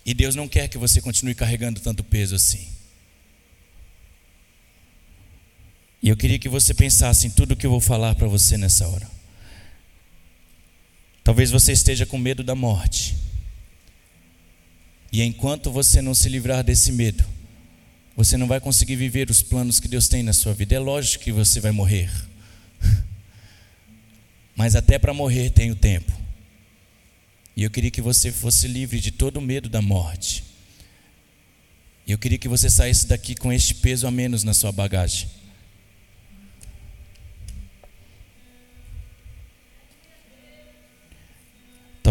E 0.03 0.15
Deus 0.15 0.33
não 0.33 0.47
quer 0.47 0.67
que 0.67 0.79
você 0.79 0.99
continue 0.99 1.35
carregando 1.35 1.79
tanto 1.79 2.03
peso 2.03 2.33
assim. 2.33 2.67
E 6.01 6.09
eu 6.09 6.17
queria 6.17 6.39
que 6.39 6.49
você 6.49 6.73
pensasse 6.73 7.27
em 7.27 7.29
tudo 7.29 7.55
que 7.55 7.67
eu 7.67 7.71
vou 7.71 7.79
falar 7.79 8.15
para 8.15 8.27
você 8.27 8.57
nessa 8.57 8.87
hora. 8.87 9.22
Talvez 11.23 11.49
você 11.49 11.71
esteja 11.71 12.05
com 12.05 12.17
medo 12.17 12.43
da 12.43 12.53
morte. 12.53 13.15
E 15.11 15.21
enquanto 15.21 15.71
você 15.71 16.01
não 16.01 16.13
se 16.13 16.27
livrar 16.27 16.63
desse 16.63 16.91
medo, 16.91 17.23
você 18.15 18.35
não 18.35 18.47
vai 18.47 18.59
conseguir 18.59 18.95
viver 18.95 19.29
os 19.29 19.41
planos 19.41 19.79
que 19.79 19.87
Deus 19.87 20.07
tem 20.07 20.21
na 20.21 20.33
sua 20.33 20.53
vida. 20.53 20.75
É 20.75 20.79
lógico 20.79 21.23
que 21.23 21.31
você 21.31 21.59
vai 21.59 21.71
morrer. 21.71 22.11
Mas 24.55 24.75
até 24.75 24.99
para 24.99 25.13
morrer 25.13 25.49
tem 25.51 25.71
o 25.71 25.75
tempo. 25.75 26.11
E 27.55 27.63
eu 27.63 27.69
queria 27.69 27.91
que 27.91 28.01
você 28.01 28.31
fosse 28.31 28.67
livre 28.67 28.99
de 28.99 29.11
todo 29.11 29.37
o 29.37 29.41
medo 29.41 29.69
da 29.69 29.81
morte. 29.81 30.43
E 32.05 32.11
eu 32.11 32.17
queria 32.17 32.37
que 32.37 32.47
você 32.47 32.69
saísse 32.69 33.07
daqui 33.07 33.35
com 33.35 33.53
este 33.53 33.75
peso 33.75 34.05
a 34.05 34.11
menos 34.11 34.43
na 34.43 34.53
sua 34.53 34.71
bagagem. 34.71 35.29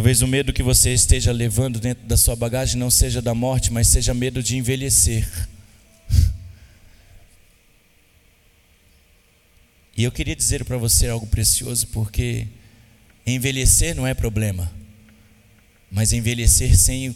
Talvez 0.03 0.21
o 0.21 0.27
medo 0.27 0.53
que 0.53 0.65
você 0.65 0.93
esteja 0.93 1.31
levando 1.31 1.79
dentro 1.79 2.05
da 2.09 2.17
sua 2.17 2.35
bagagem 2.35 2.77
não 2.77 2.91
seja 2.91 3.23
da 3.23 3.37
morte, 3.37 3.73
mas 3.73 3.87
seja 3.87 4.13
medo 4.13 4.43
de 4.43 4.57
envelhecer. 4.57 5.25
E 9.97 10.03
eu 10.03 10.11
queria 10.11 10.35
dizer 10.35 10.65
para 10.65 10.77
você 10.77 11.07
algo 11.07 11.25
precioso, 11.29 11.87
porque 11.87 12.49
envelhecer 13.25 13.95
não 13.95 14.05
é 14.05 14.13
problema, 14.13 14.73
mas 15.89 16.13
envelhecer 16.13 16.77
sem 16.77 17.15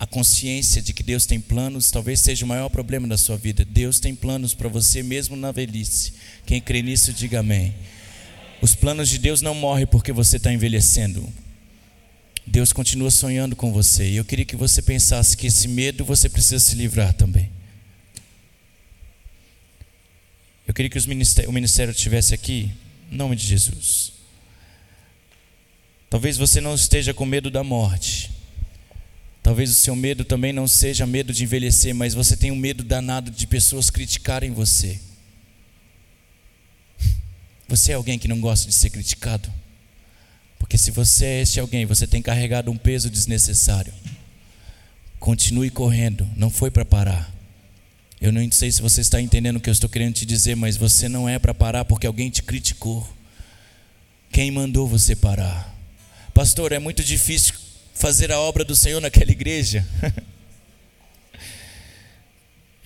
a 0.00 0.06
consciência 0.06 0.80
de 0.80 0.94
que 0.94 1.02
Deus 1.02 1.26
tem 1.26 1.38
planos, 1.38 1.90
talvez 1.90 2.20
seja 2.20 2.46
o 2.46 2.48
maior 2.48 2.70
problema 2.70 3.06
da 3.06 3.18
sua 3.18 3.36
vida. 3.36 3.66
Deus 3.66 4.00
tem 4.00 4.14
planos 4.14 4.54
para 4.54 4.70
você 4.70 5.02
mesmo 5.02 5.36
na 5.36 5.52
velhice. 5.52 6.14
Quem 6.46 6.58
crê 6.58 6.80
nisso, 6.80 7.12
diga 7.12 7.40
amém. 7.40 7.74
Os 8.62 8.74
planos 8.74 9.10
de 9.10 9.18
Deus 9.18 9.42
não 9.42 9.54
morrem 9.54 9.86
porque 9.86 10.10
você 10.10 10.38
está 10.38 10.50
envelhecendo. 10.50 11.30
Deus 12.46 12.72
continua 12.72 13.10
sonhando 13.10 13.56
com 13.56 13.72
você. 13.72 14.08
E 14.08 14.16
eu 14.16 14.24
queria 14.24 14.44
que 14.44 14.56
você 14.56 14.80
pensasse 14.80 15.36
que 15.36 15.48
esse 15.48 15.66
medo 15.66 16.04
você 16.04 16.28
precisa 16.28 16.60
se 16.60 16.76
livrar 16.76 17.12
também. 17.12 17.50
Eu 20.66 20.74
queria 20.74 20.90
que 20.90 21.08
ministério, 21.08 21.50
o 21.50 21.52
ministério 21.52 21.90
estivesse 21.90 22.34
aqui, 22.34 22.70
em 23.10 23.16
nome 23.16 23.36
de 23.36 23.46
Jesus. 23.46 24.12
Talvez 26.08 26.36
você 26.36 26.60
não 26.60 26.74
esteja 26.74 27.12
com 27.12 27.26
medo 27.26 27.50
da 27.50 27.62
morte. 27.64 28.30
Talvez 29.42 29.70
o 29.70 29.74
seu 29.74 29.94
medo 29.94 30.24
também 30.24 30.52
não 30.52 30.66
seja 30.66 31.06
medo 31.06 31.32
de 31.32 31.44
envelhecer, 31.44 31.94
mas 31.94 32.14
você 32.14 32.36
tem 32.36 32.50
um 32.50 32.56
medo 32.56 32.82
danado 32.82 33.30
de 33.30 33.46
pessoas 33.46 33.90
criticarem 33.90 34.52
você. 34.52 35.00
Você 37.68 37.92
é 37.92 37.94
alguém 37.94 38.18
que 38.18 38.28
não 38.28 38.40
gosta 38.40 38.68
de 38.68 38.74
ser 38.74 38.90
criticado? 38.90 39.52
Porque 40.58 40.78
se 40.78 40.90
você 40.90 41.24
é 41.24 41.42
esse 41.42 41.60
alguém, 41.60 41.84
você 41.84 42.06
tem 42.06 42.22
carregado 42.22 42.70
um 42.70 42.76
peso 42.76 43.10
desnecessário. 43.10 43.92
Continue 45.18 45.70
correndo, 45.70 46.28
não 46.36 46.50
foi 46.50 46.70
para 46.70 46.84
parar. 46.84 47.34
Eu 48.20 48.32
não 48.32 48.50
sei 48.50 48.72
se 48.72 48.80
você 48.80 49.00
está 49.00 49.20
entendendo 49.20 49.56
o 49.56 49.60
que 49.60 49.68
eu 49.68 49.72
estou 49.72 49.90
querendo 49.90 50.14
te 50.14 50.26
dizer, 50.26 50.56
mas 50.56 50.76
você 50.76 51.08
não 51.08 51.28
é 51.28 51.38
para 51.38 51.52
parar 51.52 51.84
porque 51.84 52.06
alguém 52.06 52.30
te 52.30 52.42
criticou. 52.42 53.06
Quem 54.30 54.50
mandou 54.50 54.86
você 54.86 55.14
parar? 55.14 55.74
Pastor, 56.32 56.72
é 56.72 56.78
muito 56.78 57.02
difícil 57.04 57.54
fazer 57.94 58.30
a 58.30 58.38
obra 58.38 58.64
do 58.64 58.76
Senhor 58.76 59.00
naquela 59.00 59.30
igreja. 59.30 59.86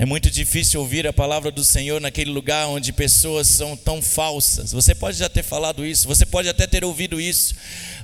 É 0.01 0.07
muito 0.07 0.30
difícil 0.30 0.80
ouvir 0.80 1.07
a 1.07 1.12
palavra 1.12 1.51
do 1.51 1.62
Senhor 1.62 2.01
naquele 2.01 2.30
lugar 2.30 2.68
onde 2.68 2.90
pessoas 2.90 3.46
são 3.46 3.76
tão 3.76 4.01
falsas. 4.01 4.72
Você 4.72 4.94
pode 4.94 5.18
já 5.18 5.28
ter 5.28 5.42
falado 5.42 5.84
isso, 5.84 6.09
você 6.09 6.24
pode 6.24 6.48
até 6.48 6.66
ter 6.66 6.82
ouvido 6.82 7.20
isso, 7.20 7.55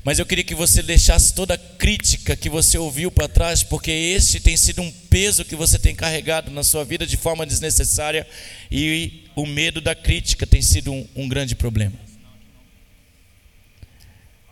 mas 0.05 0.19
eu 0.19 0.27
queria 0.27 0.45
que 0.45 0.55
você 0.55 0.83
deixasse 0.83 1.33
toda 1.33 1.55
a 1.55 1.59
crítica 1.59 2.37
que 2.37 2.51
você 2.51 2.77
ouviu 2.77 3.11
para 3.11 3.27
trás, 3.29 3.63
porque 3.63 3.91
este 3.91 4.41
tem 4.41 4.59
sido 4.59 4.83
um 4.83 4.93
peso 5.09 5.43
que 5.43 5.57
você 5.57 5.79
tem 5.79 5.95
carregado 5.95 6.51
na 6.51 6.63
sua 6.63 6.85
vida 6.85 7.07
de 7.07 7.17
forma 7.17 7.47
desnecessária 7.47 8.27
e 8.71 9.25
o 9.35 9.47
medo 9.47 9.81
da 9.81 9.95
crítica 9.95 10.47
tem 10.47 10.61
sido 10.61 10.93
um, 10.93 11.09
um 11.17 11.27
grande 11.27 11.55
problema. 11.55 11.95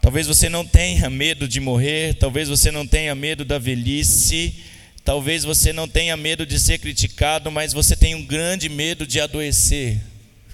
Talvez 0.01 0.27
você 0.27 0.49
não 0.49 0.65
tenha 0.65 1.11
medo 1.11 1.47
de 1.47 1.61
morrer, 1.61 2.15
talvez 2.15 2.49
você 2.49 2.71
não 2.71 2.87
tenha 2.87 3.15
medo 3.15 3.45
da 3.45 3.59
velhice 3.59 4.65
Talvez 5.05 5.45
você 5.45 5.71
não 5.71 5.87
tenha 5.87 6.17
medo 6.17 6.47
de 6.47 6.59
ser 6.59 6.79
criticado, 6.79 7.51
mas 7.51 7.75
você 7.75 7.95
tem 7.95 8.15
um 8.15 8.25
grande 8.25 8.71
medo 8.71 9.07
de 9.07 9.21
adoecer. 9.21 10.01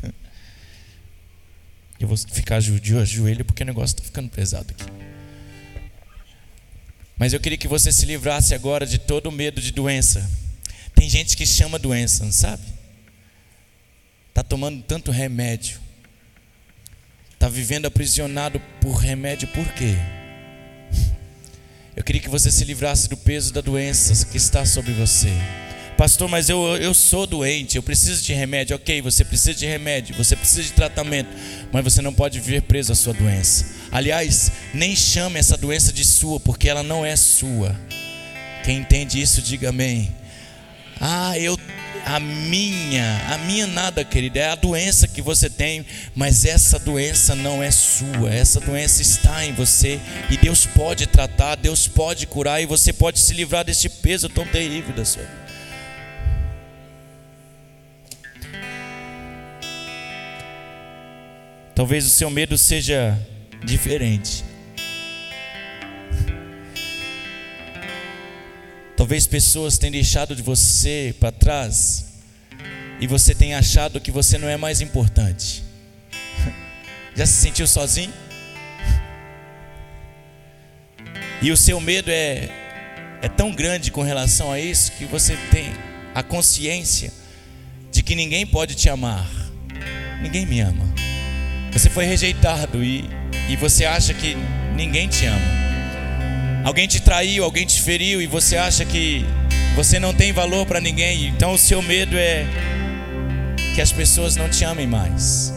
Eu 2.00 2.08
vou 2.08 2.16
ficar 2.16 2.60
de 2.60 2.96
ajoelho 2.96 3.44
porque 3.44 3.62
o 3.62 3.66
negócio 3.66 3.94
está 3.94 4.02
ficando 4.02 4.28
pesado 4.28 4.74
aqui. 4.76 4.90
Mas 7.16 7.34
eu 7.34 7.38
queria 7.38 7.58
que 7.58 7.68
você 7.68 7.92
se 7.92 8.06
livrasse 8.06 8.54
agora 8.54 8.86
de 8.86 8.96
todo 8.96 9.26
o 9.26 9.32
medo 9.32 9.60
de 9.60 9.72
doença. 9.72 10.26
Tem 10.94 11.06
gente 11.06 11.36
que 11.36 11.44
chama 11.44 11.78
doença, 11.78 12.24
não 12.24 12.32
sabe? 12.32 12.62
Está 14.30 14.42
tomando 14.42 14.82
tanto 14.82 15.10
remédio. 15.10 15.78
Está 17.34 17.46
vivendo 17.46 17.84
aprisionado 17.84 18.58
por 18.80 18.94
remédio, 18.94 19.46
por 19.48 19.66
quê? 19.74 19.94
Eu 21.96 22.04
queria 22.04 22.20
que 22.20 22.28
você 22.28 22.50
se 22.50 22.64
livrasse 22.64 23.08
do 23.08 23.16
peso 23.16 23.52
da 23.52 23.60
doença 23.60 24.24
que 24.26 24.36
está 24.36 24.64
sobre 24.64 24.92
você. 24.92 25.30
Pastor, 25.96 26.28
mas 26.28 26.48
eu, 26.48 26.76
eu 26.76 26.94
sou 26.94 27.26
doente, 27.26 27.76
eu 27.76 27.82
preciso 27.82 28.22
de 28.22 28.32
remédio. 28.32 28.74
Ok, 28.74 29.02
você 29.02 29.22
precisa 29.24 29.52
de 29.52 29.66
remédio, 29.66 30.16
você 30.16 30.34
precisa 30.34 30.62
de 30.62 30.72
tratamento, 30.72 31.28
mas 31.70 31.84
você 31.84 32.00
não 32.00 32.14
pode 32.14 32.40
viver 32.40 32.62
preso 32.62 32.92
à 32.92 32.94
sua 32.94 33.12
doença. 33.12 33.66
Aliás, 33.92 34.50
nem 34.72 34.96
chame 34.96 35.38
essa 35.38 35.58
doença 35.58 35.92
de 35.92 36.04
sua, 36.04 36.40
porque 36.40 36.68
ela 36.68 36.82
não 36.82 37.04
é 37.04 37.16
sua. 37.16 37.78
Quem 38.64 38.78
entende 38.78 39.20
isso, 39.20 39.42
diga 39.42 39.68
amém. 39.68 40.10
Ah, 41.00 41.38
eu 41.38 41.56
a 42.04 42.18
minha, 42.18 43.20
a 43.32 43.38
minha 43.38 43.66
nada, 43.66 44.04
querida, 44.04 44.40
é 44.40 44.48
a 44.50 44.54
doença 44.54 45.06
que 45.06 45.22
você 45.22 45.48
tem, 45.48 45.84
mas 46.14 46.44
essa 46.44 46.78
doença 46.78 47.34
não 47.34 47.62
é 47.62 47.70
sua, 47.70 48.32
essa 48.32 48.58
doença 48.60 49.02
está 49.02 49.44
em 49.44 49.52
você 49.52 50.00
e 50.30 50.36
Deus 50.36 50.66
pode 50.66 51.06
tratar, 51.06 51.56
Deus 51.56 51.86
pode 51.86 52.26
curar 52.26 52.62
e 52.62 52.66
você 52.66 52.92
pode 52.92 53.18
se 53.18 53.34
livrar 53.34 53.64
desse 53.64 53.88
peso 53.88 54.28
tão 54.28 54.46
terrível 54.46 54.94
da 54.94 55.04
sua 55.04 55.22
vida. 55.22 55.40
Talvez 61.74 62.04
o 62.04 62.10
seu 62.10 62.28
medo 62.28 62.58
seja 62.58 63.16
diferente. 63.64 64.49
Talvez 69.00 69.26
pessoas 69.26 69.78
tenham 69.78 69.92
deixado 69.92 70.36
de 70.36 70.42
você 70.42 71.14
para 71.18 71.32
trás 71.32 72.04
e 73.00 73.06
você 73.06 73.34
tenha 73.34 73.58
achado 73.58 73.98
que 73.98 74.10
você 74.10 74.36
não 74.36 74.46
é 74.46 74.58
mais 74.58 74.82
importante. 74.82 75.64
Já 77.16 77.24
se 77.24 77.32
sentiu 77.32 77.66
sozinho? 77.66 78.12
E 81.40 81.50
o 81.50 81.56
seu 81.56 81.80
medo 81.80 82.10
é, 82.10 82.50
é 83.22 83.28
tão 83.30 83.52
grande 83.52 83.90
com 83.90 84.02
relação 84.02 84.52
a 84.52 84.60
isso 84.60 84.92
que 84.92 85.06
você 85.06 85.34
tem 85.50 85.72
a 86.14 86.22
consciência 86.22 87.10
de 87.90 88.02
que 88.02 88.14
ninguém 88.14 88.46
pode 88.46 88.74
te 88.74 88.90
amar. 88.90 89.26
Ninguém 90.20 90.44
me 90.44 90.60
ama. 90.60 90.84
Você 91.72 91.88
foi 91.88 92.04
rejeitado 92.04 92.84
e, 92.84 93.08
e 93.48 93.56
você 93.56 93.86
acha 93.86 94.12
que 94.12 94.36
ninguém 94.76 95.08
te 95.08 95.24
ama. 95.24 95.69
Alguém 96.64 96.86
te 96.86 97.00
traiu, 97.00 97.42
alguém 97.42 97.64
te 97.64 97.80
feriu 97.80 98.20
e 98.20 98.26
você 98.26 98.56
acha 98.56 98.84
que 98.84 99.24
você 99.74 99.98
não 99.98 100.12
tem 100.12 100.32
valor 100.32 100.66
para 100.66 100.80
ninguém. 100.80 101.26
Então 101.28 101.54
o 101.54 101.58
seu 101.58 101.80
medo 101.80 102.16
é 102.18 102.44
que 103.74 103.80
as 103.80 103.90
pessoas 103.90 104.36
não 104.36 104.48
te 104.48 104.64
amem 104.64 104.86
mais. 104.86 105.52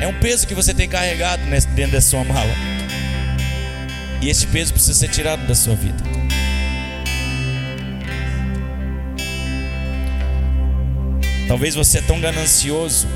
É 0.00 0.08
um 0.08 0.18
peso 0.18 0.46
que 0.46 0.54
você 0.54 0.74
tem 0.74 0.88
carregado 0.88 1.42
dentro 1.74 1.92
da 1.92 2.00
sua 2.00 2.24
mala. 2.24 2.52
E 4.20 4.28
esse 4.28 4.46
peso 4.46 4.72
precisa 4.72 4.98
ser 4.98 5.08
tirado 5.08 5.46
da 5.46 5.54
sua 5.54 5.76
vida. 5.76 6.02
Talvez 11.46 11.74
você 11.74 11.98
é 11.98 12.02
tão 12.02 12.20
ganancioso, 12.20 13.06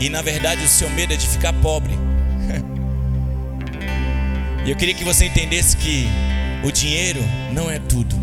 E 0.00 0.08
na 0.08 0.22
verdade 0.22 0.64
o 0.64 0.68
seu 0.68 0.88
medo 0.90 1.12
é 1.12 1.16
de 1.16 1.26
ficar 1.26 1.52
pobre. 1.54 1.96
E 4.64 4.70
eu 4.70 4.74
queria 4.74 4.94
que 4.94 5.04
você 5.04 5.26
entendesse 5.26 5.76
que 5.76 6.08
o 6.64 6.72
dinheiro 6.72 7.20
não 7.52 7.70
é 7.70 7.78
tudo. 7.78 8.16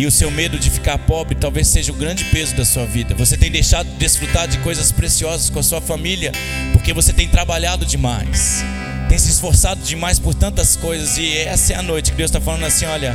E 0.00 0.06
o 0.06 0.10
seu 0.10 0.30
medo 0.30 0.58
de 0.58 0.70
ficar 0.70 0.96
pobre 0.96 1.34
talvez 1.34 1.68
seja 1.68 1.92
o 1.92 1.94
grande 1.94 2.24
peso 2.24 2.56
da 2.56 2.64
sua 2.64 2.86
vida. 2.86 3.14
Você 3.16 3.36
tem 3.36 3.50
deixado 3.50 3.86
de 3.86 3.96
desfrutar 3.96 4.48
de 4.48 4.56
coisas 4.60 4.90
preciosas 4.90 5.50
com 5.50 5.58
a 5.58 5.62
sua 5.62 5.82
família 5.82 6.32
porque 6.72 6.94
você 6.94 7.12
tem 7.12 7.28
trabalhado 7.28 7.84
demais, 7.84 8.64
tem 9.10 9.18
se 9.18 9.28
esforçado 9.28 9.82
demais 9.82 10.18
por 10.18 10.34
tantas 10.34 10.74
coisas. 10.74 11.18
E 11.18 11.36
essa 11.36 11.74
é 11.74 11.76
a 11.76 11.82
noite 11.82 12.12
que 12.12 12.16
Deus 12.16 12.30
está 12.30 12.40
falando 12.40 12.64
assim: 12.64 12.86
olha, 12.86 13.14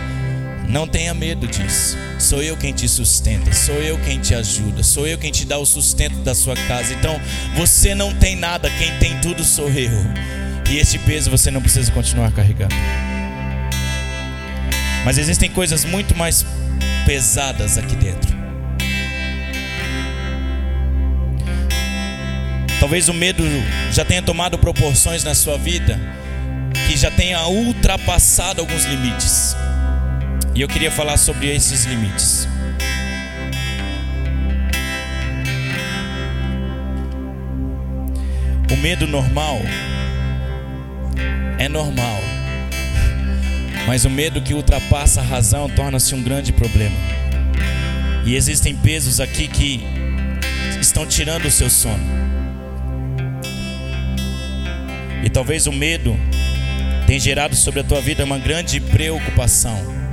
não 0.67 0.87
tenha 0.87 1.13
medo 1.13 1.47
disso. 1.47 1.97
Sou 2.19 2.41
eu 2.41 2.57
quem 2.57 2.73
te 2.73 2.87
sustenta, 2.87 3.53
sou 3.53 3.75
eu 3.75 3.97
quem 3.99 4.19
te 4.19 4.33
ajuda, 4.33 4.83
sou 4.83 5.05
eu 5.05 5.17
quem 5.17 5.31
te 5.31 5.45
dá 5.45 5.57
o 5.57 5.65
sustento 5.65 6.17
da 6.23 6.33
sua 6.33 6.55
casa. 6.67 6.93
Então, 6.93 7.19
você 7.55 7.93
não 7.93 8.13
tem 8.13 8.35
nada, 8.35 8.69
quem 8.77 8.97
tem 8.97 9.19
tudo 9.19 9.43
sou 9.43 9.69
eu. 9.69 9.91
E 10.69 10.77
esse 10.77 10.97
peso 10.99 11.29
você 11.29 11.51
não 11.51 11.61
precisa 11.61 11.91
continuar 11.91 12.31
carregando. 12.31 12.75
Mas 15.03 15.17
existem 15.17 15.49
coisas 15.49 15.85
muito 15.85 16.15
mais 16.15 16.45
pesadas 17.05 17.77
aqui 17.77 17.95
dentro. 17.95 18.35
Talvez 22.79 23.07
o 23.07 23.13
medo 23.13 23.43
já 23.91 24.03
tenha 24.03 24.21
tomado 24.21 24.57
proporções 24.57 25.23
na 25.23 25.35
sua 25.35 25.57
vida 25.57 25.99
que 26.87 26.97
já 26.97 27.09
tenha 27.09 27.47
ultrapassado 27.47 28.61
alguns 28.61 28.85
limites. 28.85 29.55
E 30.55 30.61
eu 30.61 30.69
queria 30.69 30.89
falar 30.89 31.17
sobre 31.17 31.53
esses 31.53 31.83
limites. 31.83 32.47
O 38.71 38.77
medo 38.77 39.05
normal 39.05 39.59
é 41.59 41.67
normal, 41.67 42.19
mas 43.85 44.05
o 44.05 44.09
medo 44.09 44.41
que 44.41 44.53
ultrapassa 44.53 45.19
a 45.19 45.23
razão 45.23 45.69
torna-se 45.69 46.15
um 46.15 46.23
grande 46.23 46.53
problema. 46.53 46.95
E 48.25 48.35
existem 48.35 48.73
pesos 48.77 49.19
aqui 49.19 49.49
que 49.49 49.83
estão 50.79 51.05
tirando 51.05 51.45
o 51.45 51.51
seu 51.51 51.69
sono. 51.69 52.03
E 55.21 55.29
talvez 55.29 55.67
o 55.67 55.73
medo 55.73 56.17
tenha 57.05 57.19
gerado 57.19 57.57
sobre 57.57 57.81
a 57.81 57.83
tua 57.83 57.99
vida 57.99 58.23
uma 58.23 58.39
grande 58.39 58.79
preocupação. 58.79 60.04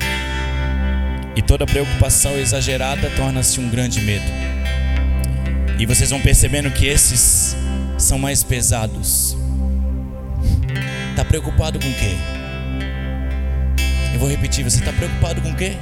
E 1.34 1.40
toda 1.40 1.66
preocupação 1.66 2.38
exagerada 2.38 3.10
torna-se 3.16 3.58
um 3.58 3.68
grande 3.68 4.00
medo. 4.00 4.24
E 5.78 5.86
vocês 5.86 6.10
vão 6.10 6.20
percebendo 6.20 6.70
que 6.70 6.86
esses 6.86 7.56
são 7.98 8.18
mais 8.18 8.42
pesados. 8.42 9.36
Está 11.10 11.24
preocupado 11.24 11.78
com 11.78 11.88
o 11.88 11.94
quê? 11.94 12.16
Eu 14.12 14.20
vou 14.20 14.28
repetir, 14.28 14.62
você 14.62 14.78
está 14.78 14.92
preocupado 14.92 15.40
com 15.40 15.50
o 15.50 15.56
quê? 15.56 15.76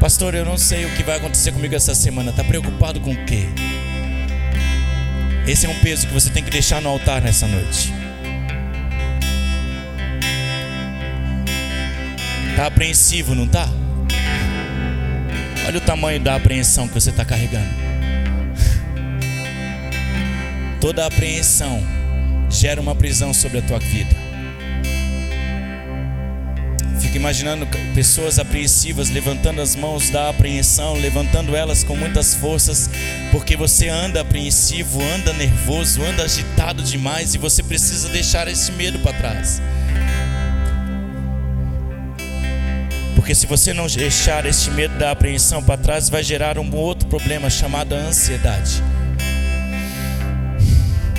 Pastor, 0.00 0.34
eu 0.34 0.44
não 0.44 0.56
sei 0.56 0.84
o 0.84 0.90
que 0.90 1.02
vai 1.02 1.16
acontecer 1.16 1.52
comigo 1.52 1.74
essa 1.74 1.94
semana. 1.94 2.30
Está 2.30 2.44
preocupado 2.44 3.00
com 3.00 3.12
o 3.12 3.24
quê? 3.24 3.48
Esse 5.46 5.66
é 5.66 5.68
um 5.68 5.78
peso 5.80 6.06
que 6.06 6.12
você 6.12 6.30
tem 6.30 6.42
que 6.42 6.50
deixar 6.50 6.80
no 6.80 6.88
altar 6.88 7.22
nessa 7.22 7.46
noite. 7.46 7.97
Está 12.58 12.66
apreensivo, 12.66 13.36
não 13.36 13.44
está? 13.44 13.68
Olha 15.64 15.78
o 15.78 15.80
tamanho 15.80 16.18
da 16.18 16.34
apreensão 16.34 16.88
que 16.88 16.94
você 16.94 17.10
está 17.10 17.24
carregando. 17.24 17.68
Toda 20.80 21.06
apreensão 21.06 21.80
gera 22.50 22.80
uma 22.80 22.96
prisão 22.96 23.32
sobre 23.32 23.58
a 23.58 23.62
tua 23.62 23.78
vida. 23.78 24.10
Fica 27.00 27.16
imaginando 27.16 27.64
pessoas 27.94 28.40
apreensivas 28.40 29.08
levantando 29.08 29.60
as 29.60 29.76
mãos 29.76 30.10
da 30.10 30.28
apreensão, 30.28 30.94
levantando 30.94 31.54
elas 31.54 31.84
com 31.84 31.94
muitas 31.94 32.34
forças, 32.34 32.90
porque 33.30 33.56
você 33.56 33.88
anda 33.88 34.22
apreensivo, 34.22 35.00
anda 35.14 35.32
nervoso, 35.32 36.02
anda 36.02 36.24
agitado 36.24 36.82
demais 36.82 37.36
e 37.36 37.38
você 37.38 37.62
precisa 37.62 38.08
deixar 38.08 38.48
esse 38.48 38.72
medo 38.72 38.98
para 38.98 39.16
trás. 39.16 39.62
Porque 43.28 43.34
se 43.34 43.46
você 43.46 43.74
não 43.74 43.86
deixar 43.86 44.46
este 44.46 44.70
medo 44.70 44.96
da 44.96 45.10
apreensão 45.10 45.62
para 45.62 45.76
trás, 45.76 46.08
vai 46.08 46.22
gerar 46.22 46.58
um 46.58 46.74
outro 46.74 47.06
problema 47.08 47.50
chamado 47.50 47.94
ansiedade. 47.94 48.82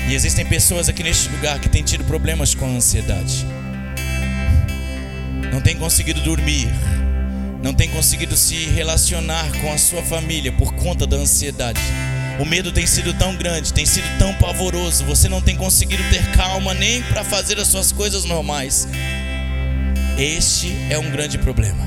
E 0.08 0.16
existem 0.16 0.44
pessoas 0.44 0.90
aqui 0.90 1.04
neste 1.04 1.30
lugar 1.30 1.60
que 1.60 1.70
têm 1.70 1.84
tido 1.84 2.04
problemas 2.06 2.56
com 2.56 2.66
a 2.66 2.70
ansiedade. 2.70 3.46
Não 5.54 5.62
tem 5.62 5.78
conseguido 5.78 6.20
dormir, 6.22 6.68
não 7.62 7.76
tem 7.76 7.88
conseguido 7.92 8.36
se 8.36 8.56
relacionar 8.70 9.48
com 9.62 9.72
a 9.72 9.78
sua 9.78 10.02
família 10.02 10.52
por 10.52 10.74
conta 10.74 11.06
da 11.06 11.16
ansiedade. 11.16 11.80
O 12.40 12.46
medo 12.46 12.72
tem 12.72 12.88
sido 12.88 13.14
tão 13.14 13.36
grande, 13.36 13.72
tem 13.72 13.86
sido 13.86 14.08
tão 14.18 14.34
pavoroso, 14.34 15.06
você 15.06 15.30
não 15.30 15.44
tem 15.44 15.56
conseguido 15.56 16.02
ter 16.10 16.26
calma 16.32 16.74
nem 16.74 17.04
para 17.04 17.24
fazer 17.24 17.60
as 17.60 17.68
suas 17.68 17.92
coisas 17.92 18.26
normais. 18.26 18.88
Este 20.20 20.76
é 20.90 21.00
um 21.00 21.10
grande 21.10 21.38
problema. 21.38 21.82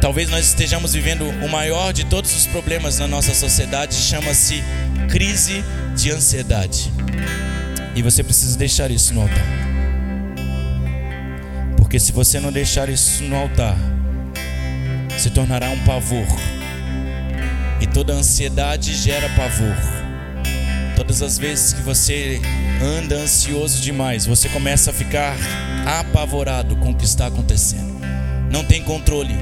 Talvez 0.00 0.28
nós 0.28 0.48
estejamos 0.48 0.92
vivendo 0.92 1.28
o 1.44 1.48
maior 1.48 1.92
de 1.92 2.04
todos 2.04 2.34
os 2.34 2.44
problemas 2.44 2.98
na 2.98 3.06
nossa 3.06 3.32
sociedade, 3.32 3.94
chama-se 3.94 4.60
crise 5.08 5.64
de 5.94 6.10
ansiedade. 6.10 6.92
E 7.94 8.02
você 8.02 8.24
precisa 8.24 8.58
deixar 8.58 8.90
isso 8.90 9.14
no 9.14 9.20
altar. 9.20 9.46
Porque 11.76 12.00
se 12.00 12.10
você 12.10 12.40
não 12.40 12.50
deixar 12.50 12.88
isso 12.88 13.22
no 13.22 13.36
altar, 13.36 13.76
se 15.16 15.30
tornará 15.30 15.70
um 15.70 15.78
pavor. 15.84 16.26
E 17.80 17.86
toda 17.86 18.12
ansiedade 18.12 18.92
gera 18.96 19.28
pavor. 19.36 19.99
Todas 21.00 21.22
as 21.22 21.38
vezes 21.38 21.72
que 21.72 21.80
você 21.80 22.38
anda 22.82 23.16
ansioso 23.16 23.80
demais, 23.80 24.26
você 24.26 24.50
começa 24.50 24.90
a 24.90 24.92
ficar 24.92 25.34
apavorado 25.98 26.76
com 26.76 26.90
o 26.90 26.94
que 26.94 27.06
está 27.06 27.26
acontecendo. 27.26 27.98
Não 28.52 28.62
tem 28.62 28.82
controle 28.82 29.34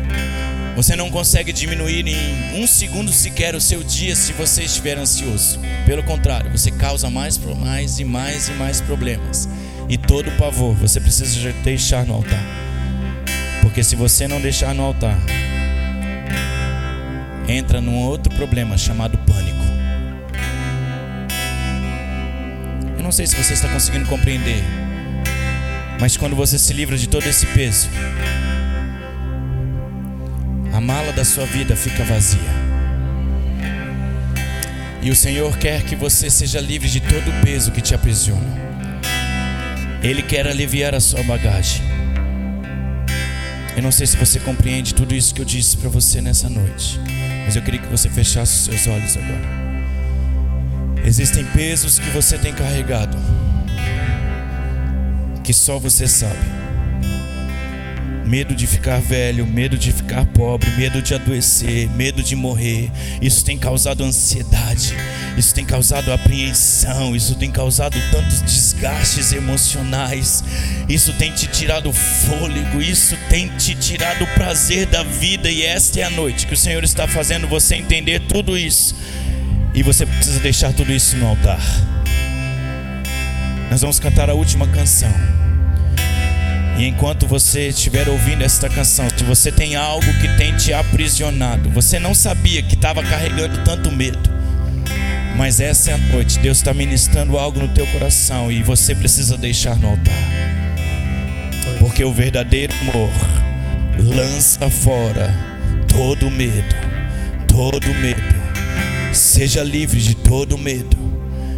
Você 0.77 0.95
não 0.95 1.11
consegue 1.11 1.53
diminuir 1.53 2.07
em 2.07 2.63
um 2.63 2.65
segundo 2.65 3.11
sequer 3.11 3.57
o 3.57 3.61
seu 3.61 3.83
dia 3.83 4.15
se 4.15 4.33
você 4.33 4.63
estiver 4.63 4.97
ansioso. 4.97 5.59
Pelo 5.85 6.05
contrário, 6.05 6.49
você 6.53 6.71
causa 6.71 7.11
mais, 7.11 7.37
mais 7.37 7.99
e 7.99 8.05
mais 8.05 8.49
e 8.49 8.53
mais 8.53 8.81
problemas. 8.81 9.49
E 9.89 9.99
todo 9.99 10.31
pavor 10.39 10.77
você 10.77 11.01
precisa 11.01 11.53
deixar 11.65 12.07
no 12.07 12.15
altar. 12.15 12.45
Porque 13.63 13.83
se 13.83 13.97
você 13.97 14.29
não 14.29 14.41
deixar 14.41 14.73
no 14.77 14.85
altar, 14.85 15.19
entra 17.49 17.81
num 17.81 17.97
outro 17.97 18.33
problema 18.37 18.79
chamado 18.79 19.19
pânico. 19.19 19.58
Não 23.09 23.13
sei 23.13 23.27
se 23.27 23.35
você 23.37 23.55
está 23.55 23.67
conseguindo 23.71 24.05
compreender, 24.05 24.63
mas 25.99 26.15
quando 26.19 26.37
você 26.37 26.59
se 26.59 26.75
livra 26.75 26.95
de 26.95 27.09
todo 27.09 27.27
esse 27.27 27.47
peso, 27.47 27.89
a 30.75 30.79
mala 30.79 31.11
da 31.15 31.25
sua 31.25 31.47
vida 31.47 31.75
fica 31.75 32.05
vazia. 32.05 32.39
E 35.01 35.11
o 35.11 35.17
Senhor 35.17 35.57
quer 35.57 35.85
que 35.85 35.97
você 35.97 36.29
seja 36.29 36.61
livre 36.61 36.87
de 36.87 37.01
todo 37.01 37.31
o 37.31 37.41
peso 37.43 37.73
que 37.73 37.81
te 37.81 37.95
aprisiona. 37.95 38.59
Ele 40.03 40.21
quer 40.21 40.47
aliviar 40.47 40.95
a 40.95 41.01
sua 41.01 41.23
bagagem. 41.23 41.83
Eu 43.75 43.83
não 43.83 43.91
sei 43.91 44.07
se 44.07 44.19
você 44.19 44.39
compreende 44.39 44.93
tudo 44.95 45.15
isso 45.15 45.35
que 45.35 45.41
eu 45.41 45.47
disse 45.47 45.79
para 45.79 45.89
você 45.89 46.21
nessa 46.21 46.51
noite, 46.51 47.01
mas 47.47 47.57
eu 47.57 47.63
queria 47.63 47.81
que 47.81 47.89
você 47.89 48.11
fechasse 48.11 48.53
os 48.53 48.65
seus 48.65 48.87
olhos 48.87 49.17
agora. 49.17 49.68
Existem 51.05 51.45
pesos 51.47 51.99
que 51.99 52.11
você 52.11 52.37
tem 52.37 52.53
carregado, 52.53 53.17
que 55.43 55.53
só 55.53 55.79
você 55.79 56.07
sabe 56.07 56.59
medo 58.29 58.55
de 58.55 58.67
ficar 58.67 59.01
velho, 59.01 59.47
medo 59.47 59.79
de 59.79 59.91
ficar 59.91 60.27
pobre, 60.27 60.71
medo 60.73 61.01
de 61.01 61.15
adoecer, 61.15 61.89
medo 61.91 62.23
de 62.23 62.37
morrer. 62.37 62.91
Isso 63.23 63.43
tem 63.43 63.57
causado 63.57 64.05
ansiedade, 64.05 64.95
isso 65.37 65.55
tem 65.55 65.65
causado 65.65 66.13
apreensão, 66.13 67.17
isso 67.17 67.35
tem 67.37 67.51
causado 67.51 67.97
tantos 68.13 68.43
desgastes 68.43 69.33
emocionais, 69.33 70.45
isso 70.89 71.15
tem 71.15 71.33
te 71.33 71.47
tirado 71.47 71.91
fôlego, 71.91 72.83
isso 72.83 73.17
tem 73.31 73.49
te 73.57 73.75
tirado 73.75 74.25
o 74.25 74.35
prazer 74.35 74.87
da 74.87 75.03
vida. 75.03 75.51
E 75.51 75.63
esta 75.63 76.01
é 76.01 76.03
a 76.05 76.11
noite 76.11 76.47
que 76.47 76.55
o 76.55 76.57
Senhor 76.57 76.85
está 76.85 77.09
fazendo 77.09 77.49
você 77.49 77.77
entender 77.77 78.21
tudo 78.21 78.59
isso, 78.59 78.95
e 79.79 79.83
você 79.85 80.05
precisa 80.05 80.41
deixar 80.41 80.72
tudo 80.72 80.93
isso 80.93 81.16
no 81.16 81.29
altar. 81.29 81.61
Nós 83.70 83.81
vamos 83.81 84.01
cantar 84.01 84.29
a 84.29 84.35
última 84.35 84.66
canção. 84.66 85.12
E 86.76 86.85
enquanto 86.85 87.29
você 87.29 87.68
estiver 87.68 88.09
ouvindo 88.09 88.43
esta 88.43 88.68
canção, 88.68 89.07
se 89.16 89.22
você 89.22 89.53
tem 89.53 89.76
algo 89.76 90.12
que 90.14 90.37
tem 90.37 90.57
te 90.57 90.72
aprisionado, 90.72 91.70
você 91.70 92.01
não 92.01 92.12
sabia 92.12 92.61
que 92.61 92.74
estava 92.74 93.05
carregando 93.05 93.62
tanto 93.62 93.93
medo, 93.93 94.18
mas 95.37 95.61
essa 95.61 95.93
é 95.93 95.95
a 95.95 95.99
noite, 95.99 96.41
Deus 96.41 96.59
está 96.59 96.74
ministrando 96.74 97.39
algo 97.39 97.61
no 97.61 97.68
teu 97.68 97.87
coração 97.87 98.51
e 98.51 98.64
você 98.64 98.97
precisa 98.97 99.37
deixar 99.37 99.76
no 99.76 99.91
altar, 99.91 100.29
porque 101.79 102.03
o 102.03 102.12
verdadeiro 102.12 102.74
amor 102.81 103.11
lança 103.97 104.68
fora 104.68 105.33
todo 105.89 106.29
medo, 106.31 106.74
todo 107.47 107.87
medo. 107.95 108.38
Seja 109.13 109.63
livre 109.63 110.01
de 110.01 110.15
todo 110.15 110.57
medo. 110.57 110.97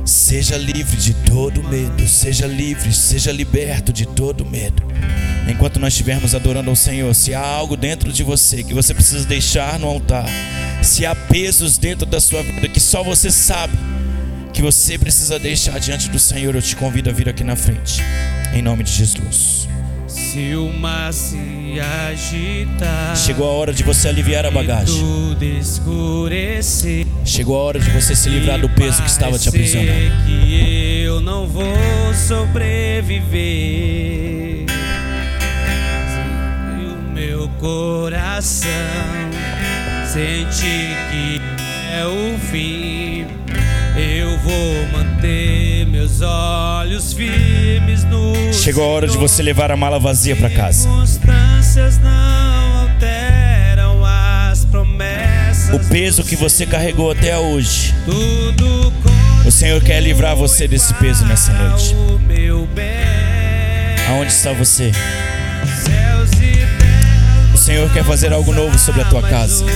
Seja 0.05 0.57
livre 0.57 0.97
de 0.97 1.15
todo 1.15 1.63
medo, 1.63 2.09
seja 2.09 2.47
livre, 2.47 2.93
seja 2.93 3.31
liberto 3.31 3.93
de 3.93 4.07
todo 4.07 4.45
medo. 4.45 4.83
Enquanto 5.49 5.79
nós 5.79 5.93
estivermos 5.93 6.35
adorando 6.35 6.71
ao 6.71 6.77
Senhor, 6.77 7.15
se 7.15 7.35
há 7.35 7.45
algo 7.45 7.77
dentro 7.77 8.13
de 8.13 8.25
você 8.25 8.65
que 8.65 8.75
você 8.75 8.95
precisa 8.95 9.27
deixar 9.27 9.79
no 9.79 9.87
altar, 9.87 10.27
se 10.83 11.07
há 11.07 11.15
pesos 11.15 11.79
dentro 11.79 12.07
da 12.07 12.21
sua 12.21 12.43
vida 12.43 12.69
que 12.69 12.81
só 12.81 13.03
você 13.05 13.31
sabe 13.31 13.77
que 14.53 14.63
você 14.63 14.99
precisa 14.99 15.39
deixar 15.39 15.79
diante 15.79 16.09
do 16.09 16.19
Senhor, 16.19 16.55
eu 16.55 16.63
te 16.63 16.75
convido 16.75 17.09
a 17.09 17.13
vir 17.13 17.29
aqui 17.29 17.45
na 17.45 17.57
frente, 17.57 18.01
em 18.53 18.63
nome 18.63 18.83
de 18.83 18.93
Jesus. 18.93 19.69
Se 20.11 20.57
o 20.57 20.73
mar 20.73 21.13
se 21.13 21.79
agitar, 22.11 23.17
chegou 23.17 23.49
a 23.49 23.53
hora 23.53 23.73
de 23.73 23.85
você 23.85 24.09
aliviar 24.09 24.45
a 24.45 24.51
bagagem. 24.51 25.05
Chegou 27.25 27.57
a 27.57 27.63
hora 27.63 27.79
de 27.79 27.89
você 27.91 28.17
se 28.17 28.29
livrar 28.29 28.61
do 28.61 28.69
peso 28.71 29.01
que 29.03 29.09
estava 29.09 29.39
te 29.39 29.49
aprisionando. 29.49 30.13
Que 30.27 31.03
eu 31.03 31.21
não 31.21 31.47
vou 31.47 31.65
sobreviver. 32.27 33.31
E 36.77 36.85
o 36.87 37.13
meu 37.13 37.49
coração 37.61 38.69
sente 40.07 40.67
que 41.11 41.41
é 41.95 42.05
o 42.05 42.37
fim. 42.51 43.40
Eu 44.01 44.39
vou 44.39 44.87
manter 44.93 45.85
meus 45.87 46.23
olhos 46.23 47.13
firmes 47.13 48.03
no 48.05 48.33
Chegou 48.51 48.83
a 48.83 48.87
hora 48.87 49.07
de 49.07 49.19
você 49.19 49.43
levar 49.43 49.71
a 49.71 49.77
mala 49.77 49.99
vazia 49.99 50.35
para 50.35 50.49
casa. 50.49 50.89
não 52.03 52.81
alteram 52.81 54.03
as 54.03 54.65
promessas. 54.65 55.75
O 55.75 55.89
peso 55.91 56.25
que 56.25 56.35
você 56.35 56.65
carregou 56.65 57.11
até 57.11 57.37
hoje. 57.37 57.95
O 59.45 59.51
Senhor 59.51 59.83
quer 59.83 60.01
livrar 60.01 60.35
você 60.35 60.67
desse 60.67 60.95
peso 60.95 61.27
nessa 61.27 61.53
noite. 61.53 61.95
Aonde 64.09 64.33
está 64.33 64.55
você? 64.55 64.93
O 67.53 67.59
Senhor 67.59 67.93
quer 67.93 68.05
fazer 68.05 68.33
algo 68.33 68.51
novo 68.55 68.79
sobre 68.79 69.03
a 69.03 69.05
tua 69.05 69.21
casa. 69.23 69.67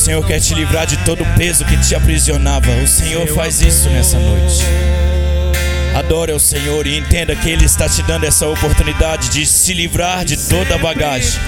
O 0.00 0.02
Senhor 0.02 0.26
quer 0.26 0.40
te 0.40 0.54
livrar 0.54 0.86
de 0.86 0.96
todo 1.04 1.22
o 1.22 1.26
peso 1.36 1.62
que 1.62 1.76
te 1.76 1.94
aprisionava. 1.94 2.70
O 2.82 2.88
Senhor 2.88 3.26
faz 3.34 3.60
isso 3.60 3.90
nessa 3.90 4.18
noite. 4.18 4.64
Adore 5.94 6.32
ao 6.32 6.40
Senhor 6.40 6.86
e 6.86 6.96
entenda 6.96 7.36
que 7.36 7.50
Ele 7.50 7.66
está 7.66 7.86
te 7.86 8.02
dando 8.04 8.24
essa 8.24 8.48
oportunidade 8.48 9.28
de 9.28 9.44
se 9.44 9.74
livrar 9.74 10.24
de 10.24 10.38
toda 10.38 10.76
a 10.76 10.78
bagagem, 10.78 11.38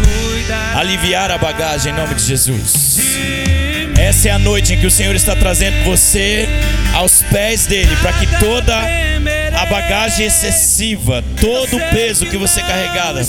aliviar 0.76 1.30
a 1.30 1.38
bagagem 1.38 1.94
em 1.94 1.96
nome 1.96 2.14
de 2.14 2.24
Jesus. 2.24 2.98
Essa 3.98 4.28
é 4.28 4.32
a 4.32 4.38
noite 4.38 4.74
em 4.74 4.78
que 4.78 4.86
o 4.86 4.90
Senhor 4.90 5.14
está 5.14 5.34
trazendo 5.34 5.82
você 5.84 6.46
aos 6.92 7.22
pés 7.22 7.64
dele, 7.64 7.96
para 8.02 8.12
que 8.12 8.26
toda 8.38 8.76
a 8.76 9.64
bagagem 9.64 10.26
excessiva, 10.26 11.24
todo 11.40 11.78
o 11.78 11.80
peso 11.90 12.26
que 12.26 12.36
você 12.36 12.60
carregava, 12.60 13.24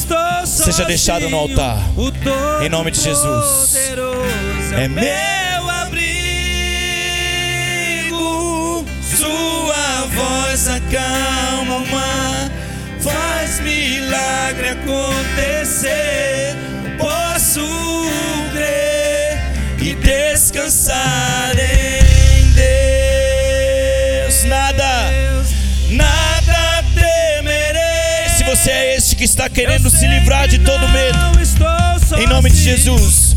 seja 0.46 0.84
deixado 0.84 1.30
no 1.30 1.38
altar, 1.38 1.80
em 2.62 2.68
nome 2.68 2.92
de 2.92 3.00
Jesus. 3.00 3.78
É 4.76 4.88
meu 4.88 5.70
abrigo, 5.70 6.14
sua 9.16 10.08
voz 10.08 10.68
acalma 10.68 11.76
o 11.76 11.88
mar, 11.92 12.52
faz 13.00 13.60
milagre 13.60 14.70
acontecer. 14.70 16.56
Posso 16.98 17.62
crer 18.52 19.40
e 19.80 19.94
descansar 19.94 21.52
em 21.56 22.52
Deus. 24.26 24.44
Nada, 24.46 25.12
nada 25.92 26.84
temerei. 26.96 28.28
Se 28.36 28.44
você 28.44 28.72
é 28.72 28.96
este 28.96 29.16
que 29.16 29.24
está 29.24 29.48
querendo 29.48 29.88
se 29.92 30.08
livrar 30.08 30.48
de 30.48 30.58
todo 30.58 30.90
medo, 30.90 31.20
em 32.18 32.26
nome 32.26 32.50
de 32.50 32.60
Jesus 32.60 33.34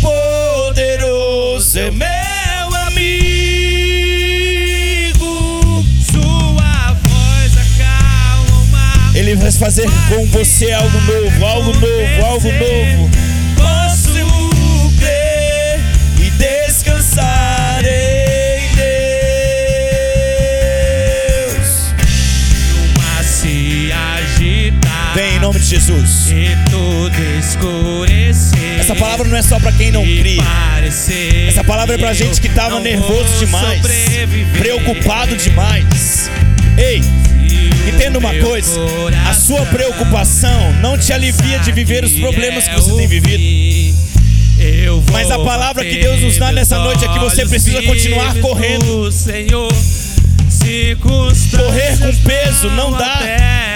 Todo-Poderoso 0.00 1.78
é 1.78 1.90
meu 1.90 2.08
amigo. 2.86 3.04
Sua 6.10 6.92
voz 6.92 7.52
acalma. 7.56 9.12
Ele 9.14 9.36
vai 9.36 9.52
fazer 9.52 9.88
com 10.08 10.26
você 10.26 10.72
algo 10.72 11.00
novo, 11.00 11.46
algo 11.46 11.72
novo, 11.74 12.24
algo 12.24 12.48
novo. 12.52 13.25
Vem 25.16 25.36
em 25.36 25.38
nome 25.38 25.58
de 25.58 25.64
Jesus. 25.64 26.26
Essa 28.78 28.94
palavra 28.94 29.26
não 29.26 29.34
é 29.38 29.40
só 29.40 29.58
para 29.58 29.72
quem 29.72 29.90
não 29.90 30.02
crê. 30.02 30.36
Essa 31.48 31.64
palavra 31.64 31.94
é 31.94 31.98
para 31.98 32.12
gente 32.12 32.38
que 32.38 32.48
estava 32.48 32.78
nervoso 32.80 33.38
demais, 33.38 33.80
preocupado 34.58 35.34
demais. 35.36 36.30
Ei, 36.76 37.00
entenda 37.88 38.18
uma 38.18 38.34
coisa: 38.34 38.78
a 39.26 39.32
sua 39.32 39.64
preocupação 39.64 40.74
não 40.82 40.98
te 40.98 41.10
alivia 41.14 41.60
de 41.60 41.72
viver 41.72 42.04
os 42.04 42.12
problemas 42.12 42.68
que 42.68 42.74
você 42.74 42.92
tem 42.92 43.08
vivido. 43.08 43.96
Mas 45.10 45.30
a 45.30 45.38
palavra 45.38 45.82
que 45.82 45.96
Deus 45.96 46.20
nos 46.20 46.36
dá 46.36 46.52
nessa 46.52 46.78
noite 46.78 47.06
é 47.06 47.08
que 47.08 47.18
você 47.20 47.46
precisa 47.46 47.82
continuar 47.84 48.34
correndo. 48.40 49.08
Correr 51.56 51.96
com 51.96 52.28
peso 52.28 52.68
não 52.68 52.92
dá. 52.92 53.75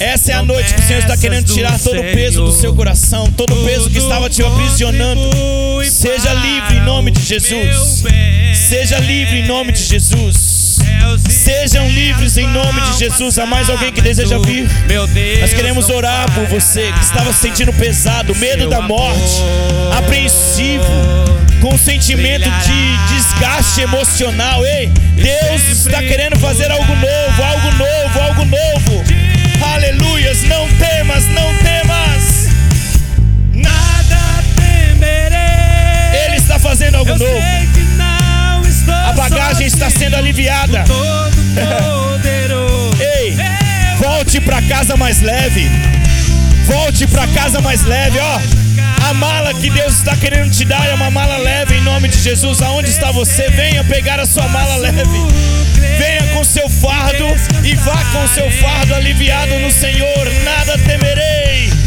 Essa 0.00 0.32
é 0.32 0.34
a 0.34 0.42
noite 0.42 0.72
que 0.72 0.80
o 0.80 0.82
Senhor 0.82 1.00
está 1.00 1.14
querendo 1.14 1.44
tirar 1.44 1.78
todo 1.78 2.00
o 2.00 2.02
peso 2.02 2.42
do 2.42 2.52
seu 2.52 2.74
coração, 2.74 3.30
todo 3.36 3.52
o 3.52 3.64
peso 3.66 3.90
que 3.90 3.98
estava 3.98 4.30
te 4.30 4.42
aprisionando. 4.42 5.20
Seja 5.84 6.32
livre 6.32 6.78
em 6.78 6.80
nome 6.80 7.10
de 7.10 7.22
Jesus. 7.22 8.02
Seja 8.54 8.98
livre 8.98 9.40
em 9.40 9.46
nome 9.46 9.72
de 9.72 9.82
Jesus. 9.82 10.78
Sejam 11.28 11.86
livres 11.90 12.38
em 12.38 12.46
nome 12.46 12.80
de 12.80 12.98
Jesus. 12.98 13.38
Há 13.38 13.44
mais 13.44 13.68
alguém 13.68 13.92
que 13.92 14.00
deseja 14.00 14.38
vir? 14.38 14.66
Nós 15.38 15.52
queremos 15.52 15.90
orar 15.90 16.32
por 16.32 16.46
você 16.46 16.90
que 16.92 17.04
estava 17.04 17.30
se 17.34 17.40
sentindo 17.40 17.72
pesado, 17.74 18.34
medo 18.36 18.70
da 18.70 18.80
morte, 18.80 19.42
apreensivo, 19.98 20.84
com 21.60 21.74
um 21.74 21.78
sentimento 21.78 22.48
de 22.48 23.14
desgaste 23.14 23.82
emocional. 23.82 24.64
Ei, 24.64 24.88
Deus 25.14 25.62
está 25.84 26.02
querendo 26.02 26.38
fazer 26.38 26.70
algo 26.70 26.94
novo, 26.94 27.42
algo 27.42 27.76
novo, 27.76 28.20
algo 28.20 28.44
novo. 28.46 29.19
Aleluias, 29.74 30.42
não 30.44 30.68
temas, 30.74 31.26
não 31.28 31.54
temas. 31.58 32.48
Nada 33.54 34.42
temerei. 34.56 36.26
Ele 36.26 36.36
está 36.36 36.58
fazendo 36.58 36.96
algo 36.96 37.16
novo. 37.16 37.42
A 39.06 39.12
bagagem 39.12 39.66
está 39.66 39.88
sendo 39.90 40.16
aliviada. 40.16 40.84
Ei, 43.00 43.36
volte 43.98 44.40
para 44.40 44.60
casa 44.62 44.96
mais 44.96 45.20
leve. 45.20 45.70
Volte 46.66 47.06
para 47.06 47.26
casa 47.28 47.60
mais 47.60 47.82
leve, 47.82 48.18
ó. 48.18 48.40
A 49.08 49.14
mala 49.14 49.54
que 49.54 49.70
Deus 49.70 49.94
está 49.94 50.14
querendo 50.16 50.50
te 50.50 50.64
dar 50.64 50.86
é 50.88 50.94
uma 50.94 51.10
mala 51.10 51.36
leve 51.38 51.76
em 51.76 51.82
nome 51.82 52.08
de 52.08 52.18
Jesus. 52.18 52.60
Aonde 52.62 52.90
está 52.90 53.10
você? 53.10 53.48
Venha 53.50 53.82
pegar 53.84 54.20
a 54.20 54.26
sua 54.26 54.46
mala 54.48 54.76
leve. 54.76 55.00
Venha 55.98 56.26
com 56.34 56.44
seu 56.44 56.68
fardo 56.68 57.26
e 57.64 57.74
vá 57.76 58.04
com 58.12 58.26
seu 58.26 58.50
fardo 58.52 58.94
aliviado 58.94 59.58
no 59.58 59.70
Senhor. 59.70 60.30
Nada 60.44 60.78
temerei. 60.78 61.79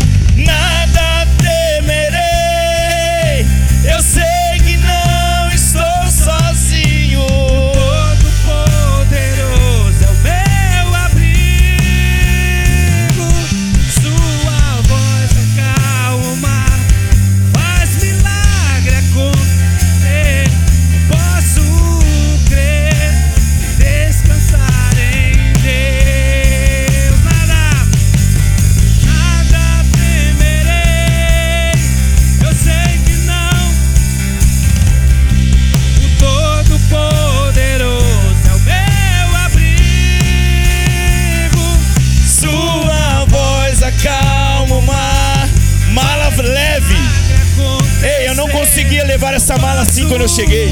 Assim 49.94 50.08
quando 50.08 50.22
eu 50.22 50.28
cheguei. 50.28 50.70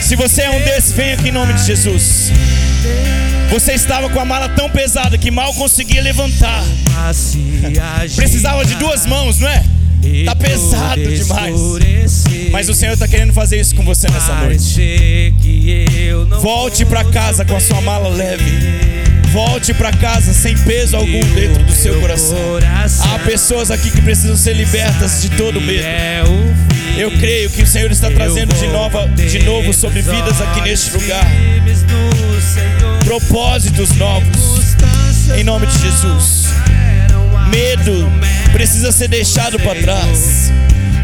Se 0.00 0.14
você 0.14 0.42
é 0.42 0.50
um 0.50 0.60
desses, 0.60 0.92
vem 0.92 1.12
aqui 1.14 1.30
em 1.30 1.32
nome 1.32 1.52
de 1.54 1.64
Jesus. 1.64 2.30
Você 3.50 3.72
estava 3.72 4.08
com 4.08 4.20
a 4.20 4.24
mala 4.24 4.48
tão 4.50 4.70
pesada 4.70 5.18
que 5.18 5.32
mal 5.32 5.52
conseguia 5.54 6.00
levantar. 6.00 6.62
Precisava 8.14 8.64
de 8.64 8.76
duas 8.76 9.04
mãos, 9.04 9.40
não 9.40 9.48
é? 9.48 9.64
Tá 10.26 10.36
pesado 10.36 11.02
demais. 11.02 12.24
Mas 12.52 12.68
o 12.68 12.74
Senhor 12.74 12.92
está 12.92 13.08
querendo 13.08 13.32
fazer 13.32 13.58
isso 13.58 13.74
com 13.74 13.84
você 13.84 14.08
nessa 14.08 14.32
noite. 14.36 15.34
Volte 16.40 16.84
para 16.84 17.02
casa 17.04 17.44
com 17.44 17.56
a 17.56 17.60
sua 17.60 17.80
mala 17.80 18.10
leve. 18.10 18.44
Volte 19.32 19.74
para 19.74 19.90
casa 19.90 20.32
sem 20.32 20.56
peso 20.58 20.96
algum 20.96 21.20
dentro 21.34 21.64
do 21.64 21.72
seu 21.72 22.00
coração. 22.00 22.38
Há 23.12 23.18
pessoas 23.20 23.72
aqui 23.72 23.90
que 23.90 24.02
precisam 24.02 24.36
ser 24.36 24.54
libertas 24.54 25.20
de 25.22 25.30
todo 25.30 25.60
medo. 25.60 25.82
Eu 26.96 27.10
creio 27.18 27.50
que 27.50 27.62
o 27.62 27.66
Senhor 27.66 27.90
está 27.90 28.10
trazendo 28.10 28.54
de, 28.54 28.66
nova, 28.68 29.08
de 29.08 29.38
novo 29.40 29.72
sobre 29.72 30.00
vidas 30.00 30.40
aqui 30.40 30.60
neste 30.62 30.92
lugar 30.92 31.24
propósitos 33.04 33.90
novos. 33.96 34.74
Em 35.36 35.44
nome 35.44 35.66
de 35.66 35.78
Jesus. 35.78 36.46
Medo 37.50 38.10
precisa 38.52 38.90
ser 38.90 39.08
deixado 39.08 39.58
para 39.60 39.80
trás. 39.80 40.50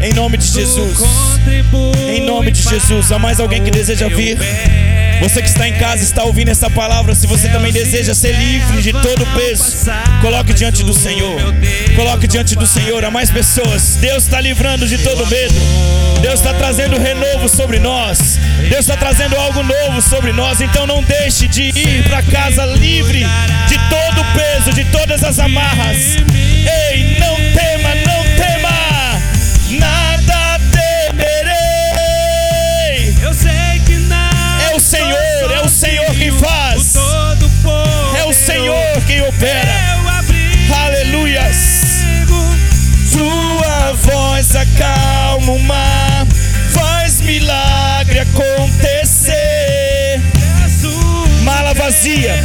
Em 0.01 0.13
nome 0.13 0.37
de 0.37 0.47
Jesus. 0.47 0.99
Em 2.09 2.25
nome 2.25 2.51
de 2.51 2.61
Jesus. 2.61 3.11
Há 3.11 3.19
mais 3.19 3.39
alguém 3.39 3.63
que 3.63 3.69
deseja 3.69 4.07
vir? 4.07 4.37
Você 5.21 5.39
que 5.39 5.47
está 5.47 5.67
em 5.67 5.73
casa, 5.73 6.03
está 6.03 6.23
ouvindo 6.23 6.49
essa 6.49 6.67
palavra, 6.67 7.13
se 7.13 7.27
você 7.27 7.47
também 7.47 7.71
deseja 7.71 8.15
ser 8.15 8.35
livre 8.35 8.81
de 8.81 8.91
todo 8.91 9.23
peso, 9.35 9.63
coloque 10.19 10.51
diante 10.51 10.83
do 10.83 10.93
Senhor. 10.93 11.39
Coloque 11.95 12.25
diante 12.27 12.55
do 12.55 12.65
Senhor. 12.65 13.05
Há 13.05 13.11
mais 13.11 13.29
pessoas. 13.29 13.97
Deus 13.97 14.23
está 14.23 14.41
livrando 14.41 14.87
de 14.87 14.97
todo 14.97 15.27
medo. 15.27 15.53
Deus 16.21 16.39
está 16.39 16.55
trazendo 16.55 16.97
renovo 16.97 17.47
sobre 17.47 17.77
nós. 17.77 18.39
Deus 18.67 18.79
está 18.79 18.97
trazendo 18.97 19.35
algo 19.35 19.61
novo 19.61 20.01
sobre 20.01 20.33
nós. 20.33 20.59
Então 20.59 20.87
não 20.87 21.03
deixe 21.03 21.47
de 21.47 21.69
ir 21.69 22.03
para 22.09 22.23
casa 22.23 22.65
livre 22.65 23.19
de 23.67 23.77
todo 23.89 24.21
o 24.21 24.33
peso, 24.33 24.73
de 24.73 24.85
todas 24.85 25.23
as 25.23 25.37
amarras. 25.37 25.97
Ei, 26.17 27.17
não 27.19 27.35
tema, 27.35 27.93
não 28.07 28.20
Senhor, 35.01 35.51
é 35.51 35.61
o 35.61 35.69
Senhor 35.69 36.15
quem 36.15 36.31
faz. 36.31 36.95
É 38.17 38.23
o 38.25 38.33
Senhor 38.33 39.01
quem 39.07 39.21
opera. 39.21 39.71
Aleluias. 40.85 41.55
Sua 43.11 43.93
voz 43.93 44.55
acalma 44.55 45.51
o 45.53 45.59
mar, 45.59 46.27
faz 46.71 47.21
milagre 47.21 48.19
acontecer. 48.19 50.21
Mala 51.43 51.73
vazia, 51.73 52.35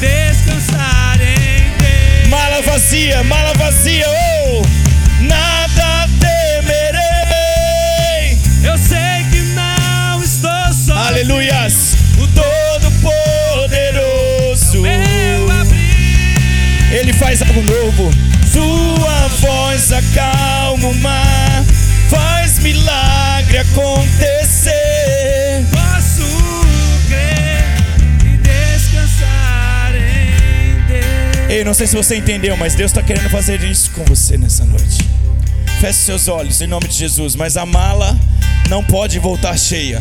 Descansar 0.00 1.18
em 1.20 1.70
Deus. 1.78 2.28
mala 2.28 2.62
vazia, 2.62 3.22
mala 3.24 3.52
vazia. 3.54 4.04
Oh, 4.08 4.62
nada 5.20 5.61
Algo 17.52 17.70
novo. 17.70 18.10
Sua 18.50 19.28
voz 19.40 19.92
acalma 19.92 20.88
o 20.88 20.94
mar, 21.00 21.62
faz 22.08 22.58
milagre 22.60 23.58
acontecer. 23.58 24.72
Posso 25.70 26.22
crer 27.08 27.76
e 28.24 28.38
descansar 28.38 29.94
em 29.94 30.86
Deus. 30.86 31.50
Ei, 31.50 31.62
não 31.62 31.74
sei 31.74 31.86
se 31.86 31.94
você 31.94 32.16
entendeu, 32.16 32.56
mas 32.56 32.74
Deus 32.74 32.90
está 32.90 33.02
querendo 33.02 33.28
fazer 33.28 33.62
isso 33.64 33.90
com 33.90 34.02
você 34.04 34.38
nessa 34.38 34.64
noite. 34.64 35.06
Feche 35.78 35.98
seus 35.98 36.28
olhos 36.28 36.62
em 36.62 36.66
nome 36.66 36.88
de 36.88 36.94
Jesus, 36.94 37.36
mas 37.36 37.58
a 37.58 37.66
mala 37.66 38.16
não 38.70 38.82
pode 38.82 39.18
voltar 39.18 39.58
cheia. 39.58 40.00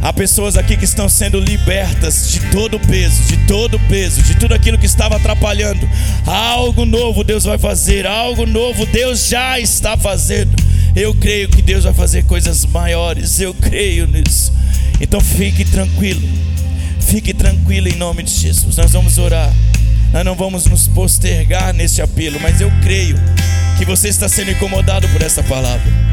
Há 0.00 0.12
pessoas 0.12 0.56
aqui 0.56 0.76
que 0.76 0.84
estão 0.84 1.08
sendo 1.08 1.40
libertas 1.40 2.30
de 2.30 2.40
todo 2.52 2.76
o 2.76 2.80
peso, 2.80 3.22
de 3.24 3.36
todo 3.46 3.76
o 3.76 3.80
peso, 3.80 4.22
de 4.22 4.36
tudo 4.36 4.54
aquilo 4.54 4.78
que 4.78 4.86
estava 4.86 5.16
atrapalhando. 5.16 5.88
Algo 6.24 6.84
novo 6.84 7.24
Deus 7.24 7.44
vai 7.44 7.58
fazer, 7.58 8.06
algo 8.06 8.46
novo 8.46 8.86
Deus 8.86 9.26
já 9.26 9.58
está 9.58 9.96
fazendo. 9.96 10.54
Eu 10.94 11.14
creio 11.14 11.48
que 11.48 11.60
Deus 11.60 11.84
vai 11.84 11.92
fazer 11.92 12.24
coisas 12.24 12.64
maiores, 12.64 13.40
eu 13.40 13.52
creio 13.52 14.06
nisso. 14.06 14.52
Então 15.00 15.20
fique 15.20 15.64
tranquilo, 15.64 16.26
fique 17.00 17.34
tranquilo 17.34 17.88
em 17.88 17.96
nome 17.96 18.22
de 18.22 18.32
Jesus. 18.32 18.76
Nós 18.76 18.92
vamos 18.92 19.18
orar, 19.18 19.52
nós 20.12 20.24
não 20.24 20.36
vamos 20.36 20.66
nos 20.66 20.86
postergar 20.86 21.74
nesse 21.74 22.00
apelo, 22.00 22.38
mas 22.40 22.60
eu 22.60 22.70
creio 22.82 23.16
que 23.76 23.84
você 23.84 24.08
está 24.08 24.28
sendo 24.28 24.52
incomodado 24.52 25.08
por 25.08 25.22
essa 25.22 25.42
palavra. 25.42 26.07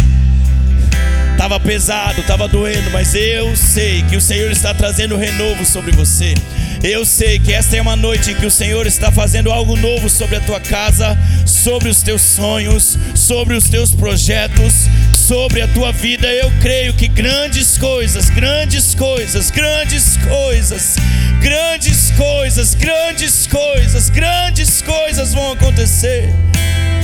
Estava 1.45 1.59
pesado, 1.59 2.21
estava 2.21 2.47
doendo, 2.47 2.89
mas 2.89 3.13
eu 3.13 3.55
sei 3.55 4.01
que 4.09 4.17
o 4.17 4.21
Senhor 4.21 4.49
está 4.49 4.73
trazendo 4.73 5.15
renovo 5.15 5.63
sobre 5.63 5.91
você. 5.91 6.33
Eu 6.81 7.05
sei 7.05 7.37
que 7.37 7.53
esta 7.53 7.77
é 7.77 7.81
uma 7.83 7.95
noite 7.95 8.31
em 8.31 8.35
que 8.35 8.47
o 8.47 8.49
Senhor 8.49 8.87
está 8.87 9.11
fazendo 9.11 9.51
algo 9.51 9.75
novo 9.75 10.09
sobre 10.09 10.37
a 10.37 10.39
tua 10.39 10.59
casa, 10.59 11.15
sobre 11.45 11.87
os 11.87 12.01
teus 12.01 12.23
sonhos, 12.23 12.97
sobre 13.13 13.53
os 13.53 13.69
teus 13.69 13.91
projetos, 13.91 14.73
sobre 15.15 15.61
a 15.61 15.67
tua 15.67 15.91
vida. 15.91 16.27
Eu 16.27 16.51
creio 16.61 16.95
que 16.95 17.07
grandes 17.07 17.77
coisas, 17.77 18.27
grandes 18.27 18.95
coisas, 18.95 19.51
grandes 19.51 20.17
coisas, 20.17 20.95
grandes 21.41 22.11
coisas, 22.17 22.73
grandes 22.73 23.45
coisas, 23.45 24.09
grandes 24.09 24.81
coisas 24.81 25.31
vão 25.31 25.51
acontecer. 25.51 26.27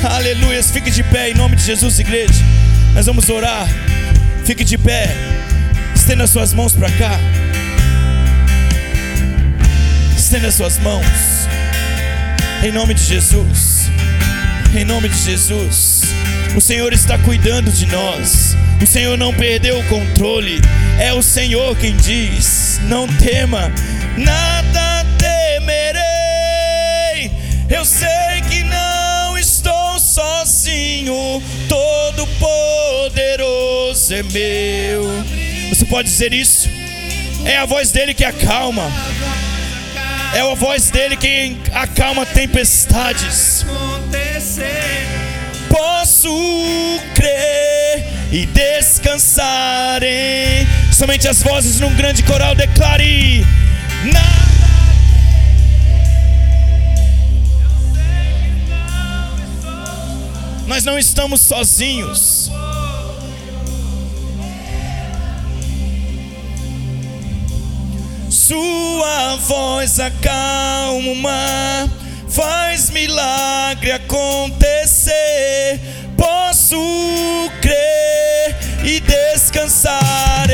Aleluia. 0.04 0.64
Fique 0.64 0.90
de 0.90 1.04
pé 1.04 1.30
em 1.30 1.36
nome 1.36 1.56
de 1.56 1.64
Jesus, 1.64 2.00
igreja. 2.00 2.44
Nós 2.96 3.06
vamos 3.06 3.30
orar. 3.30 3.70
Fique 4.46 4.64
de 4.64 4.78
pé. 4.78 5.08
Estenda 5.96 6.26
suas 6.26 6.54
mãos 6.54 6.74
para 6.74 6.90
cá. 6.92 7.20
Estenda 10.18 10.52
suas 10.52 10.80
mãos. 10.80 11.06
Em 12.64 12.72
nome 12.72 12.94
de 12.94 13.04
Jesus. 13.04 13.90
Em 14.76 14.84
nome 14.84 15.10
de 15.10 15.18
Jesus. 15.18 16.02
O 16.56 16.62
Senhor 16.62 16.92
está 16.92 17.18
cuidando 17.20 17.72
de 17.72 17.86
nós. 17.86 18.58
O 18.82 18.88
Senhor 18.88 19.18
não 19.18 19.34
perdeu 19.34 19.80
o 19.80 19.84
controle. 19.88 20.60
É 21.00 21.14
o 21.14 21.22
Senhor 21.22 21.76
quem 21.78 21.96
diz: 21.98 22.80
Não 22.84 23.08
tema, 23.08 23.72
nada 24.18 25.06
temerei. 25.18 26.02
Eu 27.70 27.86
sei 27.86 28.42
que 28.50 28.64
não 28.64 29.38
estou 29.38 30.00
sozinho. 30.00 31.42
Todo 31.70 32.26
poderoso 32.40 33.61
é 33.92 34.24
meu. 34.24 35.04
Você 35.68 35.84
pode 35.84 36.08
dizer 36.08 36.34
isso? 36.34 36.70
É 37.44 37.58
a 37.58 37.66
voz 37.66 37.92
dele 37.92 38.14
que 38.14 38.24
acalma. 38.24 38.90
É 40.34 40.40
a 40.40 40.54
voz 40.56 40.90
dele 40.90 41.18
que 41.18 41.58
acalma 41.74 42.26
tempestades. 42.26 43.66
Posso 45.68 46.30
crer 47.14 48.06
e 48.32 48.46
descansar 48.46 50.02
em. 50.04 50.66
Somente 50.94 51.28
as 51.28 51.44
vozes 51.44 51.82
num 51.82 51.94
grande 51.94 52.24
coral 52.24 52.56
declare: 52.56 53.46
Nada. 54.06 54.42
Nós 60.66 60.86
não 60.86 60.98
estamos 60.98 61.42
sozinhos. 61.42 62.41
Sua 68.52 69.38
voz 69.38 69.98
acalma 69.98 71.10
o 71.10 71.16
mar, 71.16 71.88
faz 72.28 72.90
milagre 72.90 73.94
acontecer. 73.94 75.80
Posso 76.18 76.76
crer 77.62 78.58
e 78.84 79.00
descansar 79.00 80.50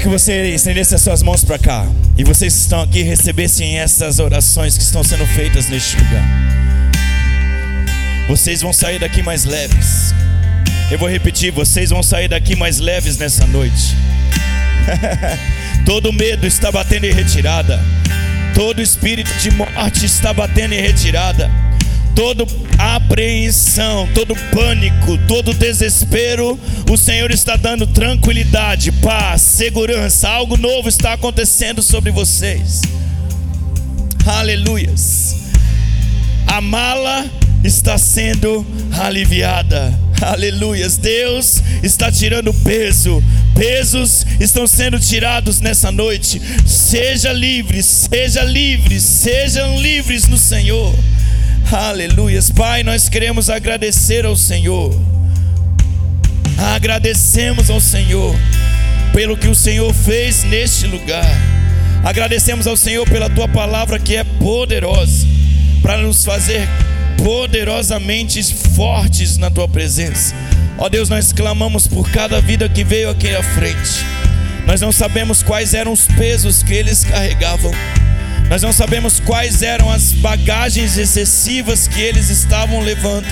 que 0.00 0.08
você 0.08 0.54
estendesse 0.54 0.94
as 0.94 1.02
suas 1.02 1.22
mãos 1.22 1.44
para 1.44 1.58
cá 1.58 1.86
e 2.16 2.24
vocês 2.24 2.54
que 2.54 2.60
estão 2.60 2.80
aqui 2.80 3.02
recebessem 3.02 3.78
essas 3.78 4.18
orações 4.18 4.76
que 4.78 4.82
estão 4.82 5.04
sendo 5.04 5.26
feitas 5.26 5.68
neste 5.68 5.94
lugar. 5.98 6.24
Vocês 8.26 8.62
vão 8.62 8.72
sair 8.72 8.98
daqui 8.98 9.22
mais 9.22 9.44
leves. 9.44 10.14
Eu 10.90 10.98
vou 10.98 11.08
repetir, 11.08 11.52
vocês 11.52 11.90
vão 11.90 12.02
sair 12.02 12.28
daqui 12.28 12.56
mais 12.56 12.78
leves 12.78 13.18
nessa 13.18 13.46
noite. 13.46 13.94
Todo 15.84 16.12
medo 16.14 16.46
está 16.46 16.72
batendo 16.72 17.04
em 17.04 17.12
retirada. 17.12 17.78
Todo 18.54 18.80
espírito 18.80 19.32
de 19.34 19.50
morte 19.50 20.06
está 20.06 20.32
batendo 20.32 20.72
em 20.72 20.80
retirada. 20.80 21.50
Toda 22.14 22.44
apreensão, 22.78 24.08
todo 24.14 24.34
pânico, 24.52 25.18
todo 25.26 25.54
desespero, 25.54 26.58
o 26.90 26.96
Senhor 26.96 27.30
está 27.30 27.56
dando 27.56 27.86
tranquilidade, 27.86 28.92
paz, 28.92 29.42
segurança. 29.42 30.28
Algo 30.28 30.56
novo 30.56 30.88
está 30.88 31.12
acontecendo 31.14 31.82
sobre 31.82 32.10
vocês. 32.10 32.82
Aleluias. 34.26 35.36
A 36.46 36.60
mala 36.60 37.24
está 37.64 37.96
sendo 37.96 38.66
aliviada. 38.98 39.98
Aleluias. 40.20 40.96
Deus 40.96 41.62
está 41.82 42.10
tirando 42.12 42.52
peso. 42.52 43.22
Pesos 43.54 44.26
estão 44.38 44.66
sendo 44.66 44.98
tirados 44.98 45.60
nessa 45.60 45.90
noite. 45.90 46.40
Seja 46.66 47.32
livre, 47.32 47.82
seja 47.82 48.42
livre, 48.42 49.00
sejam 49.00 49.80
livres 49.80 50.26
no 50.26 50.36
Senhor. 50.36 50.94
Aleluias. 51.70 52.50
Pai, 52.50 52.82
nós 52.82 53.08
queremos 53.08 53.50
agradecer 53.50 54.24
ao 54.24 54.36
Senhor. 54.36 54.94
Agradecemos 56.74 57.70
ao 57.70 57.80
Senhor 57.80 58.36
pelo 59.12 59.36
que 59.36 59.48
o 59.48 59.54
Senhor 59.54 59.92
fez 59.94 60.44
neste 60.44 60.86
lugar. 60.86 61.26
Agradecemos 62.04 62.66
ao 62.66 62.76
Senhor 62.76 63.08
pela 63.08 63.28
tua 63.28 63.48
palavra 63.48 63.98
que 63.98 64.16
é 64.16 64.24
poderosa 64.24 65.26
para 65.82 65.98
nos 65.98 66.24
fazer 66.24 66.68
poderosamente 67.22 68.42
fortes 68.74 69.36
na 69.36 69.50
tua 69.50 69.68
presença. 69.68 70.34
Ó 70.78 70.88
Deus, 70.88 71.08
nós 71.08 71.32
clamamos 71.32 71.86
por 71.86 72.10
cada 72.10 72.40
vida 72.40 72.68
que 72.68 72.82
veio 72.82 73.10
aqui 73.10 73.34
à 73.34 73.42
frente. 73.42 74.04
Nós 74.66 74.80
não 74.80 74.92
sabemos 74.92 75.42
quais 75.42 75.74
eram 75.74 75.92
os 75.92 76.06
pesos 76.06 76.62
que 76.62 76.72
eles 76.72 77.04
carregavam. 77.04 77.72
Nós 78.50 78.62
não 78.62 78.72
sabemos 78.72 79.20
quais 79.20 79.62
eram 79.62 79.88
as 79.88 80.12
bagagens 80.12 80.98
excessivas 80.98 81.86
que 81.86 82.00
eles 82.00 82.30
estavam 82.30 82.80
levando. 82.80 83.28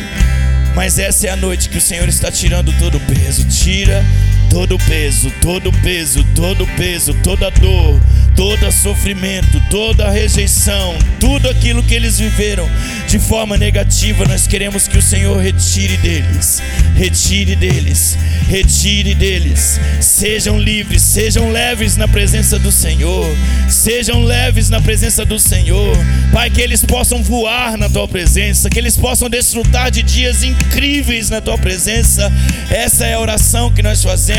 Mas 0.77 0.97
essa 0.97 1.27
é 1.27 1.31
a 1.31 1.35
noite 1.35 1.69
que 1.69 1.77
o 1.77 1.81
Senhor 1.81 2.09
está 2.09 2.31
tirando 2.31 2.73
todo 2.79 2.99
o 2.99 3.01
peso. 3.01 3.45
Tira 3.49 4.05
todo 4.51 4.79
peso, 4.79 5.31
todo 5.41 5.73
peso, 5.73 6.25
todo 6.35 6.67
peso, 6.77 7.15
toda 7.23 7.51
dor, 7.51 8.01
todo 8.35 8.71
sofrimento, 8.73 9.61
toda 9.71 10.11
rejeição, 10.11 10.97
tudo 11.21 11.49
aquilo 11.49 11.83
que 11.83 11.95
eles 11.95 12.19
viveram 12.19 12.69
de 13.07 13.19
forma 13.19 13.57
negativa, 13.57 14.25
nós 14.27 14.47
queremos 14.47 14.87
que 14.87 14.97
o 14.97 15.03
Senhor 15.03 15.39
retire 15.39 15.97
deles, 15.99 16.63
retire 16.95 17.57
deles, 17.57 18.17
retire 18.49 19.15
deles. 19.15 19.81
Sejam 20.01 20.59
livres, 20.59 21.03
sejam 21.03 21.51
leves 21.51 21.97
na 21.97 22.09
presença 22.09 22.59
do 22.59 22.71
Senhor, 22.71 23.27
sejam 23.69 24.23
leves 24.23 24.71
na 24.71 24.81
presença 24.81 25.25
do 25.25 25.39
Senhor, 25.39 25.97
Pai, 26.33 26.51
que 26.51 26.61
eles 26.61 26.85
possam 26.85 27.23
voar 27.23 27.77
na 27.77 27.89
tua 27.89 28.07
presença, 28.07 28.71
que 28.71 28.79
eles 28.79 28.97
possam 28.97 29.29
desfrutar 29.29 29.91
de 29.91 30.03
dias 30.03 30.43
incríveis 30.43 31.31
na 31.31 31.41
tua 31.41 31.59
presença. 31.59 32.33
Essa 32.71 33.07
é 33.07 33.15
a 33.15 33.21
oração 33.21 33.71
que 33.73 33.83
nós 33.83 34.03
fazemos 34.03 34.38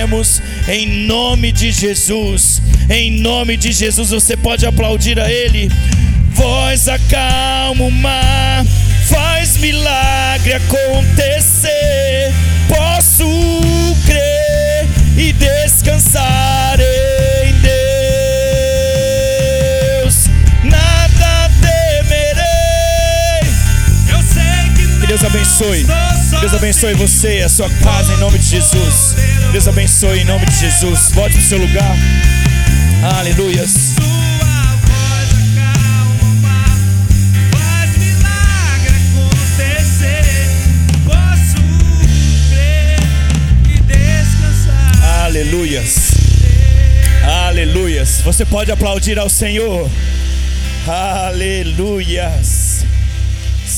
em 0.68 1.06
nome 1.06 1.52
de 1.52 1.72
Jesus. 1.72 2.62
Em 2.90 3.20
nome 3.20 3.58
de 3.58 3.74
Jesus, 3.74 4.12
você 4.12 4.38
pode 4.38 4.66
aplaudir 4.66 5.20
a 5.20 5.30
Ele. 5.30 5.70
Voz 6.32 6.88
acalma 6.88 7.84
o 7.84 7.92
mar, 7.92 8.64
faz 9.08 9.58
milagre 9.58 10.54
acontecer. 10.54 12.32
Posso 12.70 13.26
crer 14.06 14.88
e 15.18 15.34
descansar 15.34 16.80
em 16.80 17.54
Deus. 20.00 20.30
Nada 20.64 21.52
temerei. 21.62 23.42
Eu 24.10 24.22
sei 24.24 24.70
que 24.78 25.08
Deus 25.08 25.26
abençoe. 25.26 25.86
Deus 26.40 26.54
abençoe 26.54 26.94
você 26.94 27.40
e 27.40 27.44
a 27.44 27.50
sua 27.50 27.70
casa 27.70 28.14
em 28.14 28.18
nome 28.18 28.40
de 28.40 28.46
Jesus. 28.46 29.16
Deus 29.52 29.68
abençoe 29.68 30.20
em 30.20 30.26
nome 30.26 30.46
de 30.46 30.56
Jesus. 30.56 31.12
Volte 31.12 31.38
o 31.38 31.42
seu 31.42 31.58
lugar. 31.58 31.96
Aleluias. 33.18 33.96
Aleluias. 45.26 46.12
Aleluias. 47.48 48.22
Você 48.22 48.46
pode 48.46 48.72
aplaudir 48.72 49.20
ao 49.20 49.30
Senhor. 49.30 49.90
Aleluias. 50.88 52.59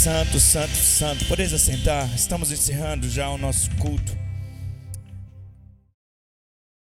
Santo, 0.01 0.39
santo, 0.39 0.75
santo. 0.75 1.25
Podeis 1.25 1.53
assentar. 1.53 2.09
Estamos 2.15 2.51
encerrando 2.51 3.07
já 3.07 3.29
o 3.29 3.37
nosso 3.37 3.69
culto. 3.75 4.20